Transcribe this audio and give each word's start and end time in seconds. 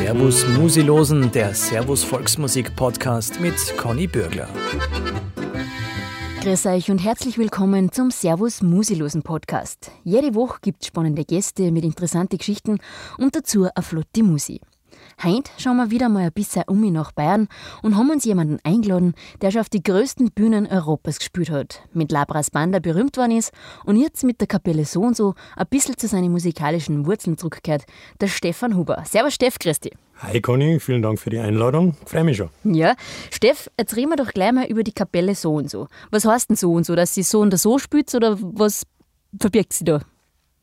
Servus 0.00 0.46
Musilosen, 0.56 1.30
der 1.30 1.54
Servus 1.54 2.02
Volksmusik 2.02 2.74
Podcast 2.74 3.38
mit 3.38 3.54
Conny 3.76 4.06
Bürgler. 4.06 4.48
Grüß 6.40 6.64
euch 6.64 6.90
und 6.90 7.04
herzlich 7.04 7.36
willkommen 7.36 7.92
zum 7.92 8.10
Servus 8.10 8.62
Musilosen 8.62 9.22
Podcast. 9.22 9.90
Jede 10.02 10.34
Woche 10.34 10.60
gibt 10.62 10.80
es 10.80 10.86
spannende 10.86 11.26
Gäste 11.26 11.70
mit 11.70 11.84
interessanten 11.84 12.38
Geschichten 12.38 12.78
und 13.18 13.36
dazu 13.36 13.64
eine 13.74 13.84
flotte 13.84 14.22
Musik. 14.22 14.62
Heint 15.22 15.50
schauen 15.58 15.76
wir 15.76 15.90
wieder 15.90 16.08
mal 16.08 16.24
ein 16.24 16.32
bisschen 16.32 16.62
um 16.66 16.80
nach 16.92 17.12
Bayern 17.12 17.48
und 17.82 17.98
haben 17.98 18.08
uns 18.10 18.24
jemanden 18.24 18.58
eingeladen, 18.64 19.12
der 19.42 19.50
schon 19.50 19.60
auf 19.60 19.68
die 19.68 19.82
größten 19.82 20.30
Bühnen 20.30 20.66
Europas 20.66 21.18
gespielt 21.18 21.50
hat, 21.50 21.82
mit 21.92 22.10
Labras 22.10 22.50
Banda 22.50 22.78
berühmt 22.78 23.18
worden 23.18 23.36
ist 23.36 23.52
und 23.84 23.96
jetzt 23.96 24.24
mit 24.24 24.40
der 24.40 24.48
Kapelle 24.48 24.86
so 24.86 25.02
und 25.02 25.14
so 25.14 25.34
ein 25.56 25.66
bisschen 25.68 25.98
zu 25.98 26.08
seinen 26.08 26.32
musikalischen 26.32 27.04
Wurzeln 27.04 27.36
zurückkehrt, 27.36 27.84
der 28.18 28.28
Stefan 28.28 28.76
Huber. 28.76 29.04
Servus 29.06 29.34
Steff, 29.34 29.58
Christi. 29.58 29.90
Hi 30.20 30.40
Conny, 30.40 30.80
vielen 30.80 31.02
Dank 31.02 31.18
für 31.18 31.28
die 31.28 31.38
Einladung. 31.38 31.96
Freue 32.06 32.24
mich 32.24 32.38
schon. 32.38 32.48
Ja, 32.64 32.94
Steff, 33.30 33.70
erzähl 33.76 34.06
mir 34.06 34.16
doch 34.16 34.32
gleich 34.32 34.52
mal 34.52 34.66
über 34.66 34.84
die 34.84 34.92
Kapelle 34.92 35.34
so 35.34 35.54
und 35.54 35.68
so. 35.68 35.88
Was 36.10 36.24
heißt 36.24 36.48
denn 36.48 36.56
so 36.56 36.72
und 36.72 36.86
so, 36.86 36.94
dass 36.94 37.14
sie 37.14 37.24
so 37.24 37.40
und 37.40 37.54
so 37.58 37.78
spielt 37.78 38.14
oder 38.14 38.38
was 38.40 38.86
verbirgt 39.38 39.74
sie 39.74 39.84
da? 39.84 40.00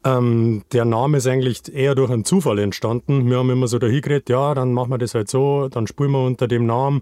Ähm, 0.08 0.64
der 0.72 0.86
Name 0.86 1.18
ist 1.18 1.28
eigentlich 1.28 1.74
eher 1.74 1.96
durch 1.96 2.10
einen 2.12 2.24
Zufall 2.24 2.60
entstanden. 2.60 3.30
Wir 3.30 3.38
haben 3.38 3.50
immer 3.50 3.68
so 3.68 3.78
dahin 3.78 4.02
geredet, 4.02 4.30
ja, 4.30 4.54
dann 4.54 4.74
machen 4.74 4.92
wir 4.92 4.98
das 4.98 5.14
halt 5.16 5.30
so, 5.30 5.68
dann 5.68 5.88
spielen 5.88 6.12
wir 6.12 6.26
unter 6.26 6.48
dem 6.48 6.66
Namen 6.66 7.02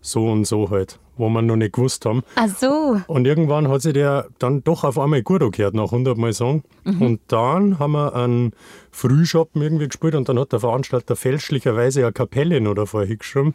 so 0.00 0.26
und 0.30 0.46
so 0.46 0.70
halt, 0.70 0.98
wo 1.16 1.28
wir 1.28 1.42
noch 1.42 1.56
nicht 1.56 1.74
gewusst 1.74 2.06
haben. 2.06 2.22
Ach 2.36 2.48
so. 2.48 3.00
Und 3.06 3.26
irgendwann 3.26 3.68
hat 3.68 3.82
sich 3.82 3.92
der 3.92 4.28
dann 4.38 4.62
doch 4.64 4.84
auf 4.84 4.98
einmal 4.98 5.22
gut 5.22 5.40
gehört, 5.52 5.74
nach 5.74 5.86
100 5.92 6.16
Mal 6.16 6.32
Song. 6.32 6.62
Mhm. 6.84 7.02
Und 7.02 7.20
dann 7.28 7.78
haben 7.78 7.92
wir 7.92 8.14
einen 8.14 8.52
Frühschoppen 8.92 9.60
irgendwie 9.60 9.88
gespielt 9.88 10.14
und 10.14 10.28
dann 10.28 10.38
hat 10.38 10.52
der 10.52 10.60
Veranstalter 10.60 11.16
fälschlicherweise 11.16 12.02
eine 12.02 12.12
Kapelle 12.12 12.60
noch 12.60 12.74
davor 12.74 13.04
hingeschrieben. 13.04 13.54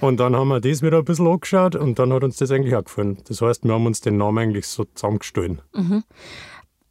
Und 0.00 0.20
dann 0.20 0.36
haben 0.36 0.48
wir 0.48 0.60
das 0.60 0.82
wieder 0.82 0.98
ein 0.98 1.04
bisschen 1.04 1.26
angeschaut 1.26 1.74
und 1.74 1.98
dann 1.98 2.12
hat 2.12 2.24
uns 2.24 2.36
das 2.36 2.50
eigentlich 2.50 2.76
auch 2.76 2.84
gefallen. 2.84 3.18
Das 3.28 3.42
heißt, 3.42 3.64
wir 3.64 3.74
haben 3.74 3.86
uns 3.86 4.00
den 4.00 4.16
Namen 4.16 4.38
eigentlich 4.38 4.66
so 4.68 4.86
zusammengestellt. 4.94 5.58
Mhm. 5.74 6.04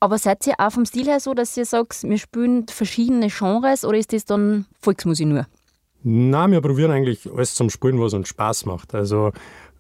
Aber 0.02 0.18
seid 0.18 0.48
ihr 0.48 0.56
auch 0.58 0.72
vom 0.72 0.84
Stil 0.84 1.06
her 1.06 1.20
so, 1.20 1.36
dass 1.36 1.56
ihr 1.56 1.66
sagt, 1.66 2.04
wir 2.04 2.18
spielen 2.18 2.68
verschiedene 2.68 3.28
Genres 3.28 3.86
oder 3.86 4.00
ist 4.00 4.12
das 4.12 4.26
dann 4.26 4.66
Volksmusik 4.82 5.28
nur? 5.28 5.46
Nein, 6.02 6.52
wir 6.52 6.62
probieren 6.62 6.90
eigentlich 6.90 7.32
alles 7.32 7.54
zum 7.54 7.70
Spielen, 7.70 8.02
was 8.02 8.16
uns 8.16 8.28
Spaß 8.28 8.66
macht. 8.66 8.96
Also 8.96 9.32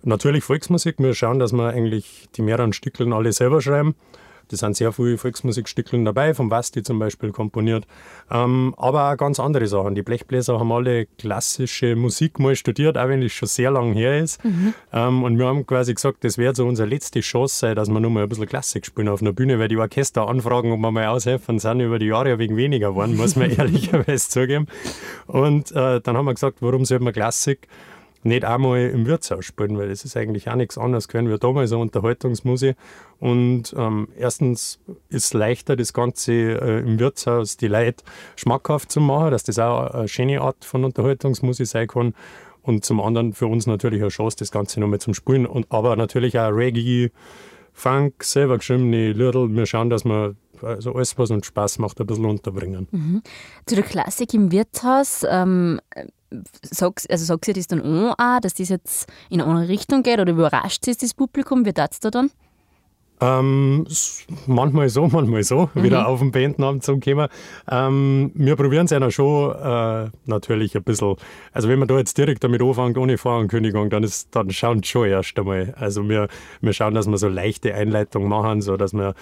natürlich 0.04 0.44
Volksmusik. 0.44 1.00
Wir 1.00 1.16
schauen, 1.16 1.40
dass 1.40 1.54
wir 1.54 1.70
eigentlich 1.70 2.30
die 2.36 2.44
mehreren 2.44 2.72
Stückeln 2.72 3.14
alle 3.14 3.34
selber 3.34 3.62
schreiben. 3.62 3.96
Da 4.52 4.58
sind 4.58 4.76
sehr 4.76 4.92
viele 4.92 5.18
Volksmusikstückeln 5.18 6.04
dabei, 6.04 6.34
vom 6.34 6.50
Basti 6.50 6.84
zum 6.84 7.00
Beispiel 7.00 7.32
komponiert. 7.32 7.86
Ähm, 8.30 8.76
aber 8.78 9.12
auch 9.12 9.18
ganz 9.18 9.40
andere 9.40 9.68
Sachen. 9.68 9.96
Die 9.96 10.02
Blechbläser 10.02 10.60
haben 10.60 10.72
alle 10.72 11.06
klassische 11.18 11.96
Musik 11.96 12.38
mal 12.40 12.56
studiert, 12.56 12.98
auch 12.98 13.08
wenn 13.08 13.22
das 13.22 13.32
schon 13.32 13.48
sehr 13.48 13.72
lange 13.72 13.94
her 13.94 14.20
ist. 14.20 14.44
Mhm. 14.44 14.74
Ähm, 14.92 15.24
und 15.24 15.40
wir 15.40 15.48
haben 15.48 15.66
quasi 15.66 15.94
gesagt, 15.94 16.24
das 16.24 16.38
wäre 16.38 16.54
so 16.54 16.68
unsere 16.68 16.88
letzte 16.88 17.22
Chance 17.22 17.56
sein, 17.56 17.76
dass 17.76 17.90
wir 17.90 18.00
noch 18.00 18.10
mal 18.10 18.24
ein 18.24 18.30
bisschen 18.30 18.48
Klassik 18.48 18.86
spielen 18.86 19.08
auf 19.08 19.22
einer 19.22 19.34
Bühne, 19.34 19.58
weil 19.60 19.70
die 19.70 19.78
Orchester 19.78 20.28
anfragen, 20.28 20.72
ob 20.72 20.80
wir 20.80 20.92
mal 20.92 21.08
aushelfen, 21.08 21.60
sind 21.60 21.80
über 21.80 21.98
die 21.98 22.08
Jahre 22.08 22.34
ein 22.34 22.40
wenig 22.40 22.58
weniger 22.58 22.90
geworden, 22.90 23.16
muss 23.16 23.36
man 23.36 23.52
ehrlicherweise 23.58 24.30
zugeben. 24.30 24.68
Und 25.28 25.72
äh, 25.72 26.02
dann 26.02 26.18
haben 26.18 26.26
wir 26.26 26.34
gesagt, 26.34 26.58
warum 26.60 26.86
sollten 26.86 27.06
wir 27.06 27.14
Klassik? 27.14 27.68
Nicht 28.24 28.46
einmal 28.46 28.82
im 28.90 29.06
Wirtshaus 29.06 29.46
spielen, 29.46 29.78
weil 29.78 29.90
das 29.90 30.06
ist 30.06 30.16
eigentlich 30.16 30.50
auch 30.50 30.56
nichts 30.56 30.78
anderes 30.78 31.08
können 31.08 31.30
wir 31.30 31.38
damals 31.38 31.72
eine 31.72 31.82
Unterhaltungsmusik. 31.82 32.76
Und 33.20 33.74
ähm, 33.78 34.08
erstens 34.18 34.80
ist 35.10 35.26
es 35.26 35.34
leichter, 35.34 35.76
das 35.76 35.94
Ganze 35.94 36.34
äh, 36.34 36.80
im 36.80 37.00
Wirtshaus 37.00 37.58
die 37.58 37.68
Leute 37.68 38.04
schmackhaft 38.36 38.92
zu 38.92 39.02
machen, 39.02 39.32
dass 39.32 39.44
das 39.44 39.60
auch 39.60 39.92
eine 39.92 40.08
schöne 40.08 40.42
Art 40.42 40.66
von 40.66 40.84
Unterhaltungsmusik 40.86 41.68
sein 41.68 41.88
kann. 41.88 42.14
Und 42.64 42.86
zum 42.86 43.02
anderen 43.02 43.34
für 43.34 43.48
uns 43.48 43.66
natürlich 43.66 44.02
eine 44.02 44.10
Chance, 44.10 44.38
das 44.38 44.52
Ganze 44.52 44.80
nochmal 44.80 45.00
zum 45.00 45.14
Spielen. 45.14 45.46
Und, 45.48 45.66
aber 45.72 45.96
natürlich 45.96 46.38
auch 46.38 46.50
Reggae, 46.50 47.10
Funk, 47.74 48.24
selber 48.24 48.58
geschriebene 48.58 49.14
Lieder. 49.14 49.50
Wir 49.50 49.66
schauen, 49.66 49.90
dass 49.90 50.06
wir 50.06 50.36
also 50.62 50.94
alles, 50.94 51.18
was 51.18 51.31
uns 51.31 51.46
Spaß 51.48 51.80
macht, 51.80 52.00
ein 52.00 52.08
bisschen 52.08 52.26
unterbringen. 52.26 52.88
Mhm. 52.92 53.22
Zu 53.66 53.76
der 53.76 53.84
Klassik 53.84 54.34
im 54.34 54.52
Wirtshaus, 54.52 55.26
ähm, 55.28 55.80
sagst, 56.64 57.09
also 57.09 57.25
sagst 57.25 57.47
du 57.47 57.53
das 57.53 57.68
dann 57.68 57.81
auch, 57.81 58.40
dass 58.42 58.53
das 58.53 58.69
jetzt 58.69 59.08
in 59.30 59.42
eine 59.42 59.50
andere 59.50 59.69
Richtung 59.69 60.03
geht 60.03 60.19
oder 60.19 60.31
überrascht 60.31 60.88
es 60.88 60.97
das 60.97 61.14
Publikum? 61.14 61.66
Wie 61.66 61.74
tat 61.74 61.94
es 61.94 62.00
da 62.00 62.09
dann? 62.09 62.31
Ähm, 63.24 63.86
manchmal 64.47 64.90
so, 64.90 65.08
manchmal 65.08 65.44
so, 65.44 65.69
mhm. 65.75 65.84
wieder 65.84 66.08
auf 66.08 66.19
den 66.19 66.31
Bandnamen 66.31 66.81
zu 66.81 67.00
kommen. 67.00 67.28
Ähm, 67.69 68.31
wir 68.34 68.56
probieren 68.56 68.86
es 68.86 68.92
ja 68.92 69.12
schon 69.12 69.56
äh, 69.56 70.09
natürlich 70.25 70.75
ein 70.75 70.84
bisschen. 70.84 71.18
Also, 71.53 71.69
wenn 71.69 71.78
man 71.78 71.88
da 71.88 72.00
jetzt 72.00 72.18
direkt 72.18 72.44
damit 72.44 72.63
anfängt, 72.63 72.98
ohne 72.98 73.19
Vorankündigung, 73.19 73.92
dann, 73.92 74.03
ist, 74.03 74.36
dann 74.36 74.50
schauen 74.50 74.84
schon 74.84 75.08
erst 75.08 75.38
einmal. 75.38 75.75
Also, 75.78 76.09
wir, 76.09 76.30
wir 76.62 76.74
schauen, 76.74 76.96
dass 76.96 77.08
wir 77.08 77.18
so 77.19 77.28
leichte 77.28 77.75
Einleitungen 77.75 78.28
machen, 78.28 78.62
so 78.62 78.75
dass 78.75 78.94
wir 78.94 79.13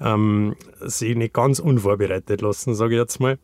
ähm, 0.00 0.56
sie 0.84 1.14
nicht 1.14 1.32
ganz 1.32 1.60
unvorbereitet 1.60 2.40
lassen, 2.40 2.74
sage 2.74 2.94
ich 2.94 3.00
jetzt 3.00 3.20
mal. 3.20 3.38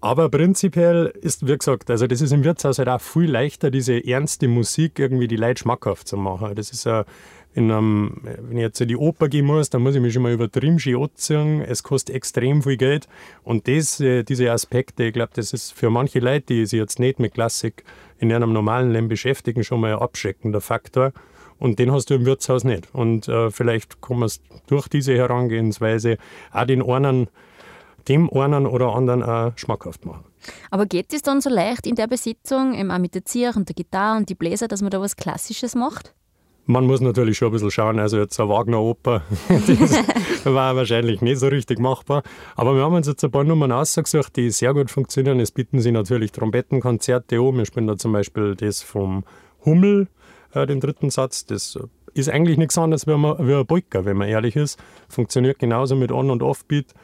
Aber 0.00 0.30
prinzipiell 0.30 1.12
ist, 1.20 1.46
wie 1.46 1.56
gesagt, 1.56 1.90
also 1.90 2.06
das 2.06 2.22
ist 2.22 2.32
im 2.32 2.42
Wirtshaus 2.42 2.78
halt 2.78 2.88
auch 2.88 3.00
viel 3.00 3.30
leichter, 3.30 3.70
diese 3.70 4.02
ernste 4.04 4.48
Musik 4.48 4.98
irgendwie 4.98 5.28
die 5.28 5.36
Leute 5.36 5.62
schmackhaft 5.62 6.08
zu 6.08 6.16
machen. 6.16 6.54
Das 6.54 6.70
ist 6.70 6.84
ja 6.84 7.04
in 7.52 7.70
einem, 7.70 8.20
wenn 8.22 8.56
ich 8.56 8.62
jetzt 8.62 8.80
in 8.80 8.88
die 8.88 8.96
Oper 8.96 9.28
gehen 9.28 9.44
muss, 9.44 9.70
dann 9.70 9.82
muss 9.82 9.94
ich 9.94 10.00
mich 10.00 10.14
schon 10.14 10.22
mal 10.22 10.32
übertrieben 10.32 10.78
schön 10.78 11.02
anziehen. 11.02 11.62
Es 11.62 11.82
kostet 11.82 12.14
extrem 12.14 12.62
viel 12.62 12.76
Geld. 12.76 13.08
Und 13.42 13.66
das, 13.68 14.00
äh, 14.00 14.22
diese 14.22 14.50
Aspekte, 14.52 15.04
ich 15.04 15.12
glaube, 15.12 15.32
das 15.34 15.52
ist 15.52 15.72
für 15.72 15.90
manche 15.90 16.20
Leute, 16.20 16.46
die 16.46 16.66
sich 16.66 16.78
jetzt 16.78 17.00
nicht 17.00 17.18
mit 17.18 17.34
Klassik 17.34 17.84
in 18.18 18.32
einem 18.32 18.52
normalen 18.52 18.92
Leben 18.92 19.08
beschäftigen, 19.08 19.64
schon 19.64 19.80
mal 19.80 19.94
ein 19.94 19.98
abschreckender 19.98 20.60
Faktor. 20.60 21.12
Und 21.58 21.78
den 21.78 21.92
hast 21.92 22.08
du 22.08 22.14
im 22.14 22.24
Wirtshaus 22.24 22.64
nicht. 22.64 22.88
Und 22.94 23.28
äh, 23.28 23.50
vielleicht 23.50 24.00
kann 24.00 24.20
man 24.20 24.30
durch 24.68 24.88
diese 24.88 25.14
Herangehensweise 25.14 26.16
auch 26.52 26.64
den 26.64 26.82
einen 26.82 27.28
dem 28.08 28.30
einen 28.30 28.66
oder 28.66 28.94
anderen 28.94 29.22
auch 29.22 29.52
schmackhaft 29.56 30.04
machen. 30.04 30.24
Aber 30.70 30.86
geht 30.86 31.12
es 31.12 31.22
dann 31.22 31.40
so 31.40 31.50
leicht 31.50 31.86
in 31.86 31.94
der 31.94 32.06
Besitzung, 32.06 32.74
eben 32.74 32.90
auch 32.90 32.98
mit 32.98 33.14
der 33.14 33.24
Zier 33.24 33.52
und 33.56 33.68
der 33.68 33.74
Gitarre 33.74 34.16
und 34.16 34.28
die 34.28 34.34
Bläser, 34.34 34.68
dass 34.68 34.82
man 34.82 34.90
da 34.90 35.00
was 35.00 35.16
Klassisches 35.16 35.74
macht? 35.74 36.14
Man 36.66 36.86
muss 36.86 37.00
natürlich 37.00 37.36
schon 37.36 37.48
ein 37.48 37.52
bisschen 37.52 37.70
schauen. 37.70 37.98
Also 37.98 38.18
jetzt 38.18 38.38
eine 38.38 38.48
Wagner-Oper, 38.48 39.22
das 39.48 40.44
war 40.44 40.76
wahrscheinlich 40.76 41.20
nicht 41.20 41.38
so 41.40 41.48
richtig 41.48 41.80
machbar. 41.80 42.22
Aber 42.54 42.76
wir 42.76 42.82
haben 42.82 42.94
uns 42.94 43.08
jetzt 43.08 43.24
ein 43.24 43.30
paar 43.30 43.44
Nummern 43.44 43.72
ausgesucht, 43.72 44.36
die 44.36 44.50
sehr 44.50 44.72
gut 44.72 44.90
funktionieren. 44.90 45.40
Es 45.40 45.50
bieten 45.50 45.80
sich 45.80 45.92
natürlich 45.92 46.30
Trompetenkonzerte 46.30 47.40
an. 47.40 47.56
Wir 47.56 47.66
spielen 47.66 47.88
da 47.88 47.96
zum 47.96 48.12
Beispiel 48.12 48.54
das 48.54 48.82
vom 48.82 49.24
Hummel, 49.64 50.06
äh, 50.52 50.66
den 50.66 50.78
dritten 50.78 51.10
Satz. 51.10 51.44
Das 51.44 51.76
ist 52.14 52.28
eigentlich 52.28 52.56
nichts 52.56 52.78
anderes 52.78 53.06
wie, 53.06 53.12
ein 53.12 53.66
Polka, 53.66 54.04
wenn 54.04 54.16
man 54.16 54.28
ehrlich 54.28 54.54
ist. 54.54 54.78
Funktioniert 55.08 55.58
genauso 55.58 55.96
mit 55.96 56.12
On- 56.12 56.30
und 56.30 56.42
Offbeat. 56.42 56.92
Äh, 56.92 56.94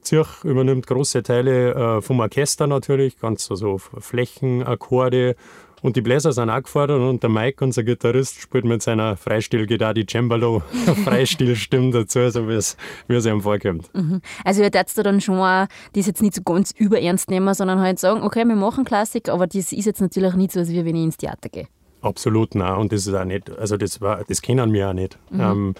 Zürich 0.00 0.44
übernimmt 0.44 0.86
große 0.86 1.22
Teile 1.22 1.74
äh, 1.74 2.02
vom 2.02 2.20
Orchester 2.20 2.66
natürlich, 2.66 3.18
ganz 3.18 3.44
so 3.44 3.54
also 3.54 3.78
Flächenakkorde. 3.78 5.36
Und 5.82 5.94
die 5.94 6.00
Bläser 6.00 6.32
sind 6.32 6.50
auch 6.50 6.62
gefordert 6.62 7.00
und 7.00 7.22
der 7.22 7.30
Mike, 7.30 7.62
unser 7.62 7.84
Gitarrist, 7.84 8.40
spielt 8.40 8.64
mit 8.64 8.82
seiner 8.82 9.16
Freistilgitarre 9.16 9.94
die 9.94 10.06
Cembalo 10.06 10.62
Freistilstimme 11.04 11.90
dazu, 11.92 12.28
so 12.30 12.48
wie 12.48 12.54
es, 12.54 12.76
wie 13.08 13.14
es 13.14 13.26
ihm 13.26 13.42
vorkommt. 13.42 13.94
Mhm. 13.94 14.20
Also 14.44 14.62
ihr 14.62 14.66
würdet 14.66 14.96
da 14.96 15.02
dann 15.02 15.20
schon 15.20 15.38
auch 15.38 15.66
das 15.92 16.06
jetzt 16.06 16.22
nicht 16.22 16.34
so 16.34 16.42
ganz 16.42 16.72
überernst 16.72 17.30
nehmen, 17.30 17.52
sondern 17.54 17.80
halt 17.80 17.98
sagen, 17.98 18.22
okay, 18.22 18.44
wir 18.44 18.56
machen 18.56 18.84
Klassik, 18.84 19.28
aber 19.28 19.46
das 19.46 19.72
ist 19.72 19.86
jetzt 19.86 20.00
natürlich 20.00 20.34
nicht 20.34 20.52
so, 20.52 20.60
als 20.60 20.70
wenn 20.70 20.96
ich 20.96 21.04
ins 21.04 21.18
Theater 21.18 21.50
gehe. 21.50 21.68
Absolut, 22.00 22.54
nein. 22.54 22.74
Und 22.76 22.92
das 22.92 23.06
ist 23.06 23.14
auch 23.14 23.24
nicht, 23.24 23.50
also 23.50 23.76
das, 23.76 24.00
war, 24.00 24.22
das 24.26 24.40
kennen 24.40 24.72
wir 24.72 24.88
auch 24.88 24.92
nicht. 24.92 25.18
Mhm. 25.30 25.40
Ähm, 25.40 25.74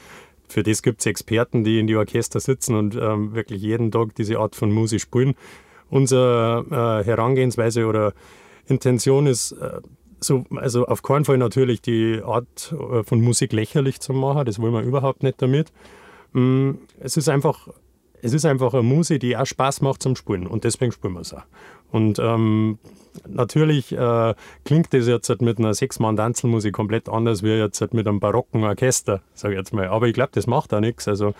für 0.49 0.62
das 0.62 0.83
gibt 0.83 1.01
es 1.01 1.07
Experten, 1.07 1.65
die 1.65 1.79
in 1.79 1.87
die 1.87 1.97
Orchester 1.97 2.41
sitzen 2.41 2.75
und 2.75 2.95
ähm, 2.97 3.34
wirklich 3.34 3.63
jeden 3.63 3.91
Tag 3.91 4.15
diese 4.15 4.39
Art 4.39 4.54
von 4.54 4.71
Musik 4.71 5.01
spielen. 5.01 5.34
Unsere 5.91 6.65
äh, 6.71 7.07
Herangehensweise 7.07 7.87
oder 7.87 8.13
Intention 8.66 9.27
ist, 9.27 9.53
äh, 9.53 9.81
so, 10.21 10.45
also 10.57 10.87
auf 10.87 11.03
keinen 11.03 11.25
Fall 11.25 11.39
natürlich 11.39 11.81
die 11.81 12.21
Art 12.25 12.72
äh, 12.72 13.03
von 13.03 13.21
Musik 13.21 13.53
lächerlich 13.53 14.01
zu 14.01 14.13
machen, 14.13 14.45
das 14.45 14.60
wollen 14.60 14.72
wir 14.72 14.83
überhaupt 14.83 15.22
nicht 15.22 15.41
damit. 15.41 15.72
Mm, 16.33 16.72
es 16.98 17.16
ist 17.16 17.28
einfach 17.28 17.69
es 18.22 18.33
ist 18.33 18.45
einfach 18.45 18.74
eine 18.74 18.83
Musik, 18.83 19.21
die 19.21 19.36
auch 19.36 19.47
Spaß 19.47 19.80
macht 19.80 20.03
zum 20.03 20.16
Spielen 20.16 20.47
und 20.47 20.65
deswegen 20.65 20.92
spielen 20.92 21.15
wir 21.15 21.21
es 21.21 21.34
auch. 21.34 21.45
Und 21.91 22.18
ähm, 22.18 22.78
natürlich 23.28 23.92
äh, 23.92 24.34
klingt 24.65 24.92
das 24.92 25.07
jetzt 25.07 25.28
halt 25.28 25.42
mit 25.42 25.59
einer 25.59 25.74
Sechs-Mann-Danzelmusik 25.74 26.72
komplett 26.72 27.09
anders 27.09 27.42
wie 27.42 27.48
jetzt 27.48 27.80
halt 27.80 27.95
mit 27.95 28.07
einem 28.07 28.21
barocken 28.21 28.65
Orchester, 28.65 29.22
sage 29.34 29.54
ich 29.54 29.59
jetzt 29.59 29.72
mal. 29.72 29.89
Aber 29.89 30.07
ich 30.09 30.15
glaube, 30.15 30.30
das 30.34 30.47
macht 30.47 30.74
auch 30.74 30.80
nichts. 30.80 31.09
Also 31.09 31.34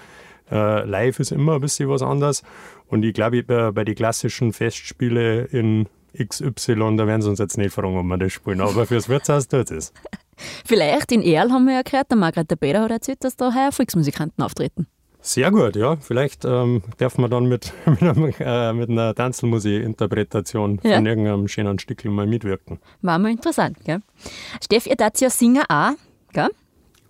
äh, 0.51 0.85
live 0.85 1.19
ist 1.21 1.33
immer 1.33 1.55
ein 1.55 1.61
bisschen 1.61 1.89
was 1.89 2.03
anderes. 2.03 2.43
Und 2.89 3.05
ich 3.05 3.15
glaube, 3.15 3.43
bei, 3.43 3.73
bei 3.73 3.85
den 3.85 3.95
klassischen 3.95 4.53
Festspielen 4.53 5.47
in 5.47 5.89
XY, 6.17 6.97
da 6.97 7.07
werden 7.07 7.23
sie 7.23 7.29
uns 7.29 7.39
jetzt 7.39 7.59
nicht 7.59 7.75
fragen, 7.75 7.97
ob 7.99 8.05
wir 8.07 8.17
das 8.17 8.33
spielen. 8.33 8.61
Aber 8.61 8.87
fürs 8.87 9.09
Wirtshaus 9.09 9.49
tut 9.49 9.71
es. 9.71 9.93
Vielleicht 10.65 11.13
in 11.13 11.23
Erl 11.23 11.51
haben 11.51 11.65
wir 11.65 11.75
ja 11.75 11.83
gehört, 11.83 12.11
der 12.11 12.19
Margrethe 12.19 12.57
Beder 12.57 12.83
hat 12.83 12.91
erzählt, 12.91 13.25
dass 13.25 13.37
da 13.37 13.55
heuer 13.55 13.73
Volksmusikanten 13.73 14.45
auftreten. 14.45 14.87
Sehr 15.27 15.51
gut, 15.51 15.75
ja. 15.75 15.97
Vielleicht 15.97 16.45
ähm, 16.45 16.83
darf 16.99 17.19
man 17.19 17.29
dann 17.29 17.47
mit, 17.47 17.73
mit, 17.87 18.01
einem, 18.01 18.33
äh, 18.39 18.73
mit 18.73 18.91
einer 18.91 19.13
Tanzelmusik-Interpretation 19.13 20.79
ja. 20.85 20.95
von 20.95 21.07
irgendeinem 21.07 21.49
schönen 21.49 21.81
Stückchen 21.81 22.13
mal 22.13 22.29
mitwirken. 22.29 22.79
War 23.03 23.19
mal 23.19 23.33
interessant, 23.33 23.77
gell? 23.85 24.03
Steff, 24.65 24.87
ihr 24.87 24.95
dazu 24.95 25.25
ja 25.25 25.31
singen 25.31 25.65
auch, 25.69 25.95
gell? 26.33 26.49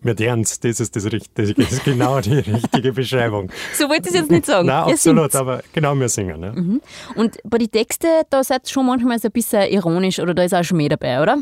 Mit 0.01 0.19
Ernst, 0.23 0.65
das 0.65 0.81
ist, 0.81 0.97
das, 0.97 1.05
das 1.35 1.51
ist 1.51 1.85
genau 1.85 2.21
die 2.23 2.39
richtige 2.39 2.95
Beschreibung. 2.95 3.51
so 3.75 3.87
wollte 3.91 4.09
ich 4.09 4.15
es 4.15 4.21
jetzt 4.21 4.31
nicht 4.31 4.47
sagen. 4.47 4.69
Nein, 4.69 4.93
absolut, 4.93 5.35
aber 5.35 5.63
genau, 5.75 5.95
wir 5.95 6.09
singen. 6.09 6.43
Ja. 6.43 6.53
Mhm. 6.53 6.81
Und 7.17 7.37
bei 7.45 7.59
den 7.59 7.71
Texten, 7.71 8.23
da 8.31 8.43
seid 8.43 8.63
ihr 8.65 8.71
schon 8.71 8.87
manchmal 8.87 9.19
so 9.19 9.29
ein 9.29 9.33
bisschen 9.33 9.71
ironisch 9.71 10.21
oder 10.21 10.33
da 10.33 10.43
ist 10.43 10.55
auch 10.55 10.65
Schmäh 10.65 10.89
dabei, 10.89 11.21
oder? 11.21 11.37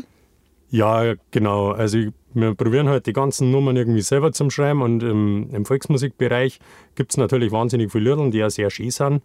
Ja, 0.75 1.13
genau. 1.31 1.71
Also 1.71 1.99
wir 2.33 2.53
probieren 2.53 2.89
halt 2.89 3.05
die 3.05 3.13
ganzen 3.13 3.49
Nummern 3.49 3.77
irgendwie 3.77 4.01
selber 4.01 4.33
zum 4.33 4.51
Schreiben 4.51 4.81
und 4.81 5.03
im, 5.03 5.49
im 5.53 5.63
Volksmusikbereich 5.63 6.59
gibt 6.95 7.13
es 7.13 7.17
natürlich 7.17 7.53
wahnsinnig 7.53 7.93
viele 7.93 8.09
Lieder, 8.13 8.29
die 8.29 8.39
ja 8.39 8.49
sehr 8.49 8.69
schön 8.69 8.91
sind. 8.91 9.21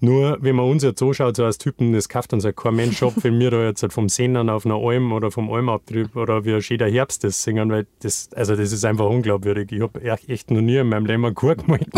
Nur, 0.00 0.38
wenn 0.40 0.56
man 0.56 0.68
uns 0.68 0.82
jetzt 0.82 1.02
anschaut, 1.02 1.36
so 1.36 1.44
als 1.44 1.58
Typen, 1.58 1.92
das 1.92 2.08
kauft 2.08 2.32
uns 2.32 2.44
halt 2.44 2.56
kein 2.56 2.74
Mensch 2.74 3.02
ab, 3.02 3.14
wenn 3.22 3.38
wir 3.38 3.50
da 3.50 3.64
jetzt 3.64 3.82
halt 3.82 3.92
vom 3.92 4.08
Sehnen 4.08 4.50
auf 4.50 4.66
einer 4.66 4.76
Alm 4.76 5.12
oder 5.12 5.30
vom 5.30 5.50
Almabtrieb 5.50 6.14
oder 6.16 6.44
wie 6.44 6.54
ein 6.54 6.62
schöner 6.62 6.88
Herbst 6.88 7.24
das 7.24 7.42
singen, 7.42 7.70
weil 7.70 7.86
das, 8.00 8.28
also 8.34 8.54
das 8.54 8.72
ist 8.72 8.84
einfach 8.84 9.06
unglaubwürdig. 9.06 9.72
Ich 9.72 9.80
habe 9.80 10.02
echt 10.02 10.50
noch 10.50 10.60
nie 10.60 10.76
in 10.76 10.88
meinem 10.88 11.06
Leben 11.06 11.24
einen 11.24 11.34
Chor 11.34 11.56
gemalt. 11.56 11.86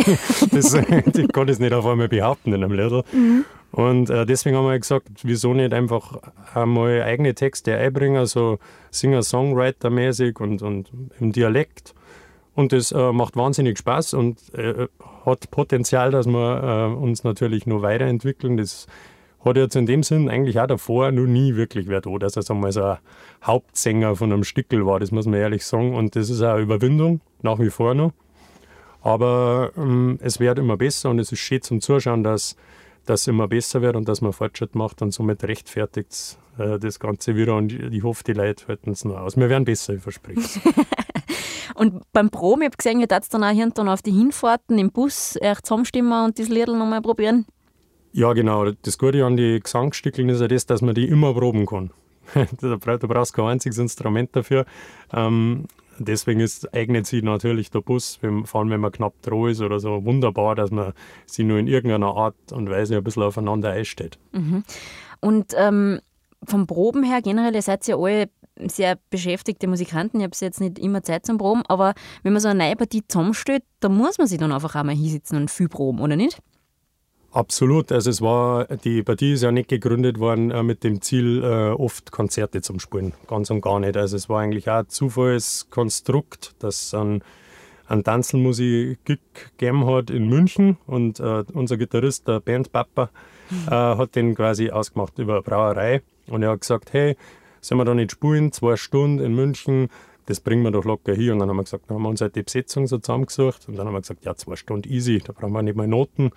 Das, 0.52 0.74
ich 1.14 1.32
kann 1.32 1.46
das 1.46 1.58
nicht 1.58 1.72
auf 1.72 1.86
einmal 1.86 2.08
behaupten 2.08 2.52
in 2.52 2.62
einem 2.62 2.72
Lied. 2.72 3.04
Mhm. 3.12 3.44
Und 3.72 4.08
äh, 4.10 4.24
deswegen 4.24 4.56
haben 4.56 4.66
wir 4.66 4.78
gesagt, 4.78 5.08
wieso 5.22 5.52
nicht 5.52 5.74
einfach 5.74 6.18
einmal 6.54 7.02
eigene 7.02 7.34
Texte 7.34 7.76
einbringen, 7.76 8.24
so 8.26 8.58
Singer-Songwriter-mäßig 8.90 10.40
und, 10.40 10.62
und 10.62 10.90
im 11.20 11.32
Dialekt. 11.32 11.94
Und 12.56 12.72
das 12.72 12.90
äh, 12.90 13.12
macht 13.12 13.36
wahnsinnig 13.36 13.78
Spaß 13.78 14.14
und 14.14 14.38
äh, 14.54 14.88
hat 15.26 15.50
Potenzial, 15.50 16.10
dass 16.10 16.26
wir 16.26 16.90
äh, 16.90 16.94
uns 16.96 17.22
natürlich 17.22 17.66
noch 17.66 17.82
weiterentwickeln. 17.82 18.56
Das 18.56 18.86
hat 19.44 19.58
jetzt 19.58 19.76
in 19.76 19.84
dem 19.84 20.02
Sinn 20.02 20.30
eigentlich 20.30 20.58
auch 20.58 20.66
davor 20.66 21.12
noch 21.12 21.26
nie 21.26 21.54
wirklich 21.54 21.86
wer 21.86 22.00
da, 22.00 22.16
dass 22.18 22.34
er 22.34 22.50
einmal 22.50 22.72
so 22.72 22.82
ein 22.82 22.98
Hauptsänger 23.44 24.16
von 24.16 24.32
einem 24.32 24.42
Stickel 24.42 24.86
war, 24.86 24.98
das 24.98 25.12
muss 25.12 25.26
man 25.26 25.38
ehrlich 25.38 25.66
sagen. 25.66 25.94
Und 25.94 26.16
das 26.16 26.30
ist 26.30 26.40
auch 26.40 26.54
eine 26.54 26.62
Überwindung, 26.62 27.20
nach 27.42 27.58
wie 27.58 27.68
vor 27.68 27.94
noch. 27.94 28.12
Aber 29.02 29.70
ähm, 29.76 30.18
es 30.22 30.40
wird 30.40 30.58
immer 30.58 30.78
besser 30.78 31.10
und 31.10 31.18
es 31.18 31.30
ist 31.30 31.40
schön 31.40 31.60
zum 31.60 31.82
Zuschauen, 31.82 32.24
dass 32.24 32.56
das 33.04 33.26
immer 33.26 33.48
besser 33.48 33.82
wird 33.82 33.96
und 33.96 34.08
dass 34.08 34.22
man 34.22 34.32
Fortschritt 34.32 34.74
macht 34.74 35.02
und 35.02 35.12
somit 35.12 35.44
rechtfertigt 35.44 36.38
äh, 36.58 36.78
das 36.78 36.98
Ganze 36.98 37.36
wieder. 37.36 37.56
Und 37.56 37.72
ich 37.72 38.02
hoffe, 38.02 38.24
die 38.24 38.32
Leute 38.32 38.68
halten 38.68 38.90
es 38.90 39.04
noch 39.04 39.18
aus. 39.18 39.36
Wir 39.36 39.48
werden 39.48 39.64
besser, 39.64 39.94
ich 39.94 40.02
verspreche 40.02 40.40
es. 40.40 40.60
und 41.74 42.02
beim 42.12 42.30
Proben, 42.30 42.62
ich 42.62 42.66
habe 42.66 42.76
gesehen, 42.76 43.00
ihr 43.00 43.08
tat 43.08 43.32
dann 43.32 43.44
auch 43.44 43.50
hinten 43.50 43.88
auf 43.88 44.02
die 44.02 44.12
Hinfahrten 44.12 44.78
im 44.78 44.90
Bus 44.90 45.36
echt 45.40 45.66
zusammenstimmen 45.66 46.24
und 46.24 46.38
das 46.38 46.48
Lied 46.48 46.68
nochmal 46.68 47.02
probieren. 47.02 47.46
Ja, 48.12 48.32
genau. 48.32 48.70
Das 48.70 48.96
Gute 48.96 49.24
an 49.24 49.36
die 49.36 49.60
Gesangsstückeln 49.60 50.28
ist 50.30 50.40
ja 50.40 50.48
das, 50.48 50.64
dass 50.64 50.80
man 50.80 50.94
die 50.94 51.06
immer 51.06 51.34
proben 51.34 51.66
kann. 51.66 51.90
du 52.60 52.78
brauchst 52.78 53.34
kein 53.34 53.44
einziges 53.44 53.78
Instrument 53.78 54.34
dafür. 54.34 54.64
Ähm, 55.12 55.66
deswegen 55.98 56.40
ist, 56.40 56.72
eignet 56.74 57.06
sich 57.06 57.22
natürlich 57.22 57.70
der 57.70 57.80
Bus, 57.80 58.18
wenn, 58.22 58.46
vor 58.46 58.60
allem 58.60 58.70
wenn 58.70 58.80
man 58.80 58.92
knapp 58.92 59.14
dran 59.22 59.48
ist 59.48 59.60
oder 59.60 59.80
so, 59.80 60.04
wunderbar, 60.04 60.54
dass 60.54 60.70
man 60.70 60.92
sich 61.26 61.44
nur 61.44 61.58
in 61.58 61.66
irgendeiner 61.66 62.16
Art 62.16 62.36
und 62.52 62.70
Weise 62.70 62.96
ein 62.96 63.04
bisschen 63.04 63.22
aufeinander 63.22 63.70
einstellt. 63.70 64.18
Mhm. 64.32 64.64
Und 65.20 65.52
ähm, 65.56 66.00
vom 66.44 66.66
Proben 66.66 67.02
her 67.02 67.22
generell, 67.22 67.54
ihr 67.54 67.62
seid 67.62 67.86
ja 67.86 67.96
alle 67.96 68.28
sehr 68.66 68.98
beschäftigte 69.10 69.66
Musikanten, 69.66 70.18
ich 70.18 70.24
habe 70.24 70.36
jetzt 70.40 70.60
nicht 70.60 70.78
immer 70.78 71.02
Zeit 71.02 71.26
zum 71.26 71.38
Proben, 71.38 71.62
aber 71.68 71.94
wenn 72.22 72.32
man 72.32 72.40
so 72.40 72.48
eine 72.48 72.64
neue 72.64 72.76
Partie 72.76 73.02
zusammenstellt, 73.06 73.62
da 73.80 73.88
muss 73.88 74.18
man 74.18 74.26
sich 74.26 74.38
dann 74.38 74.52
einfach 74.52 74.74
einmal 74.74 74.94
hinsitzen 74.94 75.36
und 75.36 75.50
viel 75.50 75.68
proben, 75.68 76.00
oder 76.00 76.16
nicht? 76.16 76.40
Absolut. 77.36 77.92
Also 77.92 78.08
es 78.08 78.22
war, 78.22 78.64
die 78.64 79.02
Partie 79.02 79.34
ist 79.34 79.42
ja 79.42 79.52
nicht 79.52 79.68
gegründet 79.68 80.18
worden 80.18 80.50
äh, 80.50 80.62
mit 80.62 80.82
dem 80.84 81.02
Ziel, 81.02 81.44
äh, 81.44 81.70
oft 81.70 82.10
Konzerte 82.10 82.62
zum 82.62 82.80
Spielen. 82.80 83.12
Ganz 83.26 83.50
und 83.50 83.60
gar 83.60 83.78
nicht. 83.78 83.94
Also 83.94 84.16
es 84.16 84.30
war 84.30 84.40
eigentlich 84.40 84.70
auch 84.70 84.78
ein 84.78 84.88
Zufallskonstrukt, 84.88 86.54
dass 86.60 86.86
es 86.86 86.94
einen, 86.94 87.22
Tanzelmusik-Gig 87.88 89.20
gegeben 89.58 89.86
hat 89.86 90.08
in 90.08 90.30
München 90.30 90.78
und 90.86 91.20
äh, 91.20 91.44
unser 91.52 91.76
Gitarrist, 91.76 92.26
der 92.26 92.40
Bandpapa, 92.40 93.10
äh, 93.66 93.70
hat 93.70 94.16
den 94.16 94.34
quasi 94.34 94.70
ausgemacht 94.70 95.18
über 95.18 95.34
eine 95.34 95.42
Brauerei 95.42 96.02
und 96.28 96.42
er 96.42 96.50
hat 96.50 96.60
gesagt, 96.60 96.92
hey, 96.92 97.16
sollen 97.60 97.80
wir 97.80 97.84
da 97.84 97.94
nicht 97.94 98.12
spielen, 98.12 98.52
zwei 98.52 98.76
Stunden 98.76 99.24
in 99.24 99.34
München, 99.34 99.88
das 100.26 100.40
bringen 100.40 100.62
wir 100.62 100.70
doch 100.70 100.84
locker 100.84 101.14
hier. 101.14 101.32
Und 101.32 101.38
dann 101.38 101.48
haben 101.48 101.56
wir 101.56 101.64
gesagt, 101.64 101.84
dann 101.88 101.96
haben 101.96 102.02
wir 102.02 102.08
uns 102.08 102.20
halt 102.20 102.36
die 102.36 102.42
Besetzung 102.42 102.86
so 102.86 102.98
zusammengesucht 102.98 103.68
und 103.68 103.76
dann 103.76 103.86
haben 103.86 103.94
wir 103.94 104.00
gesagt, 104.00 104.24
ja, 104.24 104.34
zwei 104.34 104.56
Stunden 104.56 104.88
easy, 104.88 105.22
da 105.24 105.32
brauchen 105.32 105.52
wir 105.52 105.62
nicht 105.62 105.76
mal 105.76 105.86
Noten 105.86 106.32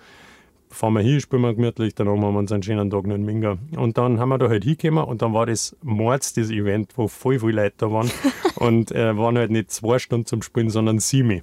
fahren 0.70 0.94
wir 0.94 1.00
hin, 1.00 1.20
spielen 1.20 1.42
wir 1.42 1.54
gemütlich, 1.54 1.94
dann 1.94 2.08
haben 2.08 2.20
wir 2.20 2.28
uns 2.28 2.52
einen 2.52 2.62
schönen 2.62 2.90
Tag 2.90 3.06
noch 3.06 3.14
in 3.14 3.24
Minga. 3.24 3.58
Und 3.76 3.98
dann 3.98 4.20
haben 4.20 4.28
wir 4.28 4.38
da 4.38 4.48
halt 4.48 4.64
hingekommen 4.64 5.04
und 5.04 5.22
dann 5.22 5.34
war 5.34 5.46
das 5.46 5.76
Mords, 5.82 6.32
das 6.32 6.50
Event, 6.50 6.92
wo 6.96 7.08
voll 7.08 7.40
viele 7.40 7.62
Leute 7.62 7.74
da 7.78 7.92
waren. 7.92 8.10
und 8.56 8.92
äh, 8.92 9.16
waren 9.16 9.36
halt 9.36 9.50
nicht 9.50 9.70
zwei 9.70 9.98
Stunden 9.98 10.26
zum 10.26 10.42
Spielen, 10.42 10.70
sondern 10.70 10.98
sieben. 10.98 11.42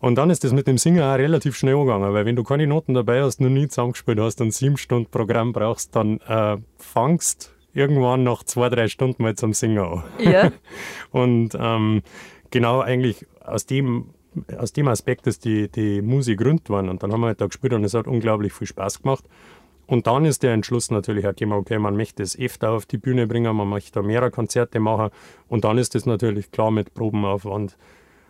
Und 0.00 0.16
dann 0.16 0.30
ist 0.30 0.44
das 0.44 0.52
mit 0.52 0.66
dem 0.66 0.78
Singen 0.78 1.02
auch 1.02 1.16
relativ 1.16 1.56
schnell 1.56 1.76
gegangen, 1.76 2.12
weil 2.12 2.24
wenn 2.24 2.36
du 2.36 2.44
keine 2.44 2.66
Noten 2.66 2.94
dabei 2.94 3.22
hast, 3.22 3.40
noch 3.40 3.50
nie 3.50 3.68
zusammengespielt 3.68 4.20
hast 4.20 4.40
und 4.40 4.52
sieben 4.52 4.76
Stunden 4.76 5.10
Programm 5.10 5.52
brauchst, 5.52 5.94
dann 5.94 6.20
äh, 6.20 6.56
fangst 6.78 7.52
irgendwann 7.78 8.24
nach 8.24 8.42
zwei, 8.42 8.68
drei 8.68 8.88
Stunden 8.88 9.22
mal 9.22 9.34
zum 9.34 9.52
Singen 9.52 9.78
an. 9.78 10.04
Ja. 10.18 10.52
und 11.10 11.56
ähm, 11.58 12.02
genau 12.50 12.80
eigentlich 12.80 13.26
aus 13.44 13.66
dem 13.66 14.10
aus 14.56 14.72
dem 14.72 14.88
Aspekt, 14.88 15.26
dass 15.26 15.38
die, 15.38 15.68
die 15.68 16.02
Musik 16.02 16.44
rund 16.44 16.68
waren. 16.70 16.88
Und 16.88 17.02
dann 17.02 17.12
haben 17.12 17.22
wir 17.22 17.28
halt 17.28 17.40
da 17.40 17.46
gespielt 17.46 17.72
und 17.72 17.82
es 17.82 17.94
hat 17.94 18.06
unglaublich 18.06 18.52
viel 18.52 18.66
Spaß 18.66 19.02
gemacht. 19.02 19.24
Und 19.86 20.06
dann 20.06 20.26
ist 20.26 20.42
der 20.42 20.52
Entschluss 20.52 20.90
natürlich 20.90 21.26
auch 21.26 21.34
gekommen, 21.34 21.58
okay, 21.58 21.78
man 21.78 21.96
möchte 21.96 22.22
es 22.22 22.38
öfter 22.38 22.72
auf 22.72 22.84
die 22.84 22.98
Bühne 22.98 23.26
bringen, 23.26 23.56
man 23.56 23.68
möchte 23.68 23.92
da 23.92 24.02
mehrere 24.02 24.30
Konzerte 24.30 24.80
machen. 24.80 25.10
Und 25.48 25.64
dann 25.64 25.78
ist 25.78 25.94
das 25.94 26.04
natürlich 26.04 26.50
klar 26.50 26.70
mit 26.70 26.92
Probenaufwand 26.92 27.78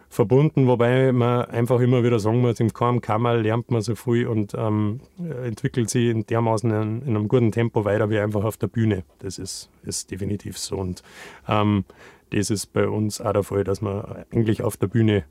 verbunden, 0.09 0.67
wobei 0.67 1.13
man 1.13 1.45
einfach 1.47 1.81
immer 1.81 2.03
wieder 2.03 2.19
sagen 2.19 2.41
muss, 2.41 2.61
im 2.61 2.73
keinem 2.73 3.01
Kammer 3.01 3.37
lernt 3.37 3.71
man 3.71 3.83
so 3.83 3.95
viel 3.95 4.27
und 4.27 4.55
ähm, 4.55 5.01
entwickelt 5.19 5.91
sich 5.91 6.09
in 6.09 6.27
dermaßen 6.27 6.71
in, 6.71 7.03
in, 7.03 7.17
einem 7.17 7.29
guten 7.29 7.53
Tempo 7.53 7.85
weiter 7.85 8.09
wie 8.11 8.19
einfach 8.19 8.45
auf 8.45 8.57
der 8.57 8.69
Bühne. 8.69 9.05
Das 9.19 9.39
ist, 9.39 9.71
ist 9.83 10.11
definitiv 10.11 10.59
so. 10.59 10.77
Und 10.77 11.03
ähm, 11.47 11.85
das 12.31 12.51
ist 12.51 12.73
bei 12.73 12.89
uns 12.89 13.21
auch 13.21 13.33
der 13.33 13.43
Fall, 13.43 13.65
dass 13.65 13.81
man 13.81 14.25
eigentlich 14.33 14.63
auf 14.63 14.77
der 14.77 14.87
Bühne 14.89 15.25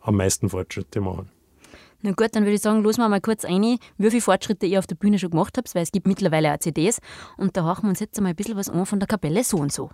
am 0.00 0.16
meisten 0.16 0.48
Fortschritte 0.48 1.00
machen. 1.00 1.28
Na 2.04 2.10
gut, 2.10 2.34
dann 2.34 2.42
würde 2.42 2.54
ich 2.54 2.60
sagen, 2.60 2.82
losen 2.82 3.00
wir 3.00 3.08
mal 3.08 3.20
kurz 3.20 3.44
ein, 3.44 3.78
wie 3.96 4.10
viele 4.10 4.20
Fortschritte 4.20 4.66
ihr 4.66 4.80
auf 4.80 4.88
der 4.88 4.96
Bühne 4.96 5.20
schon 5.20 5.30
gemacht 5.30 5.56
habt, 5.56 5.72
weil 5.74 5.84
es 5.84 5.92
gibt 5.92 6.08
mittlerweile 6.08 6.52
auch 6.52 6.58
CDs. 6.58 7.00
Und 7.36 7.56
da 7.56 7.64
hauchen 7.64 7.84
wir 7.84 7.90
uns 7.90 8.00
jetzt 8.00 8.18
einmal 8.18 8.32
ein 8.32 8.36
bisschen 8.36 8.56
was 8.56 8.68
an 8.68 8.86
von 8.86 8.98
der 8.98 9.06
Kapelle 9.06 9.44
so 9.44 9.58
und 9.58 9.72
so. 9.72 9.90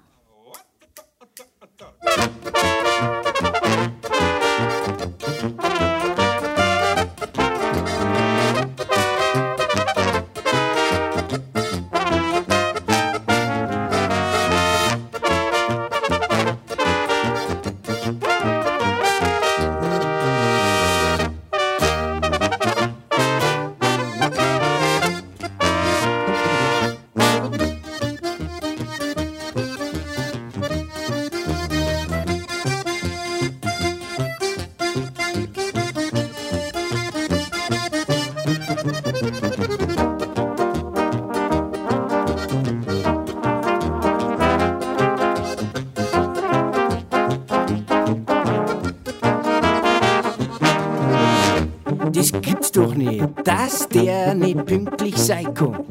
Dass 53.44 53.88
der 53.88 54.34
nicht 54.34 54.66
pünktlich 54.66 55.16
sein 55.16 55.54
kann. 55.54 55.84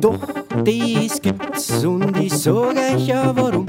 Doch, 0.00 0.18
das 0.64 1.22
gibt's 1.22 1.84
und 1.84 2.16
ich 2.16 2.32
sag 2.32 2.76
euch 2.76 3.06
ja 3.06 3.34
warum. 3.36 3.66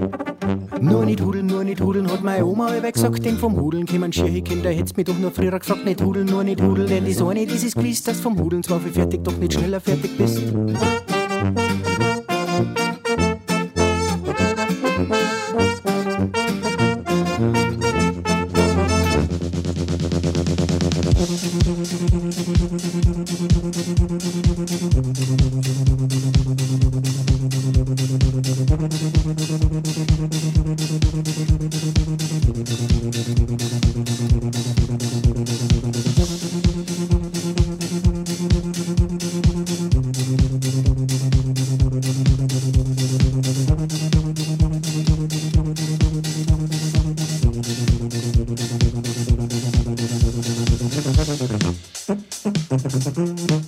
Nur 0.81 1.05
nicht 1.05 1.21
hudeln, 1.21 1.47
nur 1.47 1.63
nicht 1.63 1.81
hudeln, 1.81 2.11
hat 2.11 2.23
meine 2.23 2.45
Oma 2.45 2.69
immer 2.69 2.91
gesagt, 2.91 3.23
denn 3.25 3.37
vom 3.37 3.55
Hudeln 3.59 3.85
kommen 3.85 4.11
schiere 4.11 4.41
Kinder. 4.41 4.71
Hätt's 4.71 4.95
mich 4.95 5.05
doch 5.05 5.17
nur 5.17 5.31
früher 5.31 5.57
gesagt, 5.59 5.85
nicht 5.85 6.01
hudeln, 6.01 6.27
nur 6.27 6.43
nicht 6.43 6.61
hudeln, 6.61 6.87
denn 6.87 7.05
das 7.05 7.21
eine, 7.21 7.45
das 7.45 7.63
ist 7.63 7.75
gewiss, 7.75 8.03
dass 8.03 8.19
vom 8.19 8.39
Hudeln 8.39 8.63
zwar 8.63 8.79
viel 8.79 8.93
fertig, 8.93 9.23
doch 9.23 9.37
nicht 9.37 9.53
schneller 9.53 9.79
fertig 9.79 10.17
bist. 10.17 10.41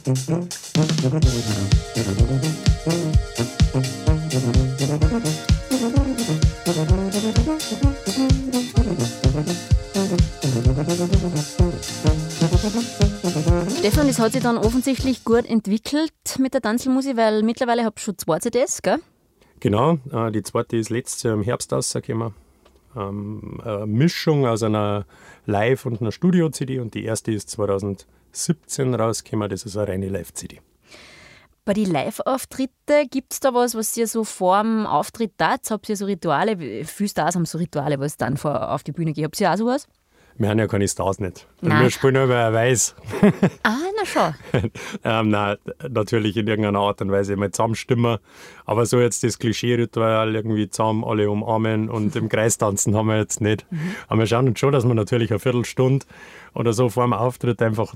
Stefan, 0.08 0.48
das 14.08 14.20
hat 14.20 14.32
sich 14.32 14.42
dann 14.42 14.58
offensichtlich 14.58 15.26
gut 15.26 15.46
entwickelt 15.46 16.14
mit 16.40 16.54
der 16.54 16.62
Tanzelmusik, 16.62 17.18
weil 17.18 17.44
mittlerweile 17.44 17.84
habt 17.84 18.00
ihr 18.00 18.04
schon 18.04 18.18
zwei 18.18 18.40
CDs, 18.40 18.82
gell? 18.82 19.00
Genau, 19.60 19.98
äh, 20.14 20.32
die 20.32 20.42
zweite 20.42 20.78
ist 20.78 20.90
letztes 20.90 21.24
Jahr 21.24 21.34
im 21.34 21.44
Herbst 21.44 21.74
rausgekommen. 21.74 22.34
Ähm, 22.96 23.60
eine 23.62 23.86
Mischung 23.86 24.46
aus 24.46 24.64
einer 24.64 25.06
Live- 25.46 25.86
und 25.86 26.00
einer 26.00 26.14
Studio-CD 26.14 26.80
und 26.80 26.94
die 26.94 27.04
erste 27.04 27.34
ist 27.34 27.50
2017 28.32 28.94
rausgekommen, 28.96 29.50
das 29.50 29.64
ist 29.64 29.78
eine 29.78 29.88
reine 29.88 30.10
Live-CD. 30.10 30.60
Bei 31.66 31.74
den 31.74 31.92
Live-Auftritten 31.92 33.10
gibt 33.10 33.34
es 33.34 33.40
da 33.42 33.54
was, 33.54 33.76
was 33.76 33.98
ihr 33.98 34.08
so 34.08 34.24
vor 34.24 34.62
dem 34.62 34.86
Auftritt 34.86 35.38
tat? 35.38 35.70
Habt 35.70 35.90
ihr 35.90 35.98
so 35.98 36.06
Rituale? 36.06 36.86
Viele 36.86 37.10
Stars 37.10 37.36
haben 37.36 37.46
so 37.46 37.58
Rituale, 37.58 38.00
was 38.00 38.16
dann 38.16 38.38
vor, 38.38 38.72
auf 38.72 38.84
die 38.84 38.94
Bühne 38.94 39.12
geht. 39.12 39.26
Habt 39.26 39.42
ihr 39.42 39.52
auch 39.52 39.58
sowas? 39.58 39.88
Wir 40.40 40.50
haben 40.50 40.60
ja 40.60 40.68
keine 40.68 40.88
Stars 40.88 41.20
nicht. 41.20 41.48
Nein. 41.62 41.84
wir 41.84 41.90
spielen 41.90 42.14
nur, 42.14 42.30
wer 42.30 42.54
weiß. 42.54 42.96
Ah, 43.64 43.76
na 43.98 44.06
schon. 44.06 44.34
ähm, 45.04 45.30
nein, 45.30 45.58
natürlich 45.90 46.38
in 46.38 46.48
irgendeiner 46.48 46.80
Art 46.80 47.02
und 47.02 47.12
Weise 47.12 47.36
mal 47.36 47.52
zusammenstimmen. 47.52 48.20
Aber 48.66 48.86
so 48.86 49.00
jetzt 49.00 49.24
das 49.24 49.40
Klischee-Ritual 49.40 50.36
irgendwie 50.36 50.70
zusammen 50.70 51.04
alle 51.04 51.30
umarmen 51.30 51.90
und 51.90 52.16
im 52.16 52.30
Kreis 52.30 52.58
tanzen 52.58 52.96
haben 52.96 53.08
wir 53.08 53.18
jetzt 53.18 53.42
nicht. 53.42 53.66
Aber 54.08 54.20
wir 54.20 54.28
schauen 54.28 54.48
uns 54.48 54.60
schon, 54.60 54.72
dass 54.72 54.86
wir 54.86 54.94
natürlich 54.94 55.32
eine 55.32 55.40
Viertelstunde 55.40 56.06
oder 56.54 56.72
so 56.72 56.90
vor 56.90 57.04
dem 57.04 57.14
Auftritt 57.14 57.62
einfach, 57.62 57.96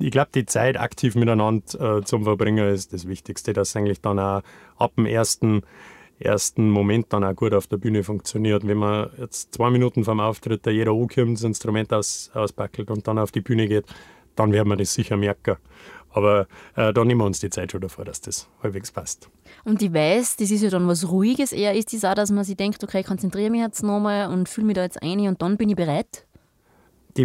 ich 0.00 0.10
glaube, 0.10 0.30
die 0.34 0.46
Zeit 0.46 0.78
aktiv 0.78 1.14
miteinander 1.14 1.98
äh, 1.98 2.02
zum 2.04 2.24
Verbringen 2.24 2.68
ist 2.68 2.92
das 2.92 3.06
Wichtigste, 3.06 3.52
dass 3.52 3.76
eigentlich 3.76 4.00
dann 4.00 4.18
auch 4.18 4.42
ab 4.76 4.92
dem 4.96 5.06
ersten 5.06 5.62
ersten 6.20 6.68
Moment 6.70 7.06
dann 7.14 7.24
auch 7.24 7.34
gut 7.34 7.54
auf 7.54 7.66
der 7.66 7.78
Bühne 7.78 8.04
funktioniert. 8.04 8.66
Wenn 8.66 8.76
man 8.76 9.10
jetzt 9.18 9.54
zwei 9.54 9.70
Minuten 9.70 10.04
vom 10.04 10.20
Auftritt 10.20 10.66
da 10.66 10.70
jeder 10.70 10.92
ankommt, 10.92 11.38
das 11.38 11.44
Instrument 11.44 11.92
aus, 11.92 12.30
auspackelt 12.34 12.90
und 12.90 13.08
dann 13.08 13.18
auf 13.18 13.32
die 13.32 13.40
Bühne 13.40 13.66
geht, 13.66 13.86
dann 14.36 14.52
werden 14.52 14.68
wir 14.68 14.76
das 14.76 14.92
sicher 14.92 15.16
merken. 15.16 15.56
Aber 16.12 16.46
äh, 16.74 16.92
da 16.92 17.04
nehmen 17.04 17.20
wir 17.20 17.26
uns 17.26 17.40
die 17.40 17.50
Zeit 17.50 17.72
schon 17.72 17.80
davor, 17.80 18.04
dass 18.04 18.20
das 18.20 18.48
halbwegs 18.62 18.90
passt. 18.90 19.30
Und 19.64 19.80
ich 19.80 19.92
weiß, 19.92 20.36
das 20.36 20.50
ist 20.50 20.62
ja 20.62 20.70
dann 20.70 20.88
was 20.88 21.08
Ruhiges 21.08 21.52
eher. 21.52 21.74
Ist 21.74 21.92
das 21.92 22.04
auch, 22.04 22.14
dass 22.14 22.30
man 22.30 22.44
sich 22.44 22.56
denkt, 22.56 22.82
okay, 22.82 23.02
konzentriere 23.02 23.50
mich 23.50 23.60
jetzt 23.60 23.82
nochmal 23.82 24.32
und 24.32 24.48
fühle 24.48 24.66
mich 24.66 24.74
da 24.74 24.82
jetzt 24.82 25.02
ein 25.02 25.20
und 25.20 25.40
dann 25.40 25.56
bin 25.56 25.68
ich 25.68 25.76
bereit? 25.76 26.26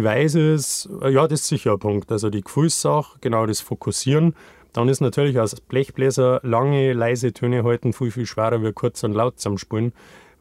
Ist, 0.04 0.88
äh, 1.02 1.10
ja, 1.10 1.26
das 1.26 1.40
ist 1.40 1.48
sicher 1.48 1.72
ein 1.72 1.78
Punkt. 1.78 2.10
Also 2.12 2.30
die 2.30 2.42
Gefühlssache, 2.42 3.18
genau 3.20 3.46
das 3.46 3.60
Fokussieren. 3.60 4.34
Dann 4.72 4.88
ist 4.88 5.00
natürlich 5.00 5.38
als 5.40 5.60
Blechbläser 5.60 6.40
lange, 6.42 6.92
leise 6.92 7.32
Töne 7.32 7.64
halten 7.64 7.92
viel, 7.92 8.10
viel 8.10 8.26
schwerer 8.26 8.62
wie 8.62 8.72
kurz 8.72 9.02
und 9.04 9.12
laut 9.12 9.40
zum 9.40 9.56
Spielen. 9.56 9.92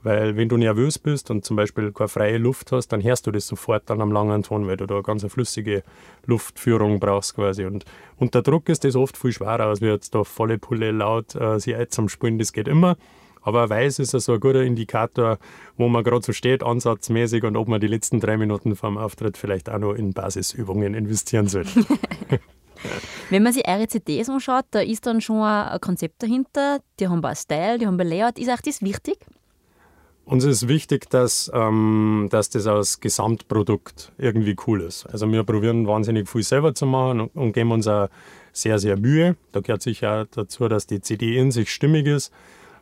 Weil 0.03 0.35
wenn 0.35 0.50
du 0.50 0.57
nervös 0.57 1.00
bist 1.00 1.31
und 1.31 1.43
zum 1.43 1.55
Beispiel 1.55 1.91
keine 1.91 2.09
freie 2.09 2.38
Luft 2.38 2.71
hast, 2.71 2.89
dann 2.89 3.03
hörst 3.03 3.25
du 3.25 3.31
das 3.31 3.47
sofort 3.47 3.89
dann 3.89 4.01
am 4.01 4.12
langen 4.12 4.43
Ton, 4.43 4.67
weil 4.67 4.77
du 4.77 4.85
da 4.85 4.95
eine 4.95 5.03
ganz 5.03 5.25
flüssige 5.25 5.83
Luftführung 6.27 7.00
brauchst 7.00 7.33
quasi. 7.35 7.65
Und 7.65 7.85
unter 8.17 8.43
Druck 8.43 8.69
ist 8.69 8.83
das 8.83 8.95
oft 8.95 9.17
viel 9.17 9.31
schwerer, 9.31 9.65
als 9.65 9.81
wir 9.81 9.93
jetzt 9.93 10.13
da 10.13 10.24
volle 10.24 10.59
Pulle 10.59 10.91
laut 10.91 11.33
äh, 11.33 11.59
sie 11.59 11.75
zum 11.89 12.07
Spielen. 12.07 12.38
Das 12.38 12.53
geht 12.53 12.67
immer. 12.67 12.97
Aber 13.45 13.69
Weiß 13.69 13.99
ist 13.99 14.09
so 14.11 14.33
ein 14.33 14.39
guter 14.39 14.63
Indikator, 14.63 15.37
wo 15.77 15.87
man 15.87 16.03
gerade 16.03 16.25
so 16.25 16.33
steht, 16.33 16.63
ansatzmäßig 16.63 17.43
und 17.43 17.55
ob 17.55 17.67
man 17.67 17.79
die 17.79 17.87
letzten 17.87 18.19
drei 18.19 18.37
Minuten 18.37 18.75
vom 18.75 18.97
Auftritt 18.97 19.37
vielleicht 19.37 19.69
auch 19.69 19.77
noch 19.77 19.93
in 19.93 20.13
Basisübungen 20.13 20.95
investieren 20.95 21.47
sollte. 21.47 21.85
Wenn 23.29 23.43
man 23.43 23.53
sich 23.53 23.67
eure 23.67 23.87
CDs 23.87 24.29
anschaut, 24.29 24.65
da 24.71 24.79
ist 24.79 25.05
dann 25.05 25.21
schon 25.21 25.41
ein 25.41 25.79
Konzept 25.79 26.23
dahinter. 26.23 26.79
Die 26.99 27.07
haben 27.07 27.23
ein 27.23 27.35
Style, 27.35 27.77
die 27.77 27.85
haben 27.85 27.99
ein 27.99 28.07
Layout. 28.07 28.39
Ist 28.39 28.49
euch 28.49 28.61
das 28.61 28.81
wichtig? 28.81 29.17
Uns 30.25 30.43
ist 30.43 30.67
wichtig, 30.67 31.07
dass, 31.11 31.51
ähm, 31.53 32.27
dass 32.31 32.49
das 32.49 32.65
als 32.65 32.99
Gesamtprodukt 32.99 34.11
irgendwie 34.17 34.55
cool 34.65 34.81
ist. 34.81 35.05
Also 35.05 35.31
wir 35.31 35.43
probieren 35.43 35.85
wahnsinnig 35.85 36.27
viel 36.27 36.41
selber 36.41 36.73
zu 36.73 36.87
machen 36.87 37.21
und, 37.21 37.35
und 37.35 37.53
geben 37.53 37.71
uns 37.71 37.87
auch 37.87 38.09
sehr, 38.51 38.79
sehr 38.79 38.97
Mühe. 38.97 39.35
Da 39.51 39.59
gehört 39.59 39.83
sicher 39.83 40.23
auch 40.23 40.25
dazu, 40.31 40.67
dass 40.67 40.87
die 40.87 40.99
CD 40.99 41.37
in 41.37 41.51
sich 41.51 41.71
stimmig 41.71 42.07
ist. 42.07 42.33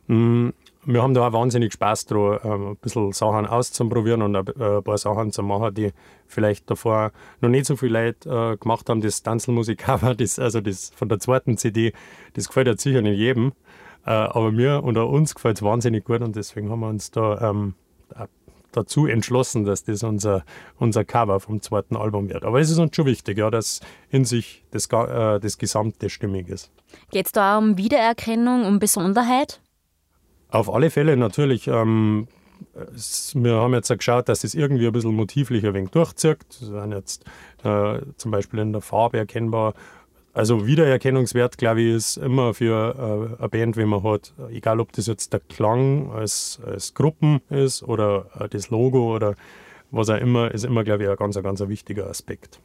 Mm, 0.07 0.49
Wir 0.85 1.01
haben 1.01 1.13
da 1.13 1.27
auch 1.27 1.33
wahnsinnig 1.33 1.73
Spaß 1.73 2.07
dran, 2.07 2.39
ähm, 2.43 2.67
ein 2.71 2.75
bisschen 2.75 3.13
Sachen 3.13 3.45
auszuprobieren 3.45 4.21
und 4.21 4.35
ein 4.35 4.47
äh, 4.47 4.81
paar 4.81 4.97
Sachen 4.97 5.31
zu 5.31 5.41
machen, 5.41 5.73
die 5.73 5.93
vielleicht 6.27 6.69
davor 6.69 7.11
noch 7.39 7.49
nicht 7.49 7.65
so 7.65 7.77
viele 7.77 8.07
Leute 8.07 8.29
äh, 8.29 8.57
gemacht 8.57 8.89
haben. 8.89 8.99
Das 8.99 9.23
Tanzelmusik-Cover, 9.23 10.15
das, 10.17 10.39
also 10.39 10.59
das 10.59 10.91
von 10.95 11.07
der 11.07 11.19
zweiten 11.19 11.57
CD, 11.57 11.93
das 12.33 12.47
gefällt 12.47 12.67
jetzt 12.67 12.83
sicher 12.83 13.01
nicht 13.01 13.17
jedem. 13.17 13.53
Äh, 14.05 14.11
aber 14.11 14.51
mir 14.51 14.83
und 14.83 14.97
auch 14.97 15.09
uns 15.09 15.35
gefällt 15.35 15.57
es 15.57 15.63
wahnsinnig 15.63 16.03
gut 16.03 16.21
und 16.21 16.35
deswegen 16.35 16.69
haben 16.69 16.81
wir 16.81 16.89
uns 16.89 17.11
da 17.11 17.49
ähm, 17.49 17.75
dazu 18.75 19.07
entschlossen, 19.07 19.65
dass 19.65 19.83
das 19.83 20.03
unser, 20.03 20.43
unser 20.77 21.05
Cover 21.05 21.39
vom 21.39 21.61
zweiten 21.61 21.95
Album 21.95 22.29
wird. 22.29 22.43
Aber 22.43 22.59
es 22.59 22.69
ist 22.69 22.79
uns 22.79 22.95
schon 22.95 23.05
wichtig, 23.05 23.37
ja, 23.37 23.49
dass 23.49 23.79
in 24.09 24.25
sich 24.25 24.63
das, 24.71 24.87
äh, 24.87 25.39
das 25.39 25.57
Gesamte 25.57 26.09
stimmig 26.09 26.49
ist. 26.49 26.71
Geht 27.11 27.27
es 27.27 27.31
da 27.31 27.57
um 27.57 27.77
Wiedererkennung, 27.77 28.65
um 28.65 28.79
Besonderheit? 28.79 29.61
Auf 30.53 30.71
alle 30.71 30.91
Fälle 30.91 31.17
natürlich. 31.17 31.67
Ähm, 31.67 32.27
wir 33.33 33.55
haben 33.55 33.73
jetzt 33.73 33.87
geschaut, 33.87 34.29
dass 34.29 34.43
es 34.43 34.53
irgendwie 34.53 34.85
ein 34.85 34.93
bisschen 34.93 35.15
motivlich 35.15 35.65
ein 35.65 35.73
wenig 35.73 35.89
durchzieht. 35.89 36.37
Das 36.47 36.59
sind 36.59 36.91
jetzt 36.91 37.25
äh, 37.63 37.97
zum 38.17 38.29
Beispiel 38.29 38.59
in 38.59 38.71
der 38.71 38.81
Farbe 38.81 39.17
erkennbar. 39.17 39.73
Also 40.31 40.67
Wiedererkennungswert, 40.67 41.57
glaube 41.57 41.81
ich, 41.81 41.95
ist 41.95 42.17
immer 42.17 42.53
für 42.53 43.35
äh, 43.39 43.41
eine 43.41 43.49
Band, 43.49 43.77
wenn 43.77 43.89
man 43.89 44.03
hat, 44.03 44.35
egal 44.51 44.79
ob 44.79 44.91
das 44.91 45.07
jetzt 45.07 45.33
der 45.33 45.39
Klang 45.39 46.11
als, 46.11 46.59
als 46.63 46.93
Gruppen 46.93 47.41
ist 47.49 47.81
oder 47.81 48.27
äh, 48.39 48.47
das 48.47 48.69
Logo 48.69 49.15
oder 49.15 49.33
was 49.89 50.11
auch 50.11 50.19
immer, 50.19 50.51
ist 50.51 50.65
immer, 50.65 50.83
glaube 50.83 51.03
ich, 51.03 51.09
ein 51.09 51.15
ganz, 51.15 51.41
ganz 51.41 51.67
wichtiger 51.67 52.07
Aspekt. 52.07 52.59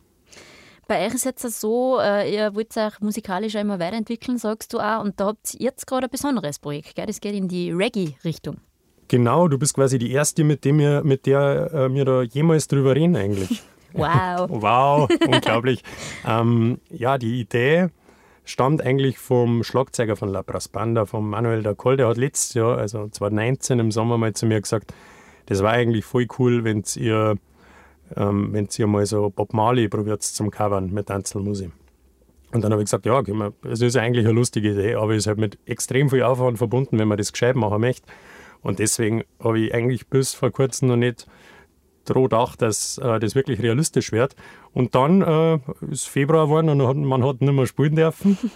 Bei 0.88 1.06
euch 1.06 1.12
ist 1.12 1.26
jetzt 1.26 1.42
so, 1.60 1.98
äh, 2.00 2.34
ihr 2.34 2.54
wollt 2.54 2.74
euch 2.74 2.98
musikalisch 3.00 3.54
auch 3.56 3.60
immer 3.60 3.78
weiterentwickeln, 3.78 4.38
sagst 4.38 4.72
du 4.72 4.80
auch. 4.80 5.04
Und 5.04 5.20
da 5.20 5.26
habt 5.26 5.52
ihr 5.52 5.66
jetzt 5.66 5.86
gerade 5.86 6.06
ein 6.06 6.10
besonderes 6.10 6.58
Projekt. 6.58 6.94
Gell? 6.96 7.04
Das 7.04 7.20
geht 7.20 7.34
in 7.34 7.46
die 7.46 7.70
Reggae-Richtung. 7.72 8.56
Genau, 9.08 9.48
du 9.48 9.58
bist 9.58 9.74
quasi 9.74 9.98
die 9.98 10.10
Erste, 10.12 10.44
mit, 10.44 10.64
dem 10.64 10.78
wir, 10.78 11.02
mit 11.04 11.26
der 11.26 11.70
äh, 11.74 11.92
wir 11.94 12.06
da 12.06 12.22
jemals 12.22 12.68
drüber 12.68 12.96
reden 12.96 13.14
eigentlich. 13.14 13.62
Wow. 13.94 14.50
Wow, 14.50 15.08
unglaublich. 15.26 15.82
ähm, 16.26 16.78
ja, 16.90 17.16
die 17.16 17.40
Idee 17.40 17.88
stammt 18.44 18.82
eigentlich 18.82 19.18
vom 19.18 19.64
Schlagzeuger 19.64 20.14
von 20.14 20.28
La 20.28 20.42
Brass 20.42 20.68
Banda, 20.68 21.06
vom 21.06 21.30
Manuel 21.30 21.62
da 21.62 21.72
Col. 21.72 21.96
Der 21.96 22.06
hat 22.06 22.18
letztes 22.18 22.52
Jahr, 22.52 22.76
also 22.76 23.08
2019 23.08 23.78
im 23.78 23.90
Sommer 23.90 24.18
mal 24.18 24.34
zu 24.34 24.44
mir 24.44 24.60
gesagt, 24.60 24.92
das 25.46 25.62
war 25.62 25.72
eigentlich 25.72 26.04
voll 26.04 26.26
cool, 26.38 26.64
wenn 26.64 26.84
ihr, 26.96 27.36
ähm, 28.16 28.48
wenn's 28.52 28.78
ihr 28.78 28.86
mal 28.86 29.04
so 29.06 29.30
Bob 29.30 29.52
Marley 29.54 29.88
probiert 29.88 30.22
zum 30.22 30.50
Covern 30.50 30.92
mit 30.92 31.06
Tanzelmusik. 31.06 31.70
Und 32.52 32.64
dann 32.64 32.72
habe 32.72 32.82
ich 32.82 32.86
gesagt, 32.86 33.04
ja, 33.06 33.26
wir- 33.26 33.52
es 33.70 33.80
ist 33.82 33.96
eigentlich 33.96 34.24
eine 34.24 34.34
lustige 34.34 34.72
Idee, 34.72 34.94
aber 34.94 35.12
es 35.12 35.18
ist 35.18 35.26
halt 35.26 35.38
mit 35.38 35.58
extrem 35.66 36.08
viel 36.08 36.22
Aufwand 36.22 36.58
verbunden, 36.58 36.98
wenn 36.98 37.08
man 37.08 37.18
das 37.18 37.32
gescheit 37.32 37.56
machen 37.56 37.80
möchte. 37.80 38.06
Und 38.62 38.78
deswegen 38.78 39.22
habe 39.42 39.60
ich 39.60 39.74
eigentlich 39.74 40.08
bis 40.08 40.34
vor 40.34 40.50
kurzem 40.50 40.88
noch 40.88 40.96
nicht 40.96 41.26
daran 42.06 42.22
gedacht, 42.24 42.62
dass 42.62 42.98
äh, 42.98 43.20
das 43.20 43.34
wirklich 43.34 43.60
realistisch 43.62 44.12
wird. 44.12 44.34
Und 44.72 44.94
dann 44.94 45.20
äh, 45.22 45.58
ist 45.90 46.08
Februar 46.08 46.46
geworden 46.46 46.70
und 46.70 46.86
hat, 46.86 46.96
man 46.96 47.24
hat 47.24 47.40
nicht 47.42 47.52
mehr 47.52 47.66
spielen 47.66 47.96
dürfen. 47.96 48.38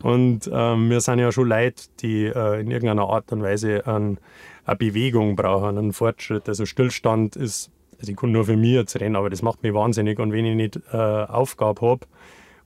Und 0.00 0.48
ähm, 0.52 0.90
wir 0.90 1.00
sind 1.00 1.18
ja 1.18 1.32
schon 1.32 1.48
Leute, 1.48 1.82
die 2.00 2.26
äh, 2.26 2.60
in 2.60 2.70
irgendeiner 2.70 3.08
Art 3.08 3.32
und 3.32 3.42
Weise 3.42 3.84
an, 3.84 4.18
eine 4.64 4.76
Bewegung 4.76 5.34
brauchen, 5.34 5.76
einen 5.76 5.92
Fortschritt. 5.92 6.48
Also 6.48 6.66
Stillstand 6.66 7.34
ist, 7.34 7.72
also 7.98 8.12
ich 8.12 8.16
kann 8.16 8.32
nur 8.32 8.44
für 8.44 8.56
mich 8.56 8.72
jetzt 8.72 8.98
reden, 9.00 9.16
aber 9.16 9.30
das 9.30 9.42
macht 9.42 9.62
mich 9.62 9.74
wahnsinnig. 9.74 10.18
Und 10.18 10.32
wenn 10.32 10.44
ich 10.44 10.54
nicht 10.54 10.80
äh, 10.92 10.96
Aufgabe 10.96 11.80
habe, 11.86 12.06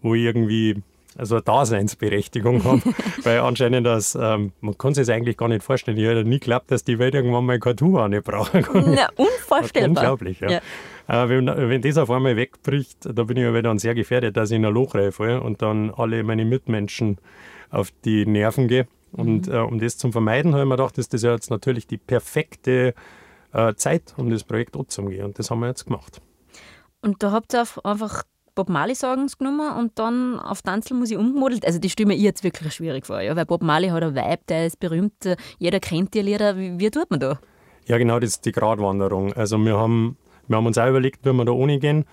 wo 0.03 0.15
ich 0.15 0.23
irgendwie 0.23 0.83
also 1.17 1.37
eine 1.37 1.43
Daseinsberechtigung 1.43 2.65
haben. 2.65 2.83
Weil 3.23 3.41
anscheinend 3.41 3.87
das, 3.87 4.17
ähm, 4.21 4.53
man 4.61 4.77
kann 4.79 4.95
sich 4.95 5.07
das 5.07 5.15
eigentlich 5.15 5.37
gar 5.37 5.49
nicht 5.49 5.63
vorstellen. 5.63 5.99
Ich 5.99 6.05
hätte 6.05 6.25
nie 6.25 6.39
geglaubt, 6.39 6.71
dass 6.71 6.85
die 6.85 6.99
Welt 6.99 7.15
irgendwann 7.15 7.45
mal 7.45 7.59
keine 7.59 7.77
Tuba 7.77 8.09
brauchen 8.09 8.63
kann. 8.63 8.95
Na, 8.95 9.09
unvorstellbar. 9.17 9.89
Unglaublich, 9.89 10.41
ja. 10.41 10.51
ja. 10.51 10.61
Äh, 11.09 11.29
wenn, 11.29 11.47
wenn 11.47 11.83
das 11.83 11.99
auf 11.99 12.11
einmal 12.11 12.37
wegbricht, 12.37 12.99
da 13.03 13.25
bin 13.25 13.37
ich 13.37 13.47
aber 13.47 13.63
dann 13.63 13.79
sehr 13.79 13.95
gefährdet, 13.95 14.37
dass 14.37 14.51
ich 14.51 14.57
in 14.57 14.65
ein 14.65 14.73
Loch 14.73 14.95
reife 14.95 15.41
und 15.41 15.63
dann 15.63 15.91
alle 15.91 16.23
meine 16.23 16.45
Mitmenschen 16.45 17.19
auf 17.71 17.91
die 18.05 18.27
Nerven 18.27 18.69
gehe. 18.69 18.87
Und 19.13 19.49
mhm. 19.49 19.55
äh, 19.55 19.59
um 19.59 19.79
das 19.79 19.99
zu 19.99 20.11
vermeiden, 20.11 20.53
habe 20.53 20.63
ich 20.63 20.69
mir 20.69 20.77
gedacht, 20.77 20.97
ist 20.99 21.13
das 21.13 21.23
ja 21.23 21.33
jetzt 21.33 21.51
natürlich 21.51 21.87
die 21.87 21.99
perfekte 21.99 22.95
äh, 23.53 23.75
Zeit, 23.75 24.15
um 24.17 24.31
das 24.31 24.45
Projekt 24.45 24.77
anzugehen. 24.77 25.25
Und 25.25 25.39
das 25.39 25.51
haben 25.51 25.61
wir 25.61 25.69
jetzt 25.69 25.85
gemacht. 25.87 26.21
Und 27.01 27.23
da 27.23 27.33
habt 27.33 27.55
ihr 27.55 27.65
einfach 27.85 28.23
Bob 28.55 28.69
Marley-Songs 28.69 29.39
genommen 29.39 29.77
und 29.79 29.99
dann 29.99 30.39
auf 30.39 30.63
Tanzelmusik 30.63 31.19
umgemodelt. 31.19 31.65
Also, 31.65 31.79
die 31.79 31.89
stelle 31.89 32.15
ich 32.15 32.21
jetzt 32.21 32.45
wirklich 32.45 32.75
schwierig 32.75 33.07
vor, 33.07 33.21
ja? 33.21 33.35
weil 33.35 33.47
Bob 33.47 33.63
Marley 33.63 33.89
hat 33.89 34.03
einen 34.03 34.15
Vibe, 34.15 34.43
der 34.49 34.67
ist 34.67 34.79
berühmt, 34.79 35.15
jeder 35.59 35.81
kennt 35.81 36.15
die 36.15 36.23
Lieder. 36.23 36.57
Wie, 36.57 36.79
wie 36.79 36.91
tut 36.91 37.11
man 37.11 37.21
da? 37.21 37.39
Ja, 37.87 37.99
genau, 37.99 38.21
das 38.21 38.31
ist 38.31 38.45
die 38.45 38.53
Gratwanderung. 38.53 39.33
Also, 39.33 39.59
wir 39.59 39.79
haben, 39.79 40.17
wir 40.49 40.57
haben 40.57 40.67
uns 40.67 40.79
auch 40.79 40.89
überlegt, 40.89 41.25
wie 41.25 41.33
wir 41.33 41.45
da 41.45 41.53
ohne 41.53 41.79
gehen. 41.79 42.05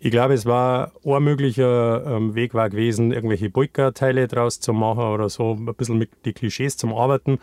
Ich 0.00 0.12
glaube, 0.12 0.34
es 0.34 0.46
war 0.46 0.92
ein 1.04 1.24
möglicher 1.24 2.06
ähm, 2.06 2.36
Weg 2.36 2.54
war 2.54 2.70
gewesen, 2.70 3.10
irgendwelche 3.10 3.50
Polka-Teile 3.50 4.28
draus 4.28 4.60
zu 4.60 4.72
machen 4.72 5.02
oder 5.02 5.28
so, 5.28 5.54
ein 5.54 5.74
bisschen 5.74 5.98
mit 5.98 6.24
den 6.24 6.34
Klischees 6.34 6.76
zum 6.76 6.94
Arbeiten. 6.94 7.40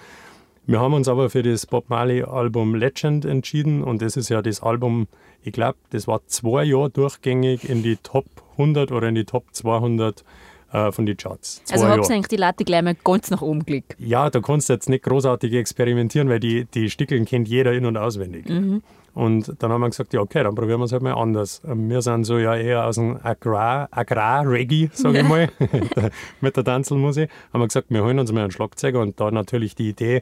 Wir 0.67 0.79
haben 0.79 0.93
uns 0.95 1.07
aber 1.07 1.29
für 1.29 1.43
das 1.43 1.67
Bob 1.67 1.89
Marley-Album 1.89 2.73
Legend 2.73 3.23
entschieden 3.23 3.83
und 3.83 4.01
das 4.01 4.17
ist 4.17 4.29
ja 4.29 4.41
das 4.41 4.63
Album, 4.63 5.07
ich 5.43 5.53
glaube, 5.53 5.77
das 5.91 6.07
war 6.07 6.25
zwei 6.25 6.63
Jahre 6.63 6.89
durchgängig 6.89 7.69
in 7.69 7.83
die 7.83 7.97
Top 7.97 8.25
100 8.53 8.91
oder 8.91 9.07
in 9.09 9.15
die 9.15 9.25
Top 9.25 9.45
200 9.51 10.23
äh, 10.71 10.91
von 10.91 11.05
den 11.05 11.17
Charts. 11.17 11.63
Zwei 11.65 11.75
also 11.75 11.87
habt 11.87 12.09
ihr 12.09 12.15
eigentlich 12.15 12.27
die 12.29 12.37
Latte 12.37 12.63
gleich 12.63 12.81
mal 12.81 12.95
ganz 12.95 13.29
nach 13.29 13.43
oben 13.43 13.63
gelegt? 13.63 13.95
Ja, 13.99 14.31
da 14.31 14.41
kannst 14.41 14.69
du 14.69 14.73
jetzt 14.73 14.89
nicht 14.89 15.03
großartig 15.03 15.53
experimentieren, 15.53 16.29
weil 16.29 16.39
die, 16.39 16.65
die 16.65 16.89
Stickeln 16.89 17.25
kennt 17.25 17.47
jeder 17.47 17.73
in- 17.73 17.85
und 17.85 17.95
auswendig. 17.95 18.49
Mhm. 18.49 18.81
Und 19.13 19.53
dann 19.59 19.71
haben 19.71 19.81
wir 19.81 19.89
gesagt, 19.89 20.13
ja 20.13 20.19
okay, 20.19 20.43
dann 20.43 20.55
probieren 20.55 20.79
wir 20.79 20.85
es 20.85 20.91
halt 20.91 21.03
mal 21.03 21.13
anders. 21.13 21.61
Wir 21.63 22.01
sind 22.01 22.25
so 22.25 22.37
ja 22.37 22.55
eher 22.55 22.85
aus 22.85 22.95
dem 22.95 23.17
Agrar, 23.23 23.87
Agrar-Reggae, 23.91 24.89
sage 24.93 25.19
ich 25.19 25.23
mal, 25.23 25.47
mit 26.41 26.57
der 26.57 26.63
Tanzelmusik. 26.65 27.29
Haben 27.53 27.61
wir 27.61 27.67
gesagt, 27.67 27.87
wir 27.89 28.03
holen 28.03 28.19
uns 28.19 28.31
mal 28.33 28.41
einen 28.41 28.51
Schlagzeuger 28.51 28.99
und 28.99 29.19
da 29.19 29.31
natürlich 29.31 29.75
die 29.75 29.89
Idee 29.89 30.21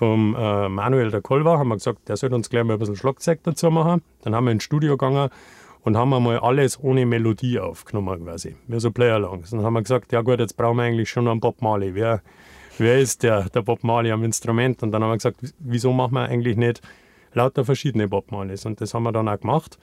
vom 0.00 0.34
äh, 0.34 0.68
Manuel 0.70 1.10
der 1.10 1.20
Kolber, 1.20 1.58
haben 1.58 1.68
wir 1.68 1.74
gesagt, 1.74 2.08
der 2.08 2.16
soll 2.16 2.32
uns 2.32 2.48
gleich 2.48 2.64
mal 2.64 2.72
ein 2.72 2.78
bisschen 2.78 2.96
Schlagzeug 2.96 3.40
dazu 3.42 3.70
machen. 3.70 4.00
Dann 4.22 4.34
haben 4.34 4.46
wir 4.46 4.52
ins 4.52 4.62
Studio 4.62 4.96
gegangen 4.96 5.28
und 5.82 5.94
haben 5.94 6.08
mal 6.08 6.38
alles 6.38 6.82
ohne 6.82 7.04
Melodie 7.04 7.60
aufgenommen 7.60 8.24
quasi, 8.24 8.56
wie 8.66 8.80
so 8.80 8.90
Playalongs. 8.92 9.50
Dann 9.50 9.62
haben 9.62 9.74
wir 9.74 9.82
gesagt, 9.82 10.10
ja 10.12 10.22
gut, 10.22 10.40
jetzt 10.40 10.56
brauchen 10.56 10.78
wir 10.78 10.84
eigentlich 10.84 11.10
schon 11.10 11.28
einen 11.28 11.38
Bob 11.38 11.60
Marley. 11.60 11.94
Wer, 11.94 12.22
wer 12.78 12.98
ist 12.98 13.22
der, 13.24 13.50
der 13.50 13.60
Bob 13.60 13.84
Marley 13.84 14.10
am 14.10 14.24
Instrument? 14.24 14.82
Und 14.82 14.90
dann 14.92 15.02
haben 15.02 15.10
wir 15.10 15.18
gesagt, 15.18 15.36
wieso 15.58 15.92
machen 15.92 16.14
wir 16.14 16.22
eigentlich 16.22 16.56
nicht 16.56 16.80
lauter 17.34 17.66
verschiedene 17.66 18.08
Bob 18.08 18.32
Marleys. 18.32 18.64
Und 18.64 18.80
das 18.80 18.94
haben 18.94 19.02
wir 19.02 19.12
dann 19.12 19.28
auch 19.28 19.38
gemacht 19.38 19.78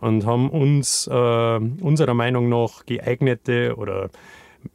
und 0.00 0.24
haben 0.24 0.48
uns 0.48 1.06
äh, 1.08 1.12
unserer 1.12 2.14
Meinung 2.14 2.48
nach 2.48 2.86
geeignete 2.86 3.76
oder 3.76 4.08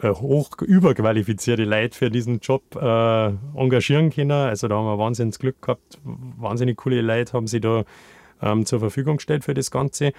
hoch 0.03 0.49
überqualifizierte 0.61 1.63
Leute 1.65 1.97
für 1.97 2.09
diesen 2.09 2.39
Job 2.39 2.75
äh, 2.75 3.27
engagieren 3.55 4.09
können. 4.09 4.31
Also 4.31 4.67
da 4.67 4.75
haben 4.75 4.85
wir 4.85 4.97
wahnsinnig 4.97 5.37
Glück 5.39 5.61
gehabt. 5.61 5.99
Wahnsinnig 6.03 6.77
coole 6.77 7.01
Leute 7.01 7.33
haben 7.33 7.47
sie 7.47 7.61
da 7.61 7.83
ähm, 8.41 8.65
zur 8.65 8.79
Verfügung 8.79 9.17
gestellt 9.17 9.43
für 9.43 9.53
das 9.53 9.71
Ganze 9.71 10.13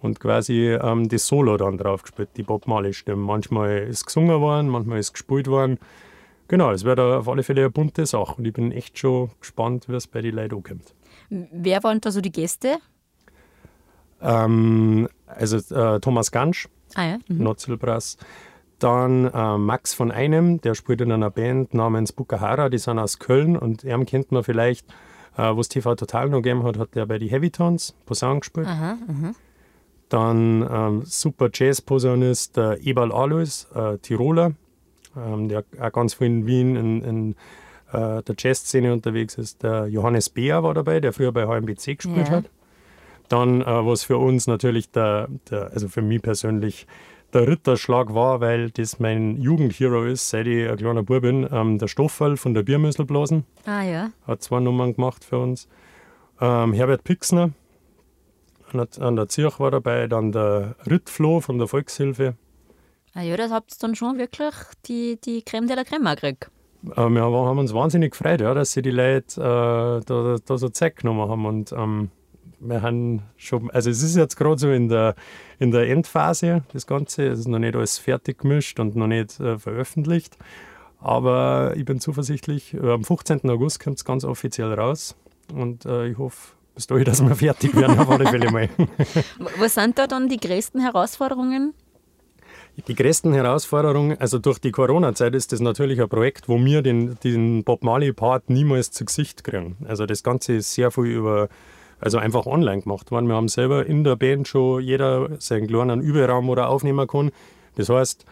und 0.00 0.20
quasi 0.20 0.70
ähm, 0.70 1.08
das 1.08 1.26
Solo 1.26 1.56
dann 1.56 1.78
drauf 1.78 2.02
gespielt, 2.02 2.30
die 2.36 2.42
Bob 2.42 2.66
Marley-Stimmen. 2.66 3.24
Manchmal 3.24 3.78
ist 3.78 4.06
gesungen 4.06 4.40
worden, 4.40 4.68
manchmal 4.68 4.98
ist 4.98 5.12
gespielt 5.12 5.48
worden. 5.48 5.78
Genau, 6.48 6.70
es 6.70 6.84
wird 6.84 7.00
auf 7.00 7.28
alle 7.28 7.42
Fälle 7.42 7.62
eine 7.62 7.70
bunte 7.70 8.06
Sache 8.06 8.36
und 8.38 8.44
ich 8.44 8.52
bin 8.52 8.70
echt 8.70 8.98
schon 8.98 9.30
gespannt, 9.40 9.88
wie 9.88 9.94
es 9.94 10.06
bei 10.06 10.20
den 10.20 10.36
Leuten 10.36 10.56
ankommt. 10.56 10.94
Wer 11.28 11.82
waren 11.82 12.00
da 12.00 12.10
so 12.10 12.20
die 12.20 12.30
Gäste? 12.30 12.78
Ähm, 14.20 15.08
also 15.26 15.56
äh, 15.74 16.00
Thomas 16.00 16.30
Gansch, 16.30 16.68
ah, 16.94 17.04
ja. 17.04 17.18
mhm. 17.28 17.42
Dann 18.78 19.30
äh, 19.32 19.58
Max 19.58 19.94
von 19.94 20.10
Einem, 20.10 20.60
der 20.60 20.74
spielt 20.74 21.00
in 21.00 21.10
einer 21.10 21.30
Band 21.30 21.72
namens 21.72 22.12
Bukahara, 22.12 22.68
die 22.68 22.78
sind 22.78 22.98
aus 22.98 23.18
Köln 23.18 23.56
und 23.56 23.84
ihn 23.84 24.04
kennt 24.04 24.32
man 24.32 24.44
vielleicht, 24.44 24.86
äh, 25.36 25.54
wo 25.54 25.60
es 25.60 25.68
TV 25.68 25.94
Total 25.94 26.28
noch 26.28 26.42
gegeben 26.42 26.62
hat, 26.64 26.78
hat 26.78 26.94
der 26.94 27.06
bei 27.06 27.18
den 27.18 27.28
Heavy 27.28 27.50
Tones 27.50 27.94
Posaune 28.04 28.40
gespielt. 28.40 28.66
Aha, 28.66 28.98
aha. 29.08 29.32
Dann 30.08 30.66
ähm, 30.70 31.02
super 31.04 31.48
Jazz-Posaunist 31.52 32.56
der 32.56 32.78
Eberl 32.82 33.12
Alois, 33.12 33.66
äh, 33.74 33.98
Tiroler, 33.98 34.52
ähm, 35.16 35.48
der 35.48 35.64
auch 35.80 35.92
ganz 35.92 36.14
viel 36.14 36.28
in 36.28 36.46
Wien 36.46 36.76
in, 36.76 37.02
in 37.02 37.34
äh, 37.92 38.22
der 38.22 38.34
Jazzszene 38.36 38.92
unterwegs 38.92 39.36
ist. 39.36 39.62
Der 39.62 39.86
Johannes 39.86 40.28
Beer 40.28 40.62
war 40.62 40.74
dabei, 40.74 41.00
der 41.00 41.12
früher 41.12 41.32
bei 41.32 41.46
HMBC 41.46 41.96
gespielt 41.96 42.28
ja. 42.28 42.36
hat. 42.36 42.50
Dann, 43.28 43.62
äh, 43.62 43.64
was 43.64 44.04
für 44.04 44.18
uns 44.18 44.46
natürlich 44.46 44.90
der, 44.90 45.28
der, 45.50 45.72
also 45.72 45.88
für 45.88 46.02
mich 46.02 46.22
persönlich, 46.22 46.86
der 47.36 47.46
Ritterschlag 47.48 48.14
war, 48.14 48.40
weil 48.40 48.70
das 48.70 48.98
mein 48.98 49.36
Jugendhero 49.36 50.04
ist, 50.04 50.30
seit 50.30 50.46
ich 50.46 50.68
ein 50.68 50.76
kleiner 50.76 51.02
Bub 51.02 51.20
bin, 51.20 51.46
ähm, 51.52 51.78
der 51.78 51.86
Stoffel 51.86 52.36
von 52.38 52.54
der 52.54 52.62
Biermüsselblasen. 52.62 53.44
Ah 53.66 53.82
ja. 53.82 54.10
Hat 54.26 54.42
zwei 54.42 54.60
Nummern 54.60 54.94
gemacht 54.94 55.22
für 55.22 55.38
uns. 55.38 55.68
Ähm, 56.40 56.72
Herbert 56.72 57.04
Pixner 57.04 57.50
an 58.72 58.86
der, 58.86 59.06
an 59.06 59.16
der 59.16 59.28
Zirch 59.28 59.60
war 59.60 59.70
dabei, 59.70 60.06
dann 60.06 60.32
der 60.32 60.76
Rittfloh 60.90 61.40
von 61.40 61.58
der 61.58 61.68
Volkshilfe. 61.68 62.36
Ah 63.14 63.22
ja, 63.22 63.36
das 63.36 63.50
habt 63.50 63.72
ihr 63.72 63.76
dann 63.80 63.94
schon 63.94 64.18
wirklich 64.18 64.54
die, 64.86 65.18
die 65.22 65.42
Creme 65.42 65.66
de 65.66 65.76
la 65.76 65.84
Creme 65.84 66.14
gekriegt. 66.14 66.50
Äh, 66.96 67.08
wir 67.08 67.22
haben 67.22 67.58
uns 67.58 67.74
wahnsinnig 67.74 68.12
gefreut, 68.12 68.40
ja, 68.40 68.54
dass 68.54 68.72
sie 68.72 68.82
die 68.82 68.90
Leute 68.90 69.40
äh, 69.40 70.04
da, 70.06 70.36
da, 70.44 70.58
so 70.58 70.68
Zeit 70.70 70.96
genommen 70.96 71.28
haben. 71.28 71.44
Und 71.44 71.72
ähm, 71.72 72.10
wir 72.60 72.82
haben 72.82 73.22
schon, 73.36 73.70
also 73.70 73.90
es 73.90 74.02
ist 74.02 74.16
jetzt 74.16 74.36
gerade 74.36 74.58
so 74.58 74.70
in 74.70 74.88
der, 74.88 75.14
in 75.58 75.70
der 75.70 75.88
Endphase, 75.88 76.62
das 76.72 76.86
Ganze. 76.86 77.26
Es 77.26 77.40
ist 77.40 77.48
noch 77.48 77.58
nicht 77.58 77.76
alles 77.76 77.98
fertig 77.98 78.38
gemischt 78.38 78.80
und 78.80 78.96
noch 78.96 79.06
nicht 79.06 79.38
äh, 79.40 79.58
veröffentlicht. 79.58 80.36
Aber 80.98 81.74
ich 81.76 81.84
bin 81.84 82.00
zuversichtlich, 82.00 82.74
äh, 82.74 82.90
am 82.90 83.04
15. 83.04 83.48
August 83.50 83.82
kommt 83.82 83.98
es 83.98 84.04
ganz 84.04 84.24
offiziell 84.24 84.72
raus. 84.72 85.16
Und 85.54 85.84
äh, 85.84 86.08
ich 86.08 86.18
hoffe, 86.18 86.54
bis 86.74 86.86
dahin, 86.86 87.04
dass 87.04 87.22
wir 87.22 87.34
fertig 87.36 87.74
werden, 87.76 87.98
auf 87.98 88.10
alle 88.10 88.26
Fälle 88.26 88.50
mal. 88.50 88.68
Was 89.58 89.74
sind 89.74 89.98
da 89.98 90.06
dann 90.06 90.28
die 90.28 90.38
größten 90.38 90.80
Herausforderungen? 90.80 91.74
Die 92.88 92.94
größten 92.94 93.32
Herausforderungen, 93.32 94.20
also 94.20 94.38
durch 94.38 94.58
die 94.58 94.70
Corona-Zeit 94.70 95.34
ist 95.34 95.50
das 95.52 95.60
natürlich 95.60 96.00
ein 96.00 96.10
Projekt, 96.10 96.46
wo 96.46 96.62
wir 96.62 96.82
den, 96.82 97.18
den 97.24 97.64
Bob 97.64 97.82
Marley-Part 97.82 98.50
niemals 98.50 98.90
zu 98.90 99.06
Gesicht 99.06 99.44
kriegen. 99.44 99.76
Also 99.88 100.04
das 100.04 100.22
Ganze 100.22 100.56
ist 100.56 100.74
sehr 100.74 100.90
viel 100.90 101.06
über, 101.06 101.48
also 102.00 102.18
einfach 102.18 102.46
online 102.46 102.82
gemacht 102.82 103.10
worden. 103.10 103.28
Wir 103.28 103.36
haben 103.36 103.48
selber 103.48 103.86
in 103.86 104.04
der 104.04 104.16
Band 104.16 104.48
schon 104.48 104.82
jeder 104.82 105.28
seinen 105.38 105.66
kleinen 105.66 106.00
Überraum 106.00 106.48
oder 106.48 106.68
aufnehmen 106.68 107.06
können. 107.06 107.32
Das 107.76 107.88
heißt, 107.88 108.24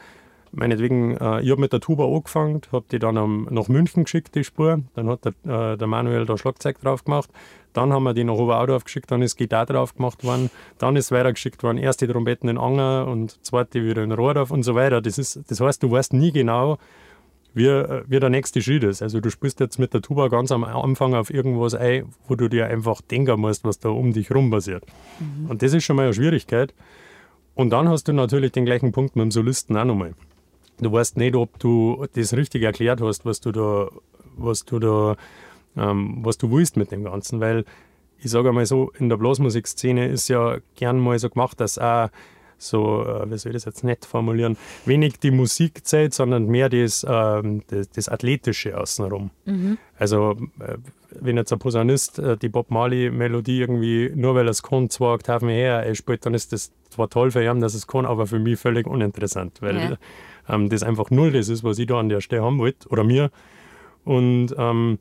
meinetwegen, 0.53 1.17
äh, 1.17 1.41
ich 1.41 1.51
habe 1.51 1.61
mit 1.61 1.73
der 1.73 1.81
Tuba 1.81 2.07
angefangen, 2.07 2.61
habe 2.73 2.85
die 2.91 2.99
dann 2.99 3.47
nach 3.51 3.69
München 3.69 4.05
geschickt, 4.05 4.35
die 4.35 4.45
Spur. 4.45 4.83
Dann 4.95 5.09
hat 5.09 5.25
der, 5.25 5.73
äh, 5.73 5.77
der 5.77 5.87
Manuel 5.87 6.27
da 6.27 6.37
Schlagzeug 6.37 6.81
drauf 6.81 7.05
gemacht. 7.05 7.31
Dann 7.73 7.93
haben 7.93 8.05
wir 8.05 8.15
die 8.15 8.23
nach 8.23 8.35
Oberaudorf 8.35 8.85
geschickt, 8.85 9.11
dann 9.11 9.21
ist 9.21 9.35
Gitarre 9.37 9.73
drauf 9.73 9.97
gemacht 9.97 10.23
worden. 10.23 10.49
Dann 10.79 10.95
ist 10.95 11.11
weitergeschickt 11.11 11.63
worden, 11.65 11.79
erst 11.79 12.01
die 12.01 12.07
Trompeten 12.07 12.49
in 12.49 12.57
Anger 12.57 13.09
und 13.09 13.45
zweite 13.45 13.85
wieder 13.85 14.05
in 14.05 14.13
Rohrdorf 14.13 14.53
und 14.53 14.63
so 14.63 14.77
weiter. 14.77 15.01
Das, 15.03 15.19
ist, 15.19 15.41
das 15.49 15.61
heißt, 15.61 15.83
du 15.83 15.91
weißt 15.91 16.13
nie 16.13 16.31
genau, 16.31 16.79
wie, 17.55 17.67
wie 17.67 18.21
der 18.21 18.31
nächste 18.31 18.61
Schritt 18.61 18.83
ist. 18.83 19.01
Also 19.01 19.21
du 19.21 19.31
spielst 19.31 19.61
jetzt 19.61 19.79
mit 19.79 19.95
der 19.95 20.03
Tuba 20.03 20.29
ganz 20.29 20.51
am 20.51 20.65
Anfang 20.65 21.15
auf 21.15 21.33
irgendwas 21.33 21.75
ein, 21.75 22.07
wo 22.29 22.35
du 22.35 22.49
dir 22.49 22.67
einfach 22.67 23.01
denken 23.01 23.41
musst, 23.41 23.65
was 23.65 23.79
da 23.79 23.89
um 23.91 24.13
dich 24.13 24.31
rum 24.33 24.51
passiert. 24.51 24.85
Mhm. 25.21 25.51
Und 25.51 25.63
das 25.63 25.73
ist 25.73 25.85
schon 25.85 25.97
mal 25.97 26.03
eine 26.03 26.15
Schwierigkeit. 26.15 26.75
Und 27.55 27.71
dann 27.71 27.89
hast 27.89 28.09
du 28.09 28.13
natürlich 28.13 28.53
den 28.53 28.65
gleichen 28.65 28.91
Punkt 28.91 29.15
mit 29.15 29.23
dem 29.23 29.31
Solisten 29.31 29.77
auch 29.77 29.85
nochmal. 29.85 30.15
Du 30.81 30.91
weißt 30.91 31.17
nicht, 31.17 31.37
ob 31.37 31.59
du 31.61 32.05
das 32.15 32.37
richtig 32.37 32.63
erklärt 32.63 33.01
hast, 33.01 33.25
was 33.25 33.41
du 33.41 33.53
da, 33.53 33.89
was 34.37 34.65
du 34.65 34.81
da, 34.81 35.17
ähm, 35.77 36.19
was 36.23 36.37
du 36.37 36.51
willst 36.51 36.77
mit 36.77 36.91
dem 36.91 37.05
Ganzen, 37.05 37.39
weil 37.41 37.65
ich 38.19 38.31
sage 38.31 38.49
einmal 38.49 38.67
so, 38.67 38.91
in 38.99 39.09
der 39.09 39.17
Blasmusikszene 39.17 40.09
ist 40.09 40.29
ja 40.29 40.59
gern 40.75 40.99
mal 40.99 41.19
so 41.19 41.29
gemacht, 41.29 41.61
dass 41.61 41.79
auch 41.79 42.09
so, 42.59 43.05
äh, 43.05 43.31
wie 43.31 43.39
soll 43.39 43.51
ich 43.51 43.57
das 43.57 43.65
jetzt 43.65 43.85
nett 43.85 44.05
formulieren, 44.05 44.57
wenig 44.85 45.19
die 45.21 45.31
Musik 45.31 45.87
zählt, 45.87 46.15
sondern 46.15 46.47
mehr 46.47 46.69
das, 46.69 47.07
ähm, 47.09 47.63
das, 47.69 47.91
das, 47.91 48.09
Athletische 48.09 48.79
außenrum. 48.79 49.31
Mhm. 49.45 49.79
Also, 49.99 50.37
äh, 50.61 50.77
wenn 51.21 51.37
jetzt 51.37 51.53
ein 51.53 51.59
Posaunist 51.59 52.19
äh, 52.19 52.37
die 52.37 52.49
Bob 52.49 52.71
Marley-Melodie 52.71 53.61
irgendwie, 53.61 54.13
nur 54.15 54.35
weil 54.35 54.47
er 54.47 54.51
es 54.51 54.63
kann, 54.63 54.91
zwei 54.91 55.15
Oktaven 55.15 55.49
her 55.49 55.95
spielt, 55.95 56.27
dann 56.27 56.35
ist 56.35 56.53
das 56.53 56.73
zwar 56.91 57.09
toll 57.09 57.31
für 57.31 57.45
ihn, 57.45 57.61
dass 57.61 57.75
es 57.75 57.87
kann, 57.87 58.07
aber 58.07 58.27
für 58.27 58.39
mich 58.39 58.59
völlig 58.59 58.87
uninteressant, 58.87 59.63
weil 59.63 59.77
ja 59.77 59.97
ähm, 60.49 60.69
das 60.69 60.83
einfach 60.83 61.11
null 61.11 61.33
das 61.33 61.49
ist, 61.49 61.65
was 61.65 61.79
ich 61.79 61.87
da 61.87 61.99
an 61.99 62.09
der 62.09 62.21
Stelle 62.21 62.43
haben 62.43 62.59
wollte 62.59 62.89
oder 62.89 63.05
mir. 63.05 63.31
Und 64.05 64.55
ähm, 64.57 64.99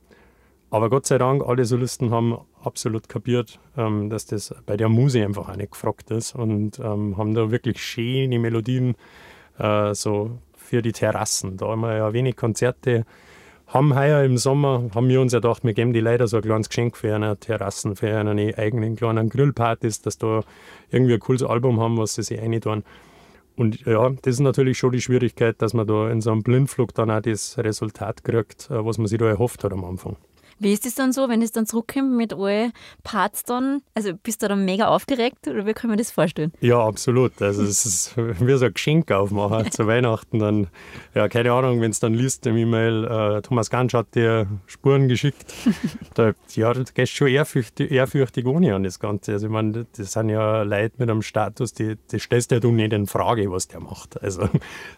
aber 0.70 0.89
Gott 0.89 1.06
sei 1.06 1.18
Dank, 1.18 1.44
alle 1.46 1.66
Solisten 1.66 2.12
haben 2.12 2.38
absolut 2.65 3.10
kapiert, 3.10 3.60
ähm, 3.78 4.10
dass 4.10 4.26
das 4.26 4.54
bei 4.65 4.78
der 4.78 4.89
Muse 4.89 5.23
einfach 5.23 5.49
auch 5.49 5.56
nicht 5.56 5.71
gefragt 5.71 6.12
ist 6.12 6.36
und 6.36 6.80
ähm, 6.80 7.17
haben 7.17 7.34
da 7.34 7.52
wirklich 7.52 7.84
schöne 7.84 8.39
Melodien 8.39 8.95
äh, 9.60 9.93
so 9.93 10.39
für 10.56 10.82
die 10.82 10.91
Terrassen. 10.91 11.58
Da 11.58 11.67
haben 11.67 11.82
wir 11.82 11.95
ja 11.95 12.13
wenig 12.13 12.36
Konzerte. 12.36 13.06
Haben 13.67 13.95
heuer 13.95 14.23
im 14.23 14.38
Sommer, 14.38 14.89
haben 14.93 15.08
wir 15.08 15.19
uns 15.19 15.34
ja 15.34 15.39
gedacht, 15.39 15.63
wir 15.63 15.73
geben 15.73 15.93
die 15.93 15.99
leider 15.99 16.28
so 16.28 16.38
ein 16.38 16.43
kleines 16.43 16.69
Geschenk 16.69 16.95
für 16.95 17.15
eine 17.15 17.38
Terrassen, 17.38 17.95
für 17.95 18.15
eine 18.15 18.58
eigenen 18.58 18.95
kleinen 18.95 19.30
Grillpartys, 19.30 20.02
dass 20.02 20.17
da 20.17 20.41
irgendwie 20.91 21.13
ein 21.13 21.19
cooles 21.19 21.43
Album 21.43 21.80
haben, 21.80 21.97
was 21.97 22.15
sie 22.15 22.23
sich 22.23 22.39
reintun. 22.39 22.84
Und 23.56 23.86
ja, 23.86 24.10
das 24.10 24.36
ist 24.36 24.39
natürlich 24.39 24.78
schon 24.78 24.91
die 24.91 25.02
Schwierigkeit, 25.02 25.62
dass 25.62 25.73
man 25.73 25.88
da 25.88 26.10
in 26.10 26.21
so 26.21 26.32
einem 26.32 26.43
Blindflug 26.43 26.93
dann 26.93 27.12
auch 27.12 27.21
das 27.21 27.58
Resultat 27.58 28.23
kriegt, 28.23 28.69
äh, 28.69 28.86
was 28.86 28.97
man 28.97 29.08
sich 29.08 29.19
da 29.19 29.26
erhofft 29.26 29.63
hat 29.63 29.73
am 29.73 29.86
Anfang. 29.86 30.17
Wie 30.63 30.71
ist 30.71 30.86
es 30.86 30.95
dann 30.95 31.12
so, 31.12 31.28
wenn 31.28 31.41
es 31.41 31.52
dann 31.52 31.65
zurückkommt 31.65 32.15
mit 32.15 32.34
allen 32.34 32.71
Parts 33.04 33.43
dann? 33.43 33.82
Also 33.95 34.13
bist 34.15 34.41
du 34.41 34.47
dann 34.47 34.63
mega 34.63 34.88
aufgeregt 34.88 35.45
oder 35.47 35.65
wie 35.65 35.73
kann 35.73 35.89
man 35.89 35.97
das 35.97 36.10
vorstellen? 36.10 36.54
Ja, 36.62 36.80
absolut. 36.80 37.41
Also 37.41 37.63
es 37.63 37.86
ist 37.86 38.13
wie 38.17 38.58
so 38.58 38.65
ein 38.65 38.73
Geschenk 38.73 39.12
aufmachen 39.12 39.69
zu 39.71 39.88
Weihnachten. 39.88 40.39
Dann, 40.39 40.67
ja, 41.13 41.28
keine 41.28 41.52
Ahnung, 41.52 41.82
wenn 41.82 41.91
es 41.91 41.99
dann 41.99 42.13
liest 42.13 42.45
im 42.47 42.56
E-Mail, 42.56 43.04
äh, 43.04 43.41
Thomas 43.41 43.69
Gansch 43.69 43.93
hat 43.93 44.15
dir 44.15 44.47
Spuren 44.65 45.10
geschickt. 45.10 45.54
da, 46.13 46.32
ja, 46.56 46.73
du 46.73 46.86
gehst 46.93 47.12
schon 47.12 47.28
ehrfürchtig, 47.28 47.91
ehrfürchtig 47.91 48.45
ohne 48.45 48.73
an 48.73 48.84
das 48.84 49.02
Ganze. 49.02 49.34
Also 49.34 49.47
ich 49.47 49.52
meine, 49.52 49.86
das 49.97 50.13
sind 50.13 50.30
ja 50.30 50.62
Leute 50.63 50.95
mit 50.97 51.10
einem 51.10 51.23
Status, 51.23 51.73
die, 51.73 51.97
die 52.10 52.19
stellst 52.19 52.52
ja 52.52 52.62
du 52.62 52.71
nicht 52.71 52.93
in 52.93 53.08
Frage, 53.08 53.52
was 53.52 53.67
der 53.67 53.82
macht. 53.82 54.21
Also 54.23 54.43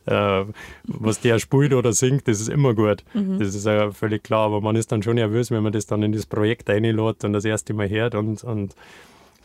äh, 0.06 0.46
was 0.84 1.22
der 1.22 1.40
spielt 1.40 1.74
oder 1.74 1.92
singt, 1.92 2.28
das 2.28 2.40
ist 2.40 2.50
immer 2.50 2.76
gut. 2.76 3.04
Mhm. 3.16 3.40
Das 3.40 3.56
ist 3.56 3.66
ja 3.66 3.92
völlig 3.92 4.24
klar, 4.24 4.46
aber 4.46 4.62
man 4.62 4.76
ist 4.76 4.92
dann 4.92 5.02
schon 5.02 5.16
nervös, 5.16 5.50
wenn 5.56 5.64
man 5.64 5.74
das 5.74 5.86
dann 5.88 6.04
in 6.04 6.12
das 6.12 6.26
Projekt 6.26 6.70
einlädt 6.70 7.24
und 7.24 7.34
das 7.34 7.46
erste 7.46 7.74
Mal 7.74 7.90
hört 7.90 8.16
und, 8.16 8.44
und 8.44 8.76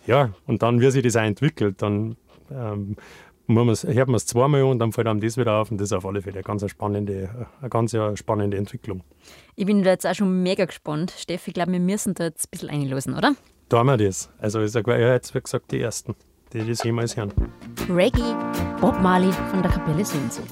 ja, 0.06 0.30
und 0.46 0.62
dann, 0.62 0.80
wie 0.80 0.90
sich 0.90 1.02
das 1.02 1.16
auch 1.16 1.22
entwickelt, 1.22 1.80
dann 1.82 2.16
ähm, 2.50 2.96
hört 3.48 4.08
man 4.08 4.14
es 4.14 4.26
zweimal 4.26 4.62
und 4.62 4.78
dann 4.78 4.92
fällt 4.92 5.06
einem 5.06 5.20
das 5.20 5.36
wieder 5.36 5.54
auf 5.54 5.70
und 5.70 5.80
das 5.80 5.88
ist 5.88 5.92
auf 5.92 6.06
alle 6.06 6.22
Fälle 6.22 6.36
eine 6.36 6.42
ganz 6.42 6.68
spannende, 6.70 7.48
eine 7.60 7.70
ganz 7.70 7.96
spannende 8.14 8.56
Entwicklung. 8.56 9.02
Ich 9.56 9.66
bin 9.66 9.82
da 9.82 9.90
jetzt 9.90 10.06
auch 10.06 10.14
schon 10.14 10.42
mega 10.42 10.64
gespannt. 10.64 11.12
Steffi, 11.16 11.50
ich 11.50 11.54
glaube, 11.54 11.72
wir 11.72 11.80
müssen 11.80 12.14
da 12.14 12.24
jetzt 12.24 12.46
ein 12.46 12.50
bisschen 12.50 12.70
einlösen, 12.70 13.16
oder? 13.16 13.34
Da 13.68 13.78
haben 13.78 13.86
wir 13.86 13.96
das. 13.96 14.30
Also 14.38 14.60
ich 14.60 14.72
sage 14.72 14.92
ja 14.92 15.12
jetzt, 15.12 15.34
wie 15.34 15.40
gesagt, 15.40 15.70
die 15.70 15.80
Ersten, 15.80 16.14
die 16.52 16.66
das 16.66 16.82
jemals 16.82 17.16
hören. 17.16 17.32
Reggae, 17.88 18.34
Bob 18.80 19.00
Marley 19.00 19.32
von 19.50 19.62
der 19.62 19.70
Kapelle 19.70 20.04
Sönse. 20.04 20.42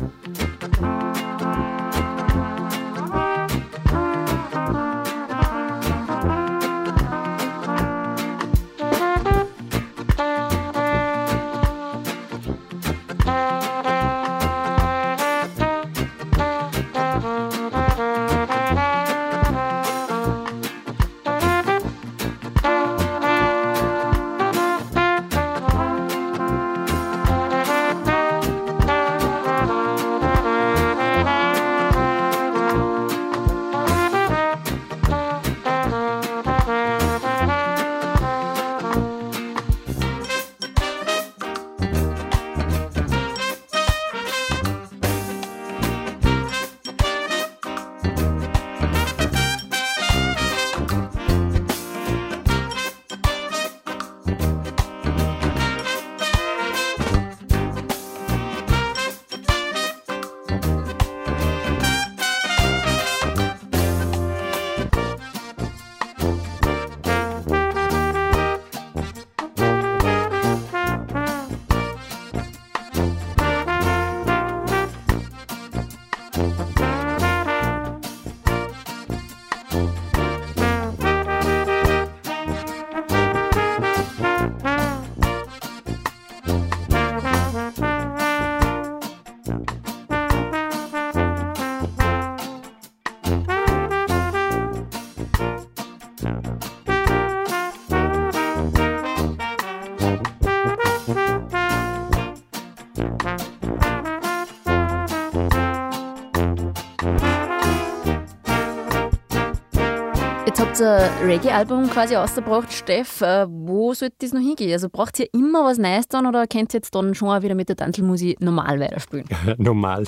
Jetzt 110.78 110.86
ein 110.86 111.26
Reggae-Album 111.26 111.90
quasi 111.90 112.14
ausgebracht, 112.14 112.72
Steff. 112.72 113.20
Äh, 113.20 113.46
wo 113.48 113.94
sollte 113.94 114.14
das 114.20 114.32
noch 114.32 114.40
hingehen? 114.40 114.70
Also 114.70 114.88
braucht 114.88 115.18
ihr 115.18 115.26
immer 115.32 115.64
was 115.64 115.76
Neues 115.76 116.06
dann 116.06 116.24
oder 116.24 116.46
könnt 116.46 116.72
ihr 116.72 116.78
jetzt 116.78 116.94
dann 116.94 117.16
schon 117.16 117.30
auch 117.30 117.42
wieder 117.42 117.56
mit 117.56 117.68
der 117.68 117.74
Tanzelmusik 117.74 118.40
normal 118.40 118.78
weiterspielen? 118.78 119.24
normal. 119.58 120.04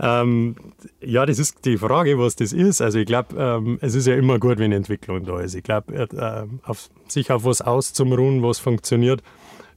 Ähm, 0.00 0.56
ja, 1.00 1.24
das 1.24 1.38
ist 1.38 1.64
die 1.64 1.78
Frage, 1.78 2.18
was 2.18 2.34
das 2.34 2.52
ist. 2.52 2.80
Also 2.80 2.98
ich 2.98 3.06
glaube, 3.06 3.36
ähm, 3.38 3.78
es 3.80 3.94
ist 3.94 4.08
ja 4.08 4.16
immer 4.16 4.40
gut, 4.40 4.58
wenn 4.58 4.72
Entwicklung 4.72 5.24
da 5.24 5.38
ist. 5.38 5.54
Ich 5.54 5.62
glaube, 5.62 5.94
äh, 5.94 6.46
auf, 6.64 6.90
sich 7.06 7.30
auf 7.30 7.44
was 7.44 7.60
auszumruhen, 7.60 8.42
was 8.42 8.58
funktioniert, 8.58 9.22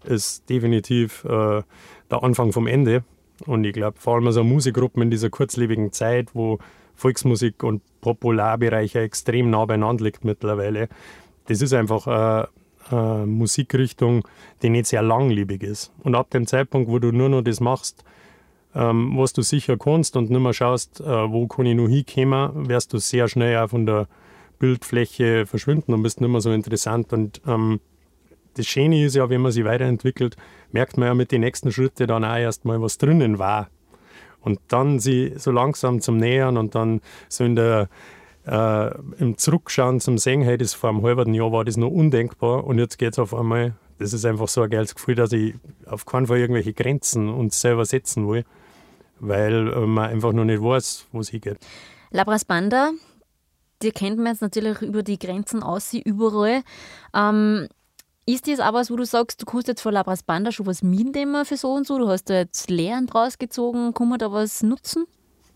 ist 0.06 0.50
definitiv 0.50 1.24
äh, 1.26 1.62
der 2.10 2.24
Anfang 2.24 2.52
vom 2.52 2.66
Ende. 2.66 3.04
Und 3.46 3.64
ich 3.64 3.74
glaube, 3.74 4.00
vor 4.00 4.16
allem 4.16 4.32
so 4.32 4.44
Musikgruppen 4.44 5.04
in 5.04 5.12
dieser 5.12 5.30
kurzlebigen 5.30 5.92
Zeit, 5.92 6.34
wo 6.34 6.58
Volksmusik 7.02 7.64
und 7.64 7.82
Popularbereiche 8.02 9.02
extrem 9.02 9.50
nah 9.50 9.66
beieinander 9.66 10.04
liegt 10.04 10.24
mittlerweile. 10.24 10.88
Das 11.48 11.62
ist 11.62 11.74
einfach 11.74 12.06
eine, 12.08 12.48
eine 12.90 13.26
Musikrichtung, 13.26 14.28
die 14.62 14.70
nicht 14.70 14.86
sehr 14.86 15.02
langlebig 15.02 15.64
ist. 15.64 15.92
Und 16.04 16.16
ab 16.16 16.30
dem 16.30 16.46
Zeitpunkt, 16.46 16.90
wo 16.90 17.00
du 17.00 17.12
nur 17.12 17.30
noch 17.30 17.42
das 17.42 17.60
machst, 17.60 18.04
ähm, 18.76 19.18
was 19.18 19.34
du 19.34 19.42
sicher 19.42 19.78
kannst 19.78 20.16
und 20.16 20.30
nicht 20.30 20.40
mehr 20.40 20.54
schaust, 20.54 21.02
äh, 21.02 21.32
wo 21.32 21.48
kann 21.48 21.66
ich 21.66 21.76
noch 21.76 21.88
hinkommen, 21.88 22.70
wirst 22.70 22.94
du 22.94 23.00
sehr 23.00 23.28
schnell 23.28 23.58
auch 23.58 23.70
von 23.70 23.86
der 23.88 24.08
Bildfläche 24.60 25.48
verschwinden 25.48 25.94
und 25.96 26.04
bist 26.04 26.22
nicht 26.22 26.30
mehr 26.30 26.42
so 26.42 26.52
interessant. 26.52 27.12
Und 27.14 27.42
ähm, 27.48 27.80
das 28.54 28.68
Schöne 28.68 29.04
ist 29.04 29.16
ja, 29.16 29.28
wenn 29.28 29.42
man 29.42 29.52
sich 29.52 29.66
weiterentwickelt, 29.66 30.36
merkt 30.72 30.98
man 30.98 31.08
ja 31.08 31.14
mit 31.16 31.32
den 31.32 31.42
nächsten 31.42 31.72
Schritten 31.72 32.06
dann 32.06 32.24
auch 32.24 32.38
erstmal, 32.38 32.80
was 32.80 33.00
drinnen 33.00 33.40
war 33.40 33.70
und 34.42 34.60
dann 34.68 35.00
sie 35.00 35.34
so 35.38 35.52
langsam 35.52 36.02
zum 36.02 36.18
Nähern 36.18 36.58
und 36.58 36.76
dann 36.76 37.02
so 37.30 37.44
in 37.44 37.56
der 37.56 37.90
äh, 38.46 38.98
im 39.20 39.38
Zurückschauen 39.38 40.00
zum 40.00 40.18
Sehen, 40.18 40.42
hey, 40.42 40.58
das 40.58 40.74
vor 40.74 40.90
einem 40.90 41.04
halben 41.04 41.34
Jahr 41.34 41.52
war 41.52 41.66
das 41.66 41.78
noch 41.78 41.90
undenkbar 41.90 42.66
und 42.66 42.80
jetzt 42.80 42.98
geht 42.98 43.14
es 43.14 43.20
auf 43.20 43.34
einmal. 43.34 43.74
Das 44.00 44.14
ist 44.14 44.26
einfach 44.26 44.48
so 44.48 44.64
ein 44.64 44.70
geiles 44.70 44.96
Gefühl, 44.96 45.16
dass 45.16 45.32
ich 45.32 45.54
auf 45.86 46.06
keinen 46.06 46.26
Fall 46.26 46.40
irgendwelche 46.40 46.74
Grenzen 46.74 47.30
uns 47.30 47.62
selber 47.62 47.86
setzen 47.86 48.28
will, 48.28 48.46
weil 49.20 49.72
äh, 49.72 49.80
man 49.86 50.10
einfach 50.10 50.34
noch 50.34 50.46
nicht 50.46 50.62
weiß, 50.62 51.08
wo 51.12 51.20
es 51.20 51.30
hingeht. 51.30 51.60
Labras 52.10 52.44
Banda, 52.44 52.92
die 53.84 53.92
kennt 53.92 54.18
man 54.18 54.34
jetzt 54.34 54.42
natürlich 54.42 54.82
über 54.82 55.04
die 55.04 55.20
Grenzen 55.20 55.62
aus, 55.62 55.94
überall. 55.94 56.64
Ähm, 57.14 57.68
ist 58.26 58.48
das 58.48 58.60
auch 58.60 58.74
was, 58.74 58.92
wo 58.92 58.96
du 58.96 59.06
sagst, 59.06 59.42
du 59.42 59.46
kannst 59.46 59.68
jetzt 59.68 59.82
von 59.82 59.94
Labras 59.94 60.24
Banda 60.24 60.52
schon 60.52 60.66
was 60.66 60.84
mitnehmen 60.84 61.46
für 61.46 61.58
so 61.58 61.74
und 61.74 61.88
so? 61.88 61.98
Du 61.98 62.08
hast 62.08 62.30
da 62.30 62.36
jetzt 62.36 62.70
Lehren 62.70 63.08
draus 63.08 63.38
gezogen, 63.38 63.94
kann 63.94 64.10
man 64.10 64.20
da 64.20 64.32
was 64.32 64.64
nutzen? 64.64 65.06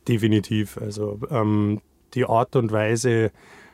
Definitiv. 0.07 0.77
Also 0.77 1.19
ähm, 1.29 1.81
die 2.13 2.25
Art 2.25 2.55
und 2.55 2.71
Weise, 2.71 3.31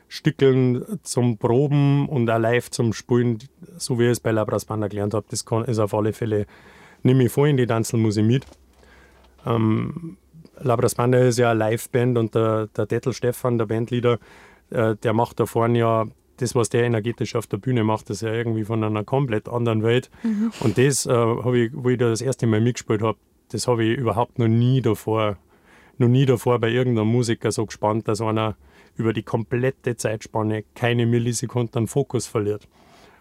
Stückeln 0.08 0.84
zum 1.02 1.38
Proben 1.38 2.06
und 2.06 2.28
auch 2.28 2.38
live 2.38 2.70
zum 2.70 2.92
Spielen, 2.92 3.38
so 3.78 3.98
wie 3.98 4.04
ich 4.04 4.10
es 4.10 4.20
bei 4.20 4.30
Labras 4.30 4.66
Banda 4.66 4.88
gelernt 4.88 5.14
habe, 5.14 5.26
das 5.30 5.46
kann, 5.46 5.64
ist 5.64 5.78
auf 5.78 5.94
alle 5.94 6.12
Fälle, 6.12 6.46
nehme 7.02 7.24
ich 7.24 7.32
vor 7.32 7.46
in 7.46 7.56
die 7.56 7.66
Tanzelmusik 7.66 8.24
mit. 8.24 8.44
Ähm, 9.46 10.18
Labras 10.60 10.96
Banda 10.96 11.18
ist 11.18 11.38
ja 11.38 11.52
eine 11.52 11.70
Liveband 11.70 12.18
und 12.18 12.34
der, 12.34 12.66
der 12.68 12.86
Dettel 12.86 13.14
Stefan, 13.14 13.56
der 13.56 13.66
Bandleader, 13.66 14.18
äh, 14.70 14.96
der 14.96 15.12
macht 15.14 15.40
da 15.40 15.46
vorne 15.46 15.78
ja 15.78 16.06
das, 16.42 16.54
was 16.54 16.68
der 16.68 16.84
energetisch 16.84 17.36
auf 17.36 17.46
der 17.46 17.56
Bühne 17.56 17.84
macht, 17.84 18.10
ist 18.10 18.22
ja 18.22 18.32
irgendwie 18.32 18.64
von 18.64 18.82
einer 18.82 19.04
komplett 19.04 19.48
anderen 19.48 19.82
Welt. 19.82 20.10
Mhm. 20.22 20.52
Und 20.60 20.78
das, 20.78 21.06
äh, 21.06 21.12
ich, 21.12 21.70
wo 21.72 21.88
ich 21.88 21.98
da 21.98 22.10
das 22.10 22.20
erste 22.20 22.46
Mal 22.46 22.60
mitgespielt 22.60 23.02
habe, 23.02 23.18
das 23.50 23.68
habe 23.68 23.84
ich 23.84 23.98
überhaupt 23.98 24.38
noch 24.38 24.48
nie 24.48 24.80
davor 24.80 25.36
noch 25.98 26.08
nie 26.08 26.26
davor 26.26 26.58
bei 26.58 26.68
irgendeinem 26.68 27.08
Musiker 27.08 27.52
so 27.52 27.66
gespannt, 27.66 28.08
dass 28.08 28.20
einer 28.20 28.56
über 28.96 29.12
die 29.12 29.22
komplette 29.22 29.96
Zeitspanne 29.96 30.64
keine 30.74 31.06
Millisekunden 31.06 31.82
an 31.82 31.86
Fokus 31.86 32.26
verliert. 32.26 32.68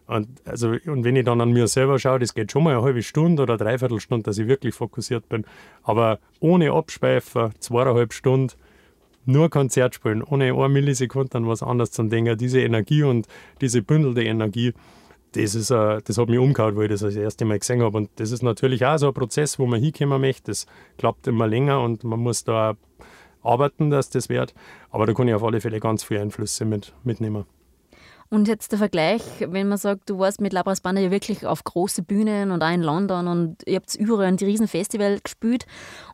Und, 0.07 0.27
also, 0.45 0.75
und 0.88 1.05
wenn 1.05 1.15
ich 1.15 1.23
dann 1.23 1.39
an 1.39 1.53
mir 1.53 1.67
selber 1.67 1.97
schaue, 1.97 2.19
das 2.19 2.34
geht 2.34 2.51
schon 2.51 2.63
mal 2.63 2.73
eine 2.73 2.81
halbe 2.81 3.03
Stunde 3.03 3.43
oder 3.43 3.57
dreiviertel 3.57 3.99
Stunde, 4.01 4.23
dass 4.23 4.38
ich 4.38 4.47
wirklich 4.47 4.75
fokussiert 4.75 5.29
bin. 5.29 5.45
Aber 5.84 6.19
ohne 6.39 6.73
Abschweifer, 6.73 7.51
zweieinhalb 7.60 8.12
Stunden, 8.12 8.53
nur 9.25 9.49
Konzert 9.49 9.95
spielen, 9.95 10.23
ohne 10.23 10.53
eine 10.53 10.69
Millisekunde 10.69 11.38
an 11.38 11.47
was 11.47 11.63
anderes 11.63 11.91
zu 11.91 12.03
denken, 12.03 12.38
diese 12.38 12.62
Energie 12.62 13.03
und 13.03 13.27
diese 13.62 13.81
bündelte 13.81 14.23
Energie, 14.23 14.73
das, 15.34 15.55
ist, 15.55 15.71
uh, 15.71 15.99
das 16.03 16.17
hat 16.17 16.29
mich 16.29 16.39
umgehauen, 16.39 16.75
weil 16.75 16.86
ich 16.86 16.91
das 16.91 17.01
das 17.01 17.15
erste 17.15 17.45
Mal 17.45 17.60
gesehen 17.60 17.81
habe. 17.81 17.97
Und 17.97 18.10
das 18.17 18.31
ist 18.31 18.43
natürlich 18.43 18.86
auch 18.86 18.97
so 18.97 19.07
ein 19.07 19.13
Prozess, 19.13 19.60
wo 19.60 19.65
man 19.65 19.81
hinkommen 19.81 20.19
möchte. 20.19 20.51
Das 20.51 20.65
klappt 20.97 21.27
immer 21.27 21.47
länger 21.47 21.81
und 21.81 22.03
man 22.03 22.19
muss 22.19 22.43
da 22.43 22.75
arbeiten, 23.41 23.89
dass 23.89 24.10
das 24.10 24.29
wird. 24.29 24.53
Aber 24.89 25.05
da 25.05 25.13
kann 25.13 25.27
ich 25.27 25.34
auf 25.34 25.43
alle 25.43 25.62
Fälle 25.62 25.79
ganz 25.79 26.03
viele 26.03 26.21
Einflüsse 26.21 26.65
mit, 26.65 26.93
mitnehmen. 27.03 27.45
Und 28.31 28.47
jetzt 28.47 28.71
der 28.71 28.79
Vergleich, 28.79 29.21
wenn 29.45 29.67
man 29.67 29.77
sagt, 29.77 30.09
du 30.09 30.17
warst 30.17 30.39
mit 30.39 30.53
Labras 30.53 30.79
Banda 30.79 31.01
ja 31.01 31.11
wirklich 31.11 31.45
auf 31.45 31.65
große 31.65 32.01
Bühnen 32.01 32.51
und 32.51 32.63
auch 32.63 32.71
in 32.71 32.81
London 32.81 33.27
und 33.27 33.57
ihr 33.65 33.75
habt 33.75 33.93
überall 33.95 34.33
die 34.37 34.45
Riesenfestival 34.45 35.19
gespielt 35.19 35.65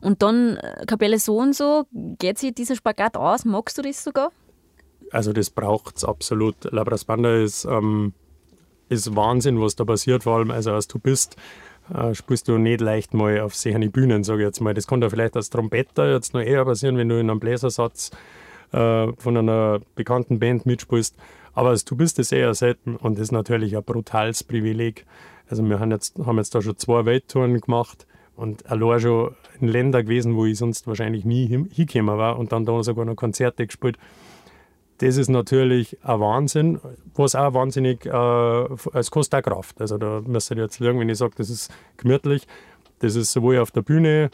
und 0.02 0.20
dann 0.20 0.56
äh, 0.56 0.84
Kapelle 0.84 1.20
so 1.20 1.38
und 1.38 1.54
so, 1.54 1.84
geht 1.92 2.38
sich 2.38 2.52
dieser 2.52 2.74
Spagat 2.74 3.16
aus? 3.16 3.44
Magst 3.44 3.78
du 3.78 3.82
das 3.82 4.02
sogar? 4.02 4.32
Also 5.12 5.32
das 5.32 5.48
braucht 5.48 5.98
es 5.98 6.04
absolut. 6.04 6.56
Labras 6.72 7.04
Banda 7.04 7.36
ist, 7.36 7.64
ähm, 7.66 8.12
ist 8.88 9.14
Wahnsinn, 9.14 9.60
was 9.60 9.76
da 9.76 9.84
passiert, 9.84 10.24
vor 10.24 10.38
allem 10.38 10.50
also 10.50 10.72
als 10.72 10.88
du 10.88 10.98
bist 10.98 11.36
äh, 11.94 12.14
spielst 12.14 12.48
du 12.48 12.58
nicht 12.58 12.80
leicht 12.80 13.14
mal 13.14 13.40
auf 13.40 13.54
solche 13.54 13.78
Bühnen, 13.90 14.24
sage 14.24 14.42
ich 14.42 14.46
jetzt 14.46 14.60
mal. 14.60 14.74
Das 14.74 14.86
kann 14.86 15.00
da 15.00 15.08
vielleicht 15.08 15.36
als 15.36 15.50
Trompeter 15.50 16.12
jetzt 16.12 16.34
noch 16.34 16.40
eher 16.40 16.64
passieren, 16.64 16.96
wenn 16.96 17.08
du 17.08 17.18
in 17.18 17.30
einem 17.30 17.40
Bläsersatz 17.40 18.10
äh, 18.72 19.12
von 19.16 19.36
einer 19.36 19.80
bekannten 19.94 20.38
Band 20.38 20.66
mitspielst. 20.66 21.16
Aber 21.58 21.74
du 21.74 21.96
bist 21.96 22.20
es 22.20 22.30
eher 22.30 22.54
selten 22.54 22.94
und 22.94 23.14
das 23.14 23.22
ist 23.22 23.32
natürlich 23.32 23.76
ein 23.76 23.82
brutales 23.82 24.44
Privileg. 24.44 25.04
Also 25.50 25.64
wir 25.64 25.80
haben 25.80 25.90
jetzt, 25.90 26.16
haben 26.16 26.36
jetzt 26.36 26.54
da 26.54 26.62
schon 26.62 26.76
zwei 26.76 27.04
Welttouren 27.04 27.60
gemacht 27.60 28.06
und 28.36 28.70
allein 28.70 29.00
schon 29.00 29.34
in 29.60 29.66
Ländern 29.66 30.04
gewesen, 30.04 30.36
wo 30.36 30.46
ich 30.46 30.56
sonst 30.56 30.86
wahrscheinlich 30.86 31.24
nie 31.24 31.48
hingekommen 31.48 32.16
war 32.16 32.38
und 32.38 32.52
dann 32.52 32.64
da 32.64 32.80
sogar 32.84 33.04
noch 33.04 33.16
Konzerte 33.16 33.66
gespielt. 33.66 33.98
Das 34.98 35.16
ist 35.16 35.30
natürlich 35.30 35.98
ein 36.04 36.20
Wahnsinn, 36.20 36.78
was 37.16 37.34
auch 37.34 37.54
wahnsinnig, 37.54 38.06
äh, 38.06 38.96
es 38.96 39.10
kostet 39.10 39.44
auch 39.44 39.50
Kraft. 39.50 39.80
Also 39.80 39.98
da 39.98 40.22
müsst 40.24 40.52
ihr 40.52 40.58
jetzt 40.58 40.78
lernen, 40.78 41.00
wenn 41.00 41.08
ich 41.08 41.18
sage, 41.18 41.34
das 41.38 41.50
ist 41.50 41.72
gemütlich, 41.96 42.46
das 43.00 43.16
ist 43.16 43.32
sowohl 43.32 43.58
auf 43.58 43.72
der 43.72 43.82
Bühne, 43.82 44.30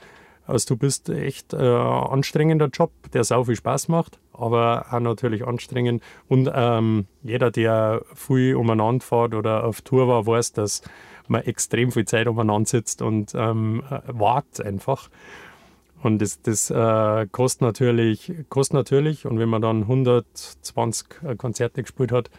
also 0.47 0.75
du 0.75 0.77
bist 0.77 1.09
echt 1.09 1.55
äh, 1.55 1.57
ein 1.57 2.07
anstrengender 2.11 2.69
Job, 2.69 2.91
der 3.15 3.25
sau 3.25 3.45
viel 3.45 3.57
Spaß 3.57 3.89
macht, 3.89 4.19
aber 4.35 4.87
auch 4.91 5.01
natürlich 5.01 5.47
anstrengend. 5.47 6.03
Und 6.29 6.51
ähm, 6.53 7.07
jeder, 7.23 7.51
der 7.51 8.03
viel 8.15 8.57
umeinander 8.57 9.05
fährt 9.05 9.35
oder 9.35 9.65
auf 9.65 9.83
Tour 9.83 10.09
war, 10.09 10.27
weiß, 10.27 10.53
dass 10.53 10.83
man 11.29 11.43
extrem 11.43 11.93
viel 11.93 12.05
Zeit 12.05 12.27
umeinander 12.27 12.69
sitzt 12.69 13.03
und 13.03 13.35
ähm, 13.35 13.83
äh, 13.91 14.01
wartet 14.07 14.67
einfach. 14.67 15.09
Und 16.03 16.21
das, 16.21 16.43
das 16.43 16.71
äh, 16.71 17.27
kostet, 17.33 17.63
natürlich, 17.63 18.33
kostet 18.51 18.75
natürlich. 18.75 19.25
Und 19.25 19.39
wenn 19.39 19.49
man 19.49 19.63
dann 19.63 19.83
120 19.83 21.07
äh, 21.23 21.35
Konzerte 21.37 21.83
gespielt 21.83 22.13
hat, 22.13 22.31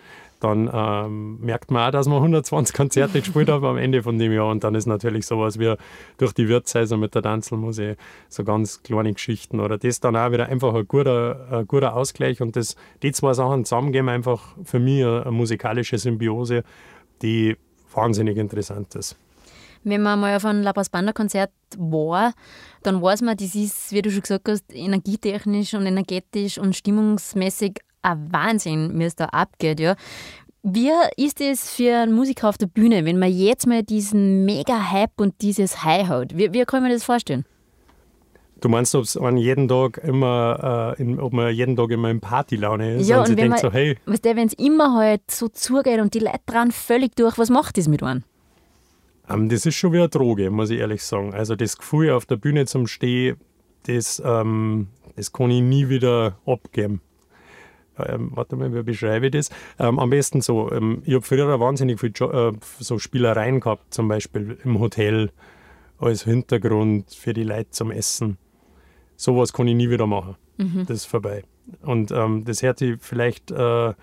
dann 0.45 0.69
ähm, 0.71 1.39
merkt 1.39 1.71
man 1.71 1.87
auch, 1.87 1.91
dass 1.91 2.07
man 2.07 2.17
120 2.17 2.75
Konzerte 2.75 3.19
gespielt 3.19 3.49
hat 3.49 3.63
am 3.63 3.77
Ende 3.77 4.03
von 4.03 4.19
dem 4.19 4.31
Jahr. 4.31 4.49
Und 4.49 4.63
dann 4.63 4.75
ist 4.75 4.85
natürlich 4.85 5.25
sowas 5.25 5.57
wie 5.57 5.73
durch 6.17 6.33
die 6.33 6.47
Wirtshäuser 6.47 6.97
mit 6.97 7.15
der 7.15 7.23
Tanzelmusik 7.23 7.97
so 8.29 8.43
ganz 8.43 8.83
kleine 8.83 9.11
Geschichten. 9.13 9.59
Oder 9.59 9.79
das 9.79 9.99
dann 10.01 10.15
auch 10.15 10.31
wieder 10.31 10.47
einfach 10.47 10.75
ein 10.75 10.87
guter, 10.87 11.47
ein 11.51 11.67
guter 11.67 11.95
Ausgleich. 11.95 12.41
Und 12.41 12.55
das, 12.55 12.75
die 13.01 13.11
zwei 13.11 13.33
Sachen 13.33 13.65
zusammen 13.65 13.91
geben 13.91 14.07
einfach 14.07 14.55
für 14.63 14.79
mich 14.79 15.03
eine, 15.03 15.31
musikalische 15.31 15.97
Symbiose, 15.97 16.63
die 17.23 17.57
wahnsinnig 17.91 18.37
interessant 18.37 18.93
ist. 18.93 19.17
Wenn 19.83 20.03
man 20.03 20.19
mal 20.19 20.35
auf 20.35 20.45
einem 20.45 20.61
La 20.61 20.73
Banda 20.73 21.11
Konzert 21.11 21.51
war, 21.77 22.33
dann 22.83 23.01
weiß 23.01 23.21
man, 23.23 23.35
das 23.35 23.55
ist, 23.55 23.91
wie 23.91 24.01
du 24.01 24.11
schon 24.11 24.21
gesagt 24.21 24.47
hast, 24.47 24.65
energietechnisch 24.73 25.73
und 25.73 25.85
energetisch 25.85 26.57
und 26.59 26.75
stimmungsmäßig 26.75 27.79
ein 28.05 28.31
Wahnsinn, 28.31 28.97
wie 28.97 29.03
es 29.03 29.15
da 29.15 29.25
abgeht. 29.25 29.79
Ja. 29.79 29.95
Wie 30.63 30.89
ist 31.17 31.41
es 31.41 31.69
für 31.69 31.95
einen 31.95 32.13
Musiker 32.13 32.49
auf 32.49 32.57
der 32.57 32.67
Bühne, 32.67 33.05
wenn 33.05 33.19
man 33.19 33.31
jetzt 33.31 33.67
mal 33.67 33.83
diesen 33.83 34.45
Mega-Hype 34.45 35.19
und 35.21 35.35
dieses 35.41 35.83
High 35.83 36.07
hat? 36.07 36.37
Wie, 36.37 36.53
wie 36.53 36.65
kann 36.65 36.81
man 36.81 36.91
das 36.91 37.03
vorstellen? 37.03 37.45
Du 38.61 38.69
meinst, 38.69 38.95
ob 38.95 39.05
man 39.21 39.37
jeden 39.37 39.67
Tag 39.67 39.99
immer, 39.99 40.95
äh, 40.97 41.01
in, 41.01 41.19
ob 41.19 41.33
man 41.33 41.53
jeden 41.53 41.75
Tag 41.75 41.91
immer 41.91 42.09
in 42.09 42.19
Partylaune 42.19 42.95
ist 42.95 43.07
ja, 43.07 43.17
und, 43.17 43.23
und 43.23 43.29
wenn 43.29 43.35
denkt 43.35 43.61
man, 43.63 43.71
so, 43.71 43.71
hey. 43.71 43.97
wenn 44.05 44.47
es 44.47 44.53
immer 44.53 44.95
halt 44.95 45.29
so 45.29 45.49
zugeht 45.49 45.99
und 45.99 46.13
die 46.13 46.19
Leute 46.19 46.39
dran 46.45 46.71
völlig 46.71 47.15
durch, 47.15 47.37
was 47.37 47.49
macht 47.49 47.77
das 47.77 47.87
mit 47.87 48.01
einem? 48.01 48.23
Ähm, 49.29 49.49
das 49.49 49.65
ist 49.65 49.75
schon 49.75 49.91
wie 49.93 49.97
eine 49.97 50.09
Droge, 50.09 50.49
muss 50.49 50.69
ich 50.69 50.79
ehrlich 50.79 51.03
sagen. 51.03 51.33
Also 51.33 51.55
das 51.55 51.77
Gefühl 51.77 52.11
auf 52.11 52.25
der 52.25 52.37
Bühne 52.37 52.65
zum 52.65 52.87
Stehen, 52.87 53.37
das, 53.83 54.21
ähm, 54.25 54.87
das 55.15 55.31
kann 55.31 55.51
ich 55.51 55.61
nie 55.61 55.89
wieder 55.89 56.39
abgeben. 56.45 57.01
Ähm, 57.97 58.31
warte 58.33 58.55
mal, 58.55 58.73
wie 58.73 58.83
beschreibe 58.83 59.27
ich 59.27 59.31
das? 59.31 59.49
Ähm, 59.79 59.99
am 59.99 60.09
besten 60.09 60.41
so, 60.41 60.71
ähm, 60.71 61.01
ich 61.05 61.13
habe 61.13 61.25
früher 61.25 61.59
wahnsinnig 61.59 61.99
viel 61.99 62.11
jo 62.15 62.29
äh, 62.31 62.53
so 62.79 62.99
Spielereien 62.99 63.59
gehabt, 63.59 63.93
zum 63.93 64.07
Beispiel 64.07 64.57
im 64.63 64.79
Hotel 64.79 65.31
als 65.97 66.23
Hintergrund 66.23 67.13
für 67.13 67.33
die 67.33 67.43
Leute 67.43 67.69
zum 67.71 67.91
Essen. 67.91 68.37
Sowas 69.15 69.53
kann 69.53 69.67
ich 69.67 69.75
nie 69.75 69.89
wieder 69.89 70.07
machen. 70.07 70.35
Mhm. 70.57 70.85
Das 70.87 70.97
ist 70.97 71.05
vorbei. 71.05 71.43
Und 71.81 72.11
ähm, 72.11 72.43
das 72.45 72.61
hört 72.61 72.79
sich 72.79 72.97
vielleicht 72.99 73.51
äh, 73.51 73.93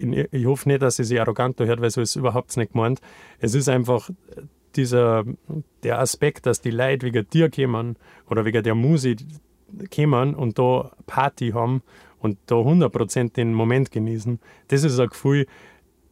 ich 0.00 0.46
hoffe 0.46 0.68
nicht, 0.68 0.82
dass 0.82 0.96
sie 0.96 1.04
sich 1.04 1.20
arrogant 1.20 1.60
hört, 1.60 1.80
weil 1.80 1.90
so 1.90 2.00
ist 2.00 2.10
es 2.10 2.16
überhaupt 2.16 2.56
nicht 2.56 2.72
gemeint. 2.72 3.00
Es 3.38 3.54
ist 3.54 3.68
einfach 3.68 4.10
dieser, 4.76 5.24
der 5.82 5.98
Aspekt, 5.98 6.46
dass 6.46 6.60
die 6.60 6.70
Leute 6.70 7.06
wegen 7.06 7.28
dir 7.28 7.50
kommen 7.50 7.96
oder 8.28 8.44
wegen 8.44 8.62
der 8.62 8.74
Musik 8.74 9.20
kommen 9.94 10.34
und 10.34 10.58
da 10.58 10.92
Party 11.06 11.50
haben 11.50 11.82
und 12.20 12.38
da 12.46 12.56
100% 12.56 13.34
den 13.34 13.54
Moment 13.54 13.90
genießen. 13.90 14.38
Das 14.68 14.84
ist 14.84 14.98
ein 15.00 15.08
Gefühl, 15.08 15.46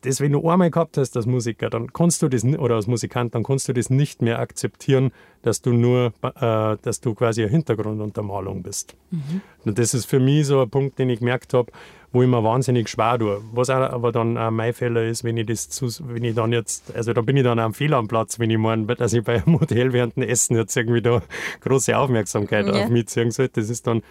das, 0.03 0.21
wenn 0.21 0.33
du 0.33 0.49
einmal 0.49 0.71
gehabt 0.71 0.97
hast 0.97 1.17
als 1.17 1.27
Musiker, 1.27 1.71
dann 1.71 1.93
kannst 1.93 2.23
du 2.23 2.29
das, 2.29 2.45
oder 2.45 2.77
als 2.77 2.87
Musikant, 2.87 3.35
dann 3.35 3.43
kannst 3.43 3.69
du 3.69 3.73
das 3.73 3.91
nicht 3.91 4.23
mehr 4.23 4.39
akzeptieren, 4.39 5.11
dass 5.43 5.61
du 5.61 5.73
nur, 5.73 6.13
äh, 6.23 6.77
dass 6.83 7.01
du 7.01 7.15
quasi 7.15 7.43
eine 7.43 7.51
Hintergrunduntermalung 7.51 8.63
bist. 8.63 8.97
Mhm. 9.11 9.41
Und 9.65 9.79
das 9.79 9.95
ist 9.95 10.07
für 10.07 10.21
mich 10.21 10.47
so 10.47 10.63
ein 10.63 10.71
Punkt, 10.71 10.99
den 10.99 11.11
ich 11.11 11.19
gemerkt 11.19 11.53
habe, 11.53 11.73
wo 12.13 12.23
ich 12.23 12.29
mir 12.29 12.43
wahnsinnig 12.43 12.89
schwer 12.89 13.19
tue. 13.19 13.43
Was 13.53 13.71
aber 13.71 14.13
dann 14.13 14.39
auch 14.39 14.51
mein 14.51 14.73
Fehler 14.73 15.05
ist, 15.05 15.25
wenn 15.25 15.37
ich 15.37 15.47
das 15.47 15.69
zu, 15.69 15.89
wenn 16.07 16.25
ich 16.25 16.35
dann 16.35 16.53
jetzt, 16.53 16.95
also 16.95 17.13
da 17.13 17.21
bin 17.21 17.37
ich 17.37 17.45
dann 17.45 17.59
am 17.59 17.75
Fehler 17.75 17.99
am 17.99 18.09
Platz, 18.09 18.39
wenn 18.39 18.51
ich 18.51 18.59
meine, 18.59 18.87
dass 18.87 19.13
ich 19.13 19.25
bei 19.25 19.43
einem 19.43 19.61
Hotel 19.61 19.93
während 19.93 20.17
dem 20.17 20.23
Essen 20.23 20.57
jetzt 20.57 20.77
irgendwie 20.77 21.03
da 21.03 21.23
große 21.61 21.97
Aufmerksamkeit 21.97 22.67
ja. 22.67 22.85
auf 22.85 22.89
mich 22.89 23.09
ziehen 23.09 23.31
sollte. 23.31 23.61
Das 23.61 23.69
ist 23.69 23.87
dann, 23.87 24.03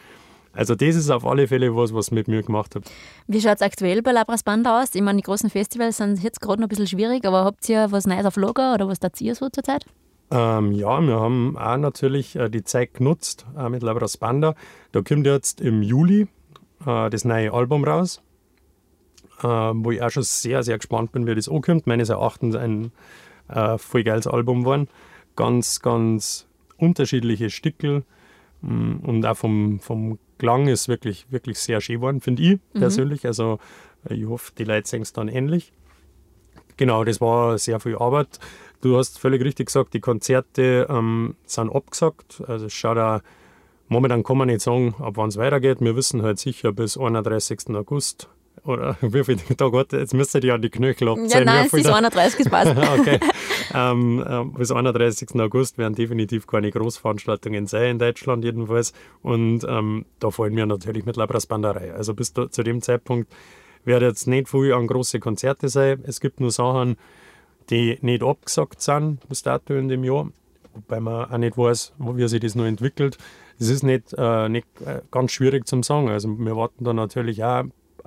also 0.58 0.76
das 0.76 0.96
ist 0.96 1.10
auf 1.10 1.26
alle 1.26 1.48
Fälle 1.48 1.76
was, 1.76 1.94
was 1.94 2.12
mit 2.12 2.28
mir 2.28 2.42
gemacht 2.42 2.76
hat. 2.76 2.84
Wie 3.28 3.40
schaut 3.40 3.58
es 3.58 3.62
aktuell 3.62 4.02
bei 4.02 4.12
Labras 4.12 4.44
Banda 4.44 4.82
aus? 4.82 4.96
Ich 4.96 5.02
meine, 5.02 5.18
die 5.18 5.24
großen 5.24 5.50
Festivals 5.50 5.98
sind 5.98 6.22
jetzt 6.24 6.42
gerade 6.42 6.62
noch 6.62 6.66
ein 6.66 6.70
bisschen 6.70 6.88
schwierig, 6.88 7.26
aber 7.26 7.46
habt 7.46 7.68
ihr 7.70 7.92
was 7.92 8.08
Neues 8.08 8.26
auf 8.26 8.36
Lager 8.38 8.74
oder 8.74 8.88
was 8.88 9.00
da 9.00 9.10
ihr 9.20 9.36
so 9.36 9.50
zurzeit? 9.50 9.86
Ähm, 10.32 10.72
ja, 10.72 11.00
wir 11.00 11.20
haben 11.20 11.58
auch 11.58 11.78
natürlich 11.78 12.36
äh, 12.36 12.50
die 12.50 12.64
Zeit 12.64 12.96
genutzt 12.96 13.46
äh, 13.58 13.70
mit 13.70 13.84
Labras 13.84 14.18
Banda. 14.18 14.56
Da 14.92 15.02
kommt 15.02 15.26
jetzt 15.26 15.62
im 15.62 15.84
Juli 15.84 16.28
äh, 16.86 17.10
das 17.10 17.24
neue 17.24 17.54
Album 17.54 17.84
raus, 17.84 18.22
äh, 19.42 19.48
wo 19.48 19.92
ich 19.92 20.02
auch 20.02 20.10
schon 20.10 20.24
sehr, 20.24 20.64
sehr 20.64 20.78
gespannt 20.78 21.12
bin, 21.12 21.28
wie 21.28 21.36
das 21.36 21.48
ankommt. 21.48 21.88
Meines 21.88 22.10
Erachtens 22.10 22.56
ein 22.56 22.92
äh, 23.48 23.78
voll 23.78 24.04
geiles 24.04 24.28
Album 24.28 24.62
geworden. 24.62 24.90
Ganz, 25.36 25.82
ganz 25.82 26.48
unterschiedliche 26.78 27.50
Stickel 27.50 28.04
mm, 28.62 28.98
und 29.04 29.26
auch 29.26 29.38
vom, 29.38 29.80
vom 29.80 30.18
Klang 30.38 30.68
ist 30.68 30.88
wirklich, 30.88 31.26
wirklich 31.30 31.60
sehr 31.60 31.82
schön 31.82 31.98
geworden, 31.98 32.22
finde 32.22 32.44
ich 32.44 32.60
mhm. 32.74 32.80
persönlich. 32.80 33.26
Also 33.26 33.60
ich 34.10 34.26
hoffe, 34.26 34.52
die 34.58 34.64
Leute 34.64 34.88
sehen 34.88 35.02
es 35.02 35.14
dann 35.14 35.28
ähnlich. 35.28 35.74
Genau, 36.78 37.04
das 37.04 37.20
war 37.22 37.58
sehr 37.58 37.80
viel 37.80 37.98
Arbeit. 37.98 38.40
Du 38.82 38.98
hast 38.98 39.18
völlig 39.20 39.44
richtig 39.44 39.68
gesagt, 39.68 39.94
die 39.94 40.00
Konzerte 40.00 40.86
ähm, 40.90 41.36
sind 41.46 41.74
abgesagt. 41.74 42.44
Also 42.48 42.70
schaut 42.70 42.98
auch 42.98 43.22
Momentan 43.90 44.24
kann 44.24 44.38
man 44.38 44.48
nicht 44.48 44.62
sagen, 44.62 44.96
ab 45.00 45.14
wann 45.16 45.30
es 45.30 45.38
weitergeht. 45.38 45.80
Wir 45.80 45.96
wissen 45.96 46.22
halt 46.22 46.40
sicher 46.40 46.74
bis 46.74 46.98
31. 46.98 47.70
August. 47.70 48.28
Oder 48.68 48.98
wie 49.02 49.24
viel 49.24 49.38
Tage 49.38 49.78
hat 49.78 49.94
Jetzt 49.94 50.14
müsste 50.14 50.40
die 50.40 50.52
an 50.52 50.62
die 50.62 50.70
Knöchel 50.70 51.08
abzählen. 51.08 51.30
Ja, 51.30 51.40
nein, 51.46 51.66
es 51.66 51.74
ist 51.74 51.88
31. 51.88 52.40
Es 52.42 52.50
passt. 52.50 52.76
okay. 53.00 53.20
Ähm, 53.74 54.24
äh, 54.28 54.44
bis 54.58 54.72
31. 54.72 55.40
August 55.40 55.78
werden 55.78 55.96
definitiv 55.96 56.46
keine 56.48 56.70
Großveranstaltungen 56.70 57.66
sein, 57.68 57.92
in 57.92 58.00
Deutschland 58.00 58.44
jedenfalls. 58.44 58.94
Und 59.24 59.66
ähm, 59.68 60.06
da 60.20 60.30
fallen 60.32 60.56
wir 60.56 60.66
natürlich 60.66 61.06
mit 61.06 61.16
Labras 61.16 61.46
Banderei. 61.46 61.94
Also 61.94 62.14
bis 62.14 62.34
da, 62.34 62.52
zu 62.52 62.62
dem 62.62 62.82
Zeitpunkt 62.82 63.32
wird 63.86 64.02
jetzt 64.02 64.28
nicht 64.28 64.50
viel 64.50 64.74
an 64.74 64.86
große 64.88 65.20
Konzerte 65.20 65.70
sein. 65.70 66.04
Es 66.06 66.20
gibt 66.20 66.42
nur 66.42 66.52
Sachen, 66.52 66.98
die 67.70 67.98
nicht 68.02 68.22
abgesagt 68.22 68.82
sind 68.82 69.28
bis 69.30 69.44
dato 69.44 69.74
in 69.74 69.88
dem 69.88 70.04
Jahr 70.04 70.28
wobei 70.78 71.00
man 71.00 71.32
auch 71.32 71.38
nicht 71.38 71.58
weiß, 71.58 71.94
wie 71.98 72.28
sich 72.28 72.40
das 72.40 72.56
noch 72.56 72.66
entwickelt. 72.66 73.18
Es 73.60 73.70
ist 73.70 73.84
nicht, 73.84 74.14
äh, 74.18 74.50
nicht 74.50 74.68
äh, 74.86 75.02
ganz 75.12 75.32
schwierig 75.32 75.68
zum 75.68 75.84
sagen. 75.84 76.10
Also 76.10 76.30
wir 76.38 76.56
warten 76.56 76.84
da 76.84 76.94
natürlich 76.94 77.44
auch 77.44 77.64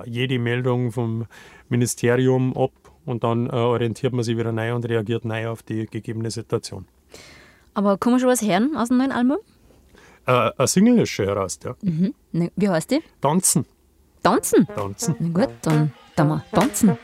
jede 0.06 0.38
Meldung 0.38 0.92
vom 0.92 1.26
Ministerium 1.68 2.56
ab 2.56 2.72
und 3.06 3.24
dann 3.24 3.48
äh, 3.48 3.52
orientiert 3.52 4.12
man 4.12 4.24
sich 4.24 4.36
wieder 4.36 4.52
neu 4.52 4.74
und 4.74 4.88
reagiert 4.88 5.24
neu 5.24 5.48
auf 5.48 5.62
die 5.62 5.86
gegebene 5.86 6.30
Situation. 6.30 6.86
Aber 7.74 7.98
kann 7.98 8.12
man 8.12 8.20
schon 8.20 8.28
was 8.28 8.42
hören 8.42 8.76
aus 8.76 8.88
dem 8.88 8.98
neuen 8.98 9.12
Album? 9.12 9.38
Äh, 10.26 10.50
ein 10.56 10.66
Single 10.66 11.00
ist 11.00 11.10
schon 11.10 11.26
heraus, 11.26 11.58
ja. 11.64 11.74
Mhm. 11.82 12.14
Wie 12.56 12.68
heißt 12.68 12.90
die? 12.90 13.00
Tanzen. 13.20 13.64
Tanzen? 14.22 14.66
Tanzen. 14.66 15.16
Na 15.18 15.46
gut, 15.46 15.54
dann, 15.62 15.92
dann 16.14 16.28
mal 16.28 16.44
tanzen. 16.52 16.98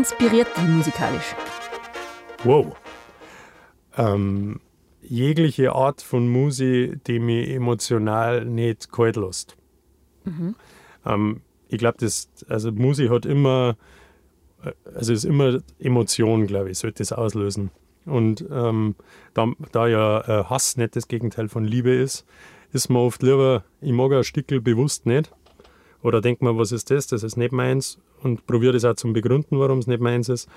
inspiriert 0.04 0.48
dich 0.54 0.64
musikalisch? 0.64 1.34
Wow. 2.44 2.76
Ähm, 3.96 4.60
jegliche 5.00 5.72
Art 5.72 6.02
von 6.02 6.28
Musik, 6.28 7.02
die 7.04 7.18
mich 7.18 7.48
emotional 7.48 8.44
nicht 8.44 8.92
kalt 8.92 9.16
lässt. 9.16 9.56
Mhm. 10.24 10.56
Ähm, 11.06 11.40
ich 11.68 11.78
glaube, 11.78 12.06
also 12.48 12.72
Musik 12.72 13.10
hat 13.10 13.24
immer, 13.24 13.78
also 14.94 15.14
ist 15.14 15.24
immer 15.24 15.60
Emotion, 15.78 16.46
glaube 16.46 16.70
ich, 16.70 16.78
sollte 16.78 16.98
das 16.98 17.12
auslösen. 17.12 17.70
Und 18.04 18.44
ähm, 18.50 18.96
da, 19.32 19.50
da, 19.72 19.86
ja 19.86 20.20
äh, 20.20 20.44
Hass 20.44 20.76
nicht 20.76 20.96
das 20.96 21.08
Gegenteil 21.08 21.48
von 21.48 21.64
Liebe 21.64 21.94
ist, 21.94 22.26
ist 22.74 22.90
man 22.90 23.00
oft 23.00 23.22
lieber, 23.22 23.64
ich 23.80 23.92
mag 23.92 24.12
ein 24.12 24.24
Stückel 24.24 24.60
bewusst 24.60 25.06
nicht. 25.06 25.32
Oder 26.02 26.20
denkt 26.20 26.42
man, 26.42 26.58
was 26.58 26.72
ist 26.72 26.90
das? 26.90 27.06
Das 27.06 27.22
ist 27.22 27.38
nicht 27.38 27.52
meins. 27.52 27.98
Und 28.24 28.46
probiere 28.46 28.72
das 28.72 28.84
auch 28.84 28.94
zum 28.94 29.12
Begründen, 29.12 29.58
warum 29.60 29.78
es 29.78 29.86
nicht 29.86 30.00
meins 30.00 30.28
ist. 30.28 30.48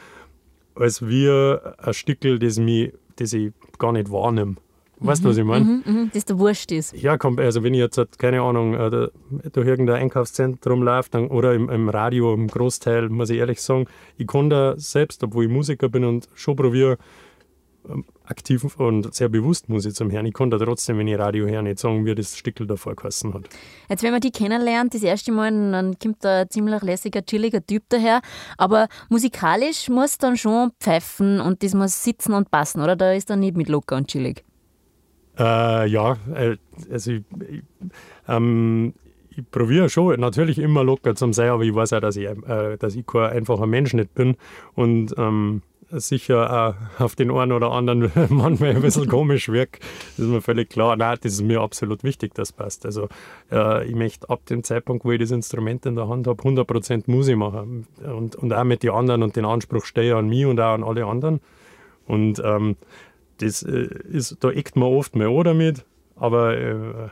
Als 0.73 1.05
wir 1.05 1.75
ein 1.77 1.93
Stückel, 1.93 2.39
das, 2.39 2.57
mich, 2.57 2.93
das 3.17 3.33
ich 3.33 3.51
gar 3.77 3.91
nicht 3.91 4.11
wahrnehme. 4.11 4.55
Weißt 4.99 5.23
du, 5.23 5.27
mhm, 5.27 5.29
was 5.29 5.37
ich 5.37 5.43
meine? 5.43 5.65
Mhm, 5.65 5.83
mhm, 5.85 6.11
das 6.11 6.25
der 6.25 6.39
Wurscht 6.39 6.71
ist. 6.71 6.93
Ja, 6.93 7.17
also 7.17 7.63
wenn 7.63 7.73
ich 7.73 7.79
jetzt, 7.79 7.97
halt, 7.99 8.17
keine 8.17 8.41
Ahnung, 8.41 8.73
äh, 8.73 9.09
durch 9.51 9.67
irgendein 9.67 9.97
Einkaufszentrum 9.97 10.81
laufe 10.81 11.09
dann, 11.11 11.27
oder 11.27 11.53
im, 11.53 11.69
im, 11.69 11.89
Radio, 11.89 12.33
im 12.33 12.47
Großteil, 12.47 13.09
muss 13.09 13.29
ich 13.29 13.37
ehrlich 13.37 13.61
sagen, 13.61 13.85
ich 14.17 14.25
kann 14.25 14.49
da 14.49 14.73
selbst, 14.77 15.23
obwohl 15.23 15.45
ich 15.45 15.51
Musiker 15.51 15.89
bin 15.89 16.03
und 16.03 16.27
schon 16.33 16.55
probiere, 16.55 16.97
ähm, 17.87 18.05
aktiv 18.29 18.63
und 18.77 19.13
sehr 19.13 19.29
bewusst 19.29 19.69
muss 19.69 19.85
ich 19.85 19.95
zum 19.95 20.11
Hören. 20.11 20.25
Ich 20.25 20.33
kann 20.33 20.49
da 20.49 20.57
trotzdem, 20.57 20.97
wenn 20.97 21.07
ich 21.07 21.17
Radio 21.17 21.47
höre, 21.47 21.61
nicht 21.61 21.79
sagen, 21.79 22.05
wie 22.05 22.15
das 22.15 22.37
Stückel 22.37 22.67
davor 22.67 22.95
geheißen 22.95 23.33
hat. 23.33 23.49
Jetzt, 23.89 24.03
wenn 24.03 24.11
man 24.11 24.21
die 24.21 24.31
kennenlernt, 24.31 24.93
das 24.93 25.03
erste 25.03 25.31
Mal, 25.31 25.51
dann 25.71 25.97
kommt 25.99 26.23
da 26.23 26.41
ein 26.41 26.49
ziemlich 26.49 26.81
lässiger, 26.81 27.25
chilliger 27.25 27.65
Typ 27.65 27.83
daher. 27.89 28.21
Aber 28.57 28.87
musikalisch 29.09 29.89
muss 29.89 30.17
dann 30.17 30.37
schon 30.37 30.71
pfeifen 30.79 31.39
und 31.39 31.63
das 31.63 31.73
muss 31.73 32.03
sitzen 32.03 32.33
und 32.33 32.51
passen, 32.51 32.81
oder? 32.81 32.95
Da 32.95 33.13
ist 33.13 33.29
dann 33.29 33.39
nicht 33.39 33.57
mit 33.57 33.69
locker 33.69 33.95
und 33.95 34.07
chillig. 34.07 34.43
Äh, 35.37 35.87
ja, 35.87 36.17
äh, 36.33 36.57
also 36.91 37.11
ich, 37.11 37.23
ich, 37.49 37.61
ähm, 38.27 38.93
ich 39.29 39.49
probiere 39.51 39.87
schon 39.89 40.19
natürlich 40.19 40.57
immer 40.57 40.83
locker 40.83 41.15
zu 41.15 41.31
sein, 41.31 41.49
aber 41.49 41.63
ich 41.63 41.73
weiß 41.73 41.93
auch, 41.93 41.99
dass 41.99 42.15
ich, 42.15 42.25
äh, 42.25 42.77
dass 42.77 42.95
ich 42.95 43.05
kein 43.05 43.31
einfacher 43.31 43.67
Mensch 43.67 43.93
nicht 43.93 44.13
bin. 44.15 44.35
Und 44.73 45.13
ähm, 45.17 45.61
sicher 45.91 46.75
auch 46.97 47.01
auf 47.01 47.15
den 47.15 47.31
einen 47.31 47.51
oder 47.51 47.71
anderen 47.71 48.11
manchmal 48.29 48.75
ein 48.75 48.81
bisschen 48.81 49.07
komisch 49.07 49.49
wirkt. 49.49 49.81
Das 49.81 50.25
ist 50.25 50.31
mir 50.31 50.41
völlig 50.41 50.69
klar. 50.69 50.95
Nein, 50.95 51.17
das 51.21 51.33
ist 51.33 51.41
mir 51.41 51.61
absolut 51.61 52.03
wichtig, 52.03 52.33
das 52.35 52.51
passt. 52.51 52.85
Also 52.85 53.07
äh, 53.51 53.87
ich 53.87 53.95
möchte 53.95 54.29
ab 54.29 54.45
dem 54.45 54.63
Zeitpunkt, 54.63 55.05
wo 55.05 55.11
ich 55.11 55.19
das 55.19 55.31
Instrument 55.31 55.85
in 55.85 55.95
der 55.95 56.07
Hand 56.07 56.27
habe, 56.27 56.41
100% 56.41 57.03
Musik 57.07 57.37
machen. 57.37 57.87
Und, 58.03 58.35
und 58.35 58.53
auch 58.53 58.63
mit 58.63 58.83
den 58.83 58.91
anderen 58.91 59.23
und 59.23 59.35
den 59.35 59.45
Anspruch 59.45 59.85
stehe 59.85 60.15
an 60.15 60.27
mich 60.27 60.45
und 60.45 60.59
auch 60.59 60.73
an 60.73 60.83
alle 60.83 61.05
anderen. 61.05 61.39
Und 62.05 62.41
ähm, 62.43 62.75
das 63.39 63.63
äh, 63.63 63.87
ist, 64.11 64.37
da 64.43 64.51
eckt 64.51 64.75
man 64.75 64.89
oft 64.89 65.15
mal 65.15 65.27
an 65.27 65.43
damit 65.43 65.85
aber 66.19 66.57
äh, 66.57 67.09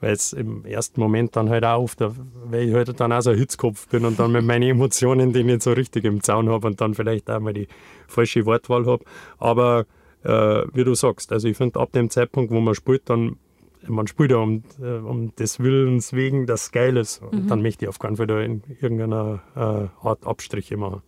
weil 0.00 0.12
es 0.12 0.32
im 0.32 0.64
ersten 0.64 1.00
Moment 1.00 1.36
dann 1.36 1.50
halt 1.50 1.64
auch 1.64 1.82
oft, 1.82 2.00
weil 2.00 2.68
ich 2.68 2.74
halt 2.74 2.98
dann 3.00 3.12
auch 3.12 3.22
so 3.22 3.30
ein 3.30 3.38
Hitzkopf 3.38 3.88
bin 3.88 4.04
und 4.04 4.18
dann 4.18 4.32
mit 4.32 4.44
meinen 4.44 4.62
Emotionen 4.62 5.32
die 5.32 5.44
nicht 5.44 5.62
so 5.62 5.72
richtig 5.72 6.04
im 6.04 6.22
Zaun 6.22 6.48
habe 6.48 6.66
und 6.66 6.80
dann 6.80 6.94
vielleicht 6.94 7.30
auch 7.30 7.40
mal 7.40 7.52
die 7.52 7.68
falsche 8.06 8.46
Wortwahl 8.46 8.86
habe. 8.86 9.04
Aber 9.38 9.86
äh, 10.24 10.62
wie 10.72 10.84
du 10.84 10.94
sagst, 10.94 11.32
also 11.32 11.48
ich 11.48 11.56
finde 11.56 11.80
ab 11.80 11.92
dem 11.92 12.10
Zeitpunkt, 12.10 12.52
wo 12.52 12.60
man 12.60 12.74
spielt, 12.74 13.08
dann 13.08 13.36
man 13.86 14.06
spielt 14.06 14.32
ja 14.32 14.38
um, 14.38 14.62
äh, 14.80 14.98
um 14.98 15.34
des 15.36 15.60
Willens 15.60 16.12
wegen, 16.12 16.46
das 16.46 16.72
geil 16.72 16.96
ist. 16.96 17.22
Und 17.22 17.44
mhm. 17.44 17.48
dann 17.48 17.62
möchte 17.62 17.84
ich 17.84 17.88
auf 17.88 17.98
keinen 17.98 18.16
Fall 18.16 18.26
da 18.26 18.40
in 18.40 18.62
irgendeiner 18.80 19.40
äh, 19.54 20.06
Art 20.06 20.26
Abstriche 20.26 20.76
machen. 20.76 21.02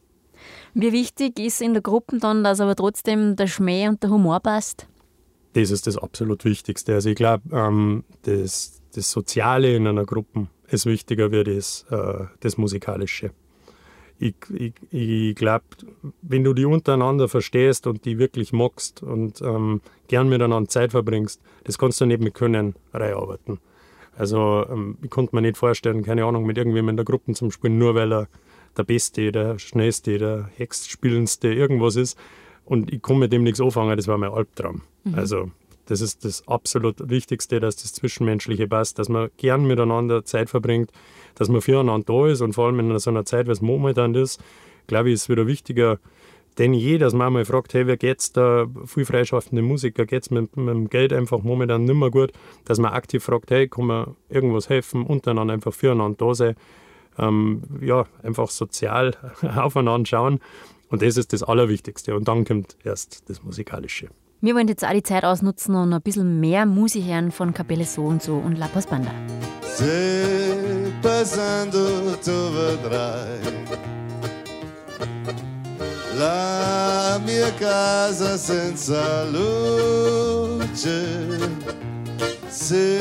Wie 0.75 0.93
wichtig 0.93 1.39
ist 1.39 1.61
in 1.61 1.73
der 1.75 1.83
Gruppe 1.83 2.19
dann, 2.19 2.45
dass 2.45 2.61
aber 2.61 2.77
trotzdem 2.77 3.37
der 3.37 3.47
Schmäh 3.47 3.89
und 3.89 4.03
der 4.03 4.11
Humor 4.11 4.41
passt? 4.41 4.87
Das 5.55 5.71
ist 5.71 5.87
das 5.87 5.97
absolut 5.97 6.45
Wichtigste. 6.45 6.95
Also 6.95 7.11
ich 7.11 7.17
glaube, 7.17 7.43
ähm, 7.53 8.05
das, 8.23 8.81
das 8.95 9.11
Soziale 9.11 9.75
in 9.75 9.87
einer 9.87 10.05
Gruppe 10.05 10.49
ist 10.69 10.87
wichtiger 10.87 11.33
wie 11.33 11.45
das, 11.45 11.87
äh, 11.91 12.25
das 12.41 12.57
Musikalische. 12.57 13.31
Ich, 14.19 14.35
ich, 14.53 14.75
ich 14.91 15.35
glaube, 15.35 15.65
wenn 16.21 16.45
du 16.45 16.53
die 16.53 16.67
untereinander 16.67 17.27
verstehst 17.29 17.87
und 17.87 18.05
die 18.05 18.19
wirklich 18.19 18.53
magst 18.53 19.03
und 19.03 19.41
ähm, 19.41 19.81
gern 20.09 20.29
miteinander 20.29 20.69
Zeit 20.69 20.91
verbringst, 20.91 21.41
das 21.65 21.79
kannst 21.79 22.01
du 22.01 22.07
nicht 22.07 22.21
mit 22.21 22.35
Können 22.35 22.75
reinarbeiten. 22.93 23.59
Also 24.17 24.67
ähm, 24.71 24.99
ich 25.03 25.09
konnte 25.09 25.35
mir 25.35 25.41
nicht 25.41 25.57
vorstellen, 25.57 26.05
keine 26.05 26.27
Ahnung, 26.27 26.45
mit 26.45 26.59
irgendwem 26.59 26.91
in 26.91 26.97
der 26.97 27.07
Gruppe 27.07 27.33
zum 27.33 27.51
Spielen, 27.51 27.79
nur 27.79 27.95
weil 27.95 28.13
er 28.13 28.29
der 28.77 28.85
Beste, 28.85 29.33
der 29.33 29.59
Schnellste, 29.59 30.19
der 30.19 30.51
Hexspielendste 30.57 31.53
irgendwas 31.53 31.97
ist. 31.97 32.19
Und 32.65 32.93
ich 32.93 33.03
komme 33.03 33.21
mit 33.21 33.33
dem 33.33 33.43
nichts 33.43 33.61
anfangen, 33.61 33.97
das 33.97 34.09
war 34.09 34.19
mein 34.19 34.31
Albtraum. 34.31 34.83
Mhm. 35.05 35.15
Also 35.15 35.51
das 35.87 36.01
ist 36.01 36.25
das 36.25 36.47
absolut 36.47 37.11
Wichtigste, 37.11 37.59
dass 37.59 37.77
das 37.77 37.93
Zwischenmenschliche 37.93 38.69
passt, 38.69 38.99
dass 38.99 39.09
man 39.09 39.31
gern 39.39 39.65
miteinander 39.67 40.25
Zeit 40.25 40.49
verbringt, 40.49 40.91
dass 41.35 41.49
man 41.49 41.61
füreinander 41.61 42.05
da 42.07 42.29
ist 42.29 42.41
und 42.43 42.53
vor 42.53 42.67
allem 42.67 42.79
in 42.79 42.99
so 42.99 43.11
einer 43.11 43.25
Zeit, 43.25 43.49
es 43.49 43.61
momentan 43.61 44.15
ist, 44.15 44.41
glaube 44.87 45.09
ich, 45.09 45.15
ist 45.15 45.23
es 45.23 45.29
wieder 45.29 45.47
wichtiger 45.47 45.99
denn 46.59 46.75
je, 46.75 46.99
dass 46.99 47.15
man 47.15 47.33
mal 47.33 47.45
fragt, 47.45 47.75
hey, 47.75 47.87
wie 47.87 47.97
geht's 47.97 48.33
da, 48.33 48.67
viel 48.85 49.05
freischaffende 49.05 49.63
Musiker, 49.63 50.05
geht's 50.05 50.31
mit, 50.31 50.57
mit 50.57 50.75
dem 50.75 50.91
Geld 50.91 51.13
einfach 51.13 51.43
momentan 51.43 51.85
nicht 51.85 51.95
mehr 51.95 52.11
gut, 52.11 52.33
dass 52.65 52.79
man 52.79 52.93
aktiv 52.93 53.23
fragt, 53.25 53.51
hey, 53.51 53.69
kann 53.69 53.87
man 53.87 54.17
irgendwas 54.29 54.69
helfen, 54.69 55.05
untereinander 55.05 55.55
einfach 55.55 55.73
füreinander 55.73 56.17
da 56.19 56.35
sein, 56.35 56.57
ähm, 57.19 57.63
ja, 57.81 58.07
einfach 58.23 58.51
sozial 58.51 59.15
aufeinander 59.57 60.07
schauen 60.07 60.41
und 60.91 61.03
das 61.03 61.17
ist 61.17 61.33
das 61.33 61.43
Allerwichtigste 61.43 62.15
und 62.15 62.29
dann 62.29 62.45
kommt 62.45 62.77
erst 62.85 63.29
das 63.29 63.43
Musikalische. 63.43 64.09
Wir 64.43 64.55
wollen 64.55 64.69
jetzt 64.69 64.85
auch 64.85 64.93
die 64.93 65.03
Zeit 65.03 65.25
ausnutzen 65.25 65.75
und 65.75 65.93
ein 65.93 66.01
bisschen 66.03 66.41
mehr 66.41 66.67
Musik 66.67 67.05
hören 67.05 67.31
von 67.31 67.55
Kapelle 67.55 67.85
So 67.85 68.05
und 68.05 68.23
So 68.23 68.37
und 68.37 68.57
La 68.57 68.69
Paz 68.69 68.87
Banda. 68.87 69.11
Se 69.77 70.93
passando 71.03 72.17
tu 72.25 72.33
vedrai 72.53 73.39
la 76.19 77.21
mia 77.25 77.51
casa 77.55 78.37
senza 78.37 79.25
luce. 79.25 81.07
Se 82.49 82.99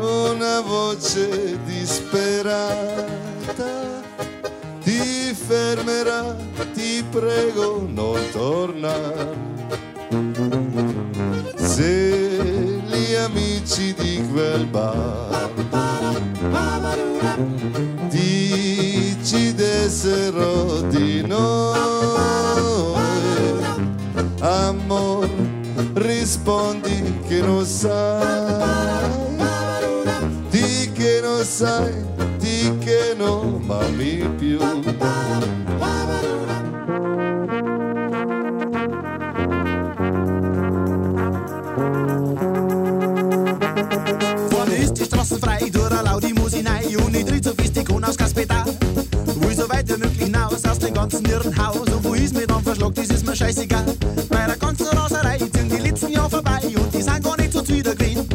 una 0.00 0.60
voce 0.60 1.58
disperata 1.66 3.14
ti 4.84 5.34
fermerà, 5.34 6.36
ti 6.74 7.02
prego 7.10 7.84
non 7.88 8.20
tornare. 8.32 9.52
Se 11.56 12.82
gli 12.86 13.14
amici 13.14 13.94
di 13.94 14.22
quel 14.30 14.66
bar 14.66 15.50
ti 18.10 19.16
decidessero 19.16 20.82
di 20.82 21.22
noi, 21.26 21.78
amor, 24.40 25.28
rispondi 25.94 27.20
che 27.26 27.40
non 27.40 27.64
sai, 27.64 28.58
di 30.50 30.92
che 30.92 31.20
non 31.22 31.42
sai, 31.42 32.13
non 33.24 33.60
mami 33.66 34.28
più. 34.38 34.58
Vorne 44.50 44.76
ist 44.76 44.94
die 44.94 45.04
Straße 45.04 45.38
frei, 45.38 45.70
durch 45.72 45.90
eine 45.90 46.02
laute 46.02 46.34
Musinei 46.34 46.96
und 46.98 47.16
ich 47.16 47.24
tritt 47.24 47.44
so 47.44 47.54
fest 47.54 47.76
die 47.76 47.84
Kuhn 47.84 48.04
aus 48.04 48.16
Kaspeta. 48.16 48.64
Will 49.36 49.56
so 49.56 49.68
weit 49.68 49.88
wie 49.88 49.98
möglich 49.98 50.24
hinaus 50.24 50.64
aus 50.64 50.78
dem 50.78 50.94
ganzen 50.94 51.24
Irrenhaus 51.24 51.76
und 51.76 52.04
wo 52.04 52.14
ist 52.14 52.34
mir 52.34 52.46
dann 52.46 52.62
verschlagt, 52.62 52.98
das 52.98 53.08
ist 53.08 53.26
mir 53.26 53.36
scheißegal. 53.36 53.84
Bei 54.28 54.46
der 54.46 54.56
ganzen 54.56 54.88
Raserei 54.88 55.38
ziehen 55.38 55.70
die 55.70 55.82
letzten 55.82 56.10
Jahre 56.12 56.30
vorbei 56.30 56.60
und 56.76 56.94
die 56.94 57.02
sind 57.02 57.22
gar 57.22 57.36
nicht 57.38 57.52
so 57.52 57.60
zufrieden 57.60 57.96
gewesen. 57.96 58.28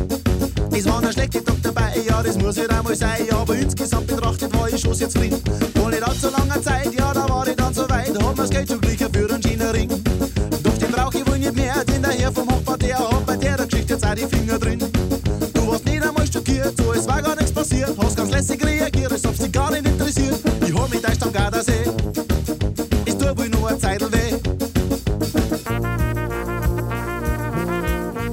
Es 0.71 0.85
waren 0.85 1.03
ein 1.05 1.11
schlechte 1.11 1.43
Tag 1.43 1.57
dabei, 1.61 1.91
ja, 2.07 2.23
das 2.23 2.37
muss 2.37 2.57
halt 2.57 2.69
einmal 2.69 2.95
sein, 2.95 3.27
aber 3.31 3.55
insgesamt 3.55 4.08
ich 4.99 5.11
schon 5.13 5.21
sehr 5.21 5.31
zufrieden. 5.31 5.41
Vor 5.75 5.89
nicht 5.89 6.03
allzu 6.03 6.29
langer 6.29 6.61
Zeit, 6.61 6.93
ja, 6.93 7.13
da 7.13 7.29
war 7.29 7.47
ich 7.47 7.55
dann 7.55 7.73
so 7.73 7.89
weit, 7.89 8.15
da 8.15 8.27
hat 8.27 8.37
mir's 8.37 8.49
Geld 8.49 8.69
schon 8.69 8.81
gleich 8.81 8.97
für 8.97 9.33
einen 9.33 9.43
schönen 9.43 9.69
Ring. 9.69 9.89
Doch 10.63 10.77
den 10.77 10.91
brauch 10.91 11.13
ich 11.13 11.27
wohl 11.27 11.39
nicht 11.39 11.55
mehr, 11.55 11.83
denn 11.85 12.01
der 12.01 12.11
Herr 12.11 12.31
vom 12.31 12.47
der 12.79 12.99
hat 12.99 13.25
bei 13.25 13.37
der 13.37 13.57
Geschichte 13.57 13.93
jetzt 13.93 14.05
auch 14.05 14.15
die 14.15 14.25
Finger 14.25 14.59
drin. 14.59 14.79
Du 15.53 15.67
warst 15.67 15.85
nicht 15.85 16.05
einmal 16.05 16.31
schockiert, 16.31 16.77
so 16.77 16.93
es 16.93 17.07
war 17.07 17.21
gar 17.21 17.35
nichts 17.35 17.51
passiert. 17.51 17.91
Hast 18.01 18.17
ganz 18.17 18.31
lässig 18.31 18.65
reagiert, 18.65 19.11
als 19.11 19.25
ob's 19.25 19.39
dich 19.39 19.51
gar 19.51 19.71
nicht 19.71 19.87
interessiert. 19.87 20.39
Ich 20.65 20.73
hol 20.73 20.87
mich 20.89 21.01
da 21.01 21.09
am 21.21 21.33
Gardasee. 21.33 21.85
Es 23.05 23.17
tut 23.17 23.37
wohl 23.37 23.49
nur 23.49 23.69
eine 23.69 23.79
Zeitl 23.79 24.11
weh. 24.11 24.37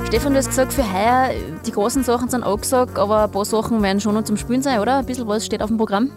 Stefan, 0.07 0.33
du 0.33 0.39
hast 0.39 0.49
gesagt, 0.49 0.73
für 0.73 0.93
heuer, 0.93 1.31
die 1.67 1.73
großen 1.73 2.05
Sachen 2.05 2.29
sind 2.29 2.45
angesagt, 2.45 2.99
aber 2.99 3.25
ein 3.25 3.31
paar 3.31 3.45
Sachen 3.45 3.83
werden 3.83 4.01
schon 4.01 4.15
noch 4.15 4.25
zum 4.25 4.37
Spielen 4.37 4.63
sein, 4.63 4.79
oder? 4.79 4.99
Ein 4.99 5.07
bisschen 5.07 5.27
was 5.27 5.45
steht 5.45 5.63
auf 5.63 5.69
dem 5.69 5.79
Programm? 5.79 6.13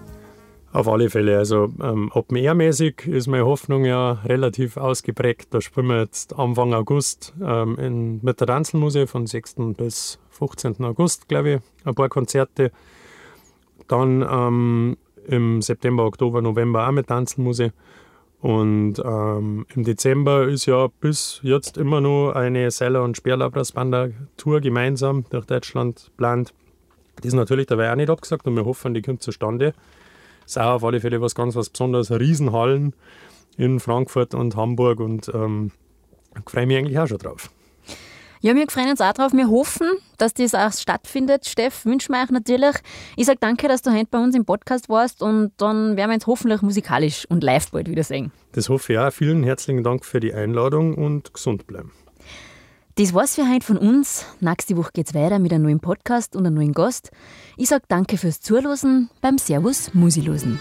Auf 0.72 0.88
alle 0.88 1.10
Fälle. 1.10 1.38
Also 1.38 1.74
ähm, 1.82 2.12
Open-Air-mäßig 2.14 3.08
ist 3.08 3.28
meine 3.28 3.46
Hoffnung 3.46 3.86
ja 3.86 4.12
relativ 4.26 4.78
ausgeprägt. 4.78 5.48
Da 5.52 5.62
spielen 5.62 5.88
wir 5.88 6.00
jetzt 6.02 6.38
Anfang 6.38 6.76
August 6.76 7.34
ähm, 7.44 7.78
in, 7.80 8.20
mit 8.22 8.40
der 8.40 8.48
Tanzelmuse 8.48 9.08
von 9.08 9.26
6. 9.26 9.56
bis 9.76 10.20
15. 10.30 10.84
August, 10.84 11.28
glaube 11.28 11.50
ich, 11.56 11.88
ein 11.88 11.96
paar 11.96 12.10
Konzerte. 12.10 12.72
Dann 13.88 14.22
ähm, 14.22 14.98
im 15.28 15.64
September, 15.64 16.06
Oktober, 16.06 16.42
November 16.44 16.88
auch 16.88 16.92
mit 16.92 17.08
Tanzelmuse. 17.08 17.74
Und 18.40 19.00
ähm, 19.04 19.66
im 19.76 19.84
Dezember 19.84 20.48
ist 20.48 20.68
ja 20.68 20.88
bis 21.02 21.40
jetzt 21.42 21.78
immer 21.78 22.00
noch 22.00 22.32
eine 22.34 22.70
Seiler- 22.70 23.04
und 23.04 23.18
Sperrlabras-Banda-Tour 23.18 24.62
gemeinsam 24.62 25.26
durch 25.32 25.46
Deutschland 25.46 26.12
geplant. 26.12 26.54
Das 27.16 27.26
ist 27.26 27.34
natürlich 27.34 27.66
dabei 27.66 27.92
auch 27.92 27.96
nicht 27.96 28.10
abgesagt 28.10 28.48
und 28.48 28.56
wir 28.56 28.66
hoffen, 28.66 28.94
die 28.94 29.02
kommt 29.02 29.24
zustande. 29.24 29.74
Auch 30.58 30.76
auf 30.76 30.84
alle 30.84 31.00
Fälle 31.00 31.22
was 31.22 31.36
ganz 31.36 31.56
was 31.56 31.70
Besonderes. 31.70 32.12
Riesenhallen 32.12 32.94
in 33.58 33.80
Frankfurt 33.80 34.34
und 34.34 34.56
Hamburg 34.56 35.00
und 35.00 35.30
ähm, 35.34 35.72
ich 36.38 36.50
freue 36.50 36.66
mich 36.66 36.78
eigentlich 36.78 37.00
auch 37.00 37.08
schon 37.08 37.18
drauf. 37.18 37.50
Ja, 38.42 38.56
wir 38.56 38.70
freuen 38.70 38.92
uns 38.92 39.02
auch 39.02 39.12
drauf. 39.12 39.34
Wir 39.34 39.50
hoffen, 39.50 39.88
dass 40.18 40.34
das 40.34 40.56
auch 40.56 40.72
stattfindet. 40.72 41.46
Steff, 41.46 41.84
wünschen 41.86 42.14
wir 42.14 42.24
euch 42.24 42.30
natürlich. 42.30 42.74
Ich 43.18 43.26
sage 43.26 43.38
danke, 43.42 43.68
dass 43.68 43.82
du 43.82 43.92
heute 43.92 44.08
bei 44.10 44.18
uns 44.18 44.34
im 44.34 44.46
Podcast 44.46 44.88
warst 44.88 45.22
und 45.22 45.52
dann 45.58 45.98
werden 45.98 46.10
wir 46.10 46.16
uns 46.16 46.26
hoffentlich 46.26 46.62
musikalisch 46.62 47.26
und 47.30 47.44
live 47.44 47.72
bald 47.72 47.90
wiedersehen. 47.90 48.32
Das 48.54 48.70
hoffe 48.70 48.94
ich 48.94 49.00
auch. 49.00 49.12
Vielen 49.12 49.44
herzlichen 49.44 49.84
Dank 49.84 50.06
für 50.06 50.22
die 50.22 50.34
Einladung 50.34 50.96
und 50.96 51.34
gesund 51.34 51.68
bleiben. 51.68 51.92
Das 53.00 53.14
war's 53.14 53.36
für 53.36 53.50
heute 53.50 53.66
von 53.66 53.78
uns. 53.78 54.26
Nächste 54.42 54.76
Woche 54.76 54.90
geht's 54.92 55.14
weiter 55.14 55.40
mit 55.40 55.54
einem 55.54 55.64
neuen 55.64 55.80
Podcast 55.80 56.36
und 56.36 56.46
einem 56.46 56.56
neuen 56.58 56.74
Gast. 56.74 57.12
Ich 57.56 57.70
sage 57.70 57.86
danke 57.88 58.18
fürs 58.18 58.42
Zuhören 58.42 59.10
beim 59.22 59.38
Servus 59.38 59.94
Musilosen. 59.94 60.60